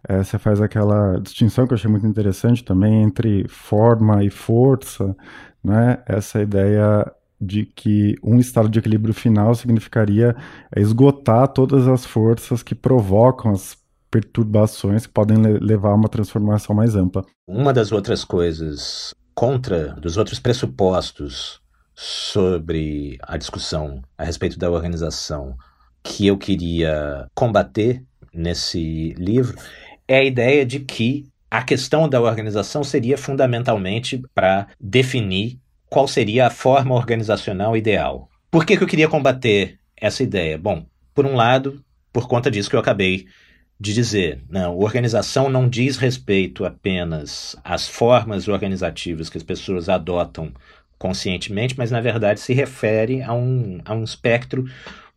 É, 0.08 0.18
você 0.18 0.38
faz 0.38 0.60
aquela 0.60 1.18
distinção 1.20 1.66
que 1.66 1.72
eu 1.72 1.76
achei 1.76 1.90
muito 1.90 2.06
interessante 2.06 2.64
também 2.64 3.02
entre 3.02 3.46
forma 3.48 4.24
e 4.24 4.30
força, 4.30 5.14
né? 5.62 6.02
Essa 6.06 6.40
ideia 6.42 7.10
de 7.40 7.64
que 7.64 8.16
um 8.22 8.38
estado 8.38 8.68
de 8.68 8.78
equilíbrio 8.78 9.14
final 9.14 9.54
significaria 9.54 10.36
esgotar 10.76 11.48
todas 11.48 11.88
as 11.88 12.04
forças 12.04 12.62
que 12.62 12.74
provocam 12.74 13.50
as 13.50 13.79
perturbações 14.10 15.06
que 15.06 15.12
podem 15.12 15.36
levar 15.38 15.90
a 15.90 15.94
uma 15.94 16.08
transformação 16.08 16.74
mais 16.74 16.96
ampla. 16.96 17.24
Uma 17.46 17.72
das 17.72 17.92
outras 17.92 18.24
coisas 18.24 19.14
contra, 19.34 19.94
dos 19.94 20.16
outros 20.16 20.38
pressupostos 20.38 21.60
sobre 21.94 23.18
a 23.22 23.36
discussão 23.36 24.02
a 24.16 24.24
respeito 24.24 24.58
da 24.58 24.70
organização 24.70 25.56
que 26.02 26.26
eu 26.26 26.36
queria 26.36 27.26
combater 27.34 28.02
nesse 28.32 29.14
livro 29.18 29.58
é 30.08 30.18
a 30.18 30.24
ideia 30.24 30.64
de 30.64 30.80
que 30.80 31.28
a 31.50 31.62
questão 31.62 32.08
da 32.08 32.20
organização 32.20 32.82
seria 32.84 33.18
fundamentalmente 33.18 34.22
para 34.34 34.68
definir 34.80 35.58
qual 35.88 36.06
seria 36.06 36.46
a 36.46 36.50
forma 36.50 36.94
organizacional 36.94 37.76
ideal. 37.76 38.28
Por 38.50 38.64
que, 38.64 38.76
que 38.76 38.84
eu 38.84 38.88
queria 38.88 39.08
combater 39.08 39.78
essa 39.96 40.22
ideia? 40.22 40.56
Bom, 40.56 40.86
por 41.12 41.26
um 41.26 41.34
lado, 41.34 41.84
por 42.12 42.28
conta 42.28 42.50
disso 42.50 42.70
que 42.70 42.76
eu 42.76 42.80
acabei 42.80 43.26
de 43.80 43.94
dizer, 43.94 44.42
não, 44.50 44.76
organização 44.76 45.48
não 45.48 45.66
diz 45.66 45.96
respeito 45.96 46.66
apenas 46.66 47.56
às 47.64 47.88
formas 47.88 48.46
organizativas 48.46 49.30
que 49.30 49.38
as 49.38 49.42
pessoas 49.42 49.88
adotam 49.88 50.52
conscientemente, 50.98 51.78
mas 51.78 51.90
na 51.90 51.98
verdade 51.98 52.40
se 52.40 52.52
refere 52.52 53.22
a 53.22 53.32
um, 53.32 53.80
a 53.86 53.94
um 53.94 54.04
espectro 54.04 54.66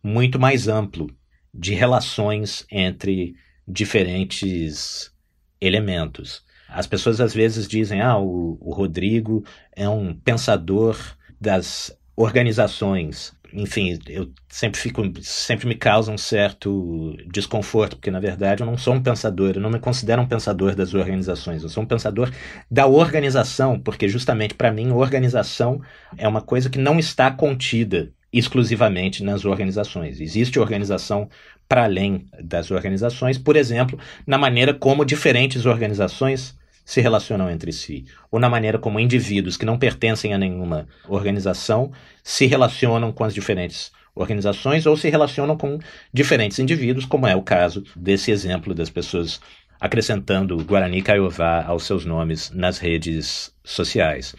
muito 0.02 0.40
mais 0.40 0.66
amplo 0.66 1.14
de 1.52 1.74
relações 1.74 2.64
entre 2.72 3.34
diferentes 3.68 5.12
elementos. 5.60 6.42
As 6.66 6.86
pessoas 6.86 7.20
às 7.20 7.34
vezes 7.34 7.68
dizem: 7.68 8.00
ah, 8.00 8.18
o, 8.18 8.56
o 8.62 8.72
Rodrigo 8.72 9.44
é 9.76 9.86
um 9.86 10.14
pensador 10.14 10.98
das 11.38 11.94
organizações. 12.16 13.34
Enfim, 13.56 13.96
eu 14.08 14.32
sempre 14.48 14.80
fico, 14.80 15.02
sempre 15.22 15.68
me 15.68 15.76
causa 15.76 16.10
um 16.10 16.18
certo 16.18 17.16
desconforto, 17.30 17.96
porque 17.96 18.10
na 18.10 18.18
verdade 18.18 18.62
eu 18.62 18.66
não 18.66 18.76
sou 18.76 18.94
um 18.94 19.02
pensador, 19.02 19.52
eu 19.54 19.60
não 19.60 19.70
me 19.70 19.78
considero 19.78 20.20
um 20.20 20.26
pensador 20.26 20.74
das 20.74 20.92
organizações, 20.92 21.62
eu 21.62 21.68
sou 21.68 21.84
um 21.84 21.86
pensador 21.86 22.32
da 22.68 22.86
organização, 22.88 23.78
porque 23.78 24.08
justamente 24.08 24.54
para 24.54 24.72
mim 24.72 24.90
organização 24.90 25.80
é 26.18 26.26
uma 26.26 26.40
coisa 26.40 26.68
que 26.68 26.78
não 26.78 26.98
está 26.98 27.30
contida 27.30 28.12
exclusivamente 28.32 29.22
nas 29.22 29.44
organizações. 29.44 30.20
Existe 30.20 30.58
organização 30.58 31.28
para 31.68 31.84
além 31.84 32.26
das 32.42 32.72
organizações, 32.72 33.38
por 33.38 33.54
exemplo, 33.54 33.96
na 34.26 34.36
maneira 34.36 34.74
como 34.74 35.04
diferentes 35.04 35.64
organizações 35.64 36.56
se 36.84 37.00
relacionam 37.00 37.50
entre 37.50 37.72
si, 37.72 38.04
ou 38.30 38.38
na 38.38 38.48
maneira 38.48 38.78
como 38.78 39.00
indivíduos 39.00 39.56
que 39.56 39.64
não 39.64 39.78
pertencem 39.78 40.34
a 40.34 40.38
nenhuma 40.38 40.86
organização 41.08 41.90
se 42.22 42.46
relacionam 42.46 43.12
com 43.12 43.24
as 43.24 43.32
diferentes 43.32 43.90
organizações 44.14 44.86
ou 44.86 44.96
se 44.96 45.08
relacionam 45.08 45.56
com 45.56 45.78
diferentes 46.12 46.58
indivíduos, 46.58 47.04
como 47.04 47.26
é 47.26 47.34
o 47.34 47.42
caso 47.42 47.82
desse 47.96 48.30
exemplo 48.30 48.74
das 48.74 48.90
pessoas 48.90 49.40
acrescentando 49.80 50.62
Guarani 50.64 51.02
Kaiowá 51.02 51.64
aos 51.66 51.84
seus 51.84 52.04
nomes 52.04 52.50
nas 52.50 52.78
redes 52.78 53.52
sociais. 53.64 54.34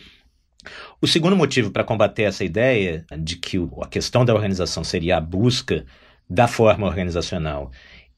O 1.02 1.08
segundo 1.08 1.36
motivo 1.36 1.72
para 1.72 1.84
combater 1.84 2.24
essa 2.24 2.44
ideia 2.44 3.06
de 3.20 3.36
que 3.36 3.58
a 3.82 3.88
questão 3.88 4.26
da 4.26 4.34
organização 4.34 4.84
seria 4.84 5.18
a 5.18 5.22
busca 5.22 5.86
da 6.28 6.48
forma 6.48 6.88
organizacional 6.88 7.72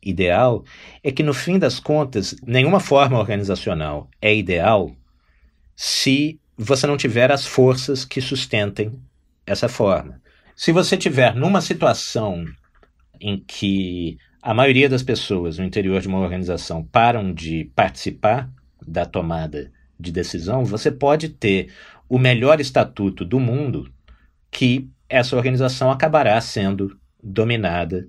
ideal 0.09 0.63
é 1.03 1.11
que, 1.11 1.23
no 1.23 1.33
fim 1.33 1.59
das 1.59 1.79
contas, 1.79 2.35
nenhuma 2.45 2.79
forma 2.79 3.19
organizacional 3.19 4.09
é 4.21 4.35
ideal 4.35 4.95
se 5.75 6.39
você 6.57 6.87
não 6.87 6.97
tiver 6.97 7.31
as 7.31 7.45
forças 7.45 8.03
que 8.03 8.19
sustentem 8.19 8.99
essa 9.45 9.69
forma. 9.69 10.21
Se 10.55 10.71
você 10.71 10.97
tiver 10.97 11.35
numa 11.35 11.61
situação 11.61 12.45
em 13.21 13.37
que 13.37 14.17
a 14.41 14.53
maioria 14.53 14.89
das 14.89 15.03
pessoas 15.03 15.57
no 15.57 15.65
interior 15.65 16.01
de 16.01 16.07
uma 16.07 16.19
organização 16.19 16.83
param 16.83 17.33
de 17.33 17.71
participar 17.75 18.49
da 18.85 19.05
tomada 19.05 19.71
de 19.99 20.11
decisão, 20.11 20.65
você 20.65 20.91
pode 20.91 21.29
ter 21.29 21.71
o 22.09 22.17
melhor 22.17 22.59
estatuto 22.59 23.25
do 23.25 23.39
mundo 23.39 23.91
que 24.49 24.89
essa 25.09 25.35
organização 25.35 25.91
acabará 25.91 26.39
sendo 26.41 26.97
dominada 27.21 28.07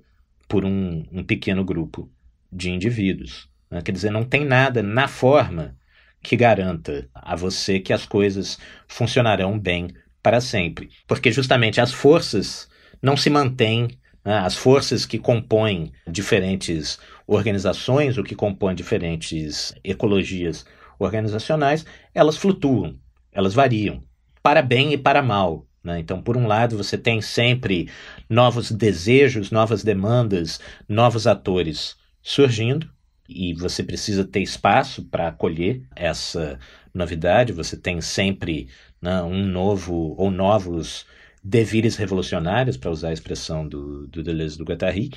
por 0.49 0.65
um, 0.65 1.05
um 1.11 1.23
pequeno 1.23 1.63
grupo 1.63 2.11
de 2.51 2.71
indivíduos. 2.71 3.47
Né? 3.69 3.81
Quer 3.81 3.91
dizer, 3.91 4.11
não 4.11 4.23
tem 4.25 4.43
nada 4.43 4.81
na 4.83 5.07
forma 5.07 5.77
que 6.21 6.35
garanta 6.35 7.07
a 7.13 7.35
você 7.35 7.79
que 7.79 7.93
as 7.93 8.05
coisas 8.05 8.57
funcionarão 8.87 9.57
bem 9.57 9.87
para 10.21 10.41
sempre. 10.41 10.89
Porque 11.07 11.31
justamente 11.31 11.79
as 11.79 11.93
forças 11.93 12.67
não 13.01 13.15
se 13.15 13.29
mantêm, 13.29 13.87
né? 14.25 14.39
as 14.39 14.55
forças 14.55 15.05
que 15.05 15.19
compõem 15.19 15.93
diferentes 16.09 16.99
organizações, 17.27 18.17
ou 18.17 18.23
que 18.23 18.35
compõem 18.35 18.75
diferentes 18.75 19.73
ecologias 19.83 20.65
organizacionais, 20.97 21.85
elas 22.13 22.35
flutuam, 22.35 22.99
elas 23.31 23.53
variam, 23.53 24.03
para 24.41 24.63
bem 24.63 24.93
e 24.93 24.97
para 24.97 25.21
mal. 25.21 25.68
Né? 25.83 25.99
Então, 25.99 26.21
por 26.21 26.35
um 26.35 26.47
lado, 26.47 26.77
você 26.77 26.97
tem 26.97 27.21
sempre 27.21 27.89
novos 28.29 28.71
desejos, 28.71 29.51
novas 29.51 29.83
demandas, 29.83 30.59
novos 30.87 31.25
atores 31.25 31.95
surgindo, 32.21 32.89
e 33.27 33.53
você 33.53 33.83
precisa 33.83 34.23
ter 34.25 34.41
espaço 34.41 35.03
para 35.03 35.27
acolher 35.27 35.83
essa 35.95 36.59
novidade. 36.93 37.53
Você 37.53 37.77
tem 37.77 38.01
sempre 38.01 38.67
né, 39.01 39.21
um 39.21 39.45
novo 39.45 40.15
ou 40.17 40.31
novos 40.31 41.05
devires 41.43 41.95
revolucionários, 41.95 42.75
para 42.75 42.91
usar 42.91 43.09
a 43.09 43.13
expressão 43.13 43.67
do, 43.67 44.07
do 44.07 44.23
Deleuze 44.23 44.57
do 44.57 44.65
Guattari. 44.65 45.11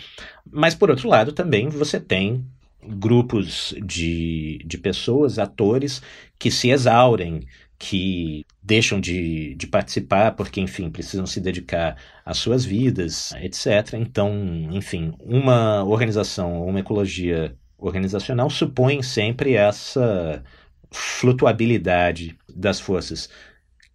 Mas, 0.51 0.75
por 0.75 0.91
outro 0.91 1.09
lado, 1.09 1.33
também 1.33 1.69
você 1.69 1.99
tem 1.99 2.47
grupos 2.85 3.75
de, 3.85 4.63
de 4.65 4.79
pessoas, 4.79 5.39
atores, 5.39 6.03
que 6.39 6.51
se 6.51 6.71
exaurem, 6.71 7.47
que 7.85 8.47
deixam 8.63 9.01
de, 9.01 9.57
de 9.57 9.67
participar 9.67 10.37
porque, 10.37 10.61
enfim, 10.61 10.89
precisam 10.89 11.27
se 11.27 11.41
dedicar 11.41 11.97
às 12.25 12.39
suas 12.39 12.65
vidas, 12.65 13.33
etc. 13.43 13.95
Então, 13.95 14.33
enfim, 14.71 15.13
uma 15.19 15.83
organização, 15.83 16.65
uma 16.65 16.79
ecologia 16.79 17.57
organizacional 17.77 18.49
supõe 18.49 19.03
sempre 19.03 19.55
essa 19.55 20.45
flutuabilidade 20.93 22.39
das 22.55 22.79
forças 22.79 23.29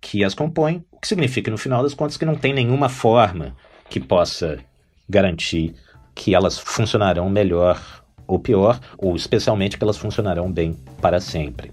que 0.02 0.22
as 0.22 0.34
compõem, 0.34 0.84
o 0.92 1.00
que 1.00 1.08
significa, 1.08 1.50
no 1.50 1.58
final 1.58 1.82
das 1.82 1.94
contas, 1.94 2.18
que 2.18 2.26
não 2.26 2.36
tem 2.36 2.54
nenhuma 2.54 2.90
forma 2.90 3.56
que 3.90 4.02
possa 4.02 4.60
garantir 5.08 5.74
que 6.14 6.36
elas 6.36 6.60
funcionarão 6.60 7.30
melhor 7.30 8.04
ou 8.28 8.38
pior, 8.38 8.82
ou 8.98 9.16
especialmente 9.16 9.78
que 9.78 9.84
elas 9.84 9.98
funcionarão 9.98 10.52
bem 10.52 10.74
para 11.02 11.22
sempre. 11.22 11.72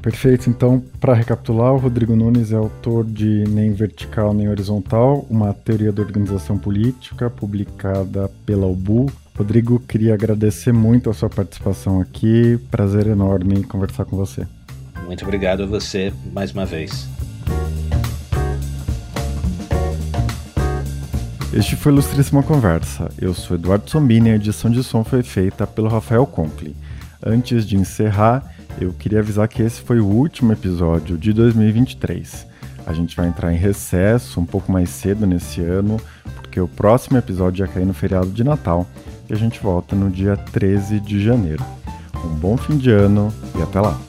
Perfeito. 0.00 0.48
Então, 0.48 0.82
para 1.00 1.12
recapitular, 1.12 1.74
o 1.74 1.78
Rodrigo 1.78 2.14
Nunes 2.14 2.52
é 2.52 2.56
autor 2.56 3.04
de 3.04 3.44
Nem 3.48 3.72
Vertical 3.72 4.32
Nem 4.32 4.48
Horizontal, 4.48 5.26
uma 5.28 5.52
teoria 5.52 5.92
da 5.92 6.00
organização 6.02 6.56
política, 6.56 7.28
publicada 7.28 8.30
pela 8.46 8.66
UBU. 8.66 9.10
Rodrigo, 9.36 9.80
queria 9.80 10.14
agradecer 10.14 10.72
muito 10.72 11.10
a 11.10 11.14
sua 11.14 11.28
participação 11.28 12.00
aqui. 12.00 12.58
Prazer 12.70 13.06
enorme 13.06 13.62
conversar 13.64 14.04
com 14.04 14.16
você. 14.16 14.46
Muito 15.04 15.24
obrigado 15.24 15.62
a 15.62 15.66
você 15.66 16.12
mais 16.32 16.52
uma 16.52 16.64
vez. 16.64 17.08
Este 21.52 21.76
foi 21.76 21.92
Ilustríssima 21.92 22.42
Conversa. 22.42 23.08
Eu 23.18 23.32
sou 23.32 23.56
Eduardo 23.56 23.90
Sombini 23.90 24.28
e 24.28 24.32
a 24.32 24.36
edição 24.36 24.70
de 24.70 24.84
som 24.84 25.02
foi 25.02 25.22
feita 25.22 25.66
pelo 25.66 25.88
Rafael 25.88 26.26
Conkle. 26.26 26.76
Antes 27.24 27.66
de 27.66 27.76
encerrar, 27.76 28.54
eu 28.80 28.92
queria 28.92 29.20
avisar 29.20 29.48
que 29.48 29.62
esse 29.62 29.80
foi 29.80 30.00
o 30.00 30.06
último 30.06 30.52
episódio 30.52 31.18
de 31.18 31.32
2023. 31.32 32.46
A 32.86 32.92
gente 32.92 33.16
vai 33.16 33.28
entrar 33.28 33.52
em 33.52 33.56
recesso 33.56 34.40
um 34.40 34.46
pouco 34.46 34.70
mais 34.70 34.88
cedo 34.88 35.26
nesse 35.26 35.60
ano, 35.60 35.98
porque 36.36 36.60
o 36.60 36.68
próximo 36.68 37.18
episódio 37.18 37.64
ia 37.64 37.68
cair 37.68 37.84
no 37.84 37.92
feriado 37.92 38.30
de 38.30 38.42
Natal 38.42 38.86
e 39.28 39.32
a 39.32 39.36
gente 39.36 39.60
volta 39.60 39.94
no 39.94 40.10
dia 40.10 40.36
13 40.36 41.00
de 41.00 41.22
janeiro. 41.22 41.64
Um 42.24 42.34
bom 42.34 42.56
fim 42.56 42.78
de 42.78 42.90
ano 42.90 43.32
e 43.58 43.62
até 43.62 43.80
lá! 43.80 44.07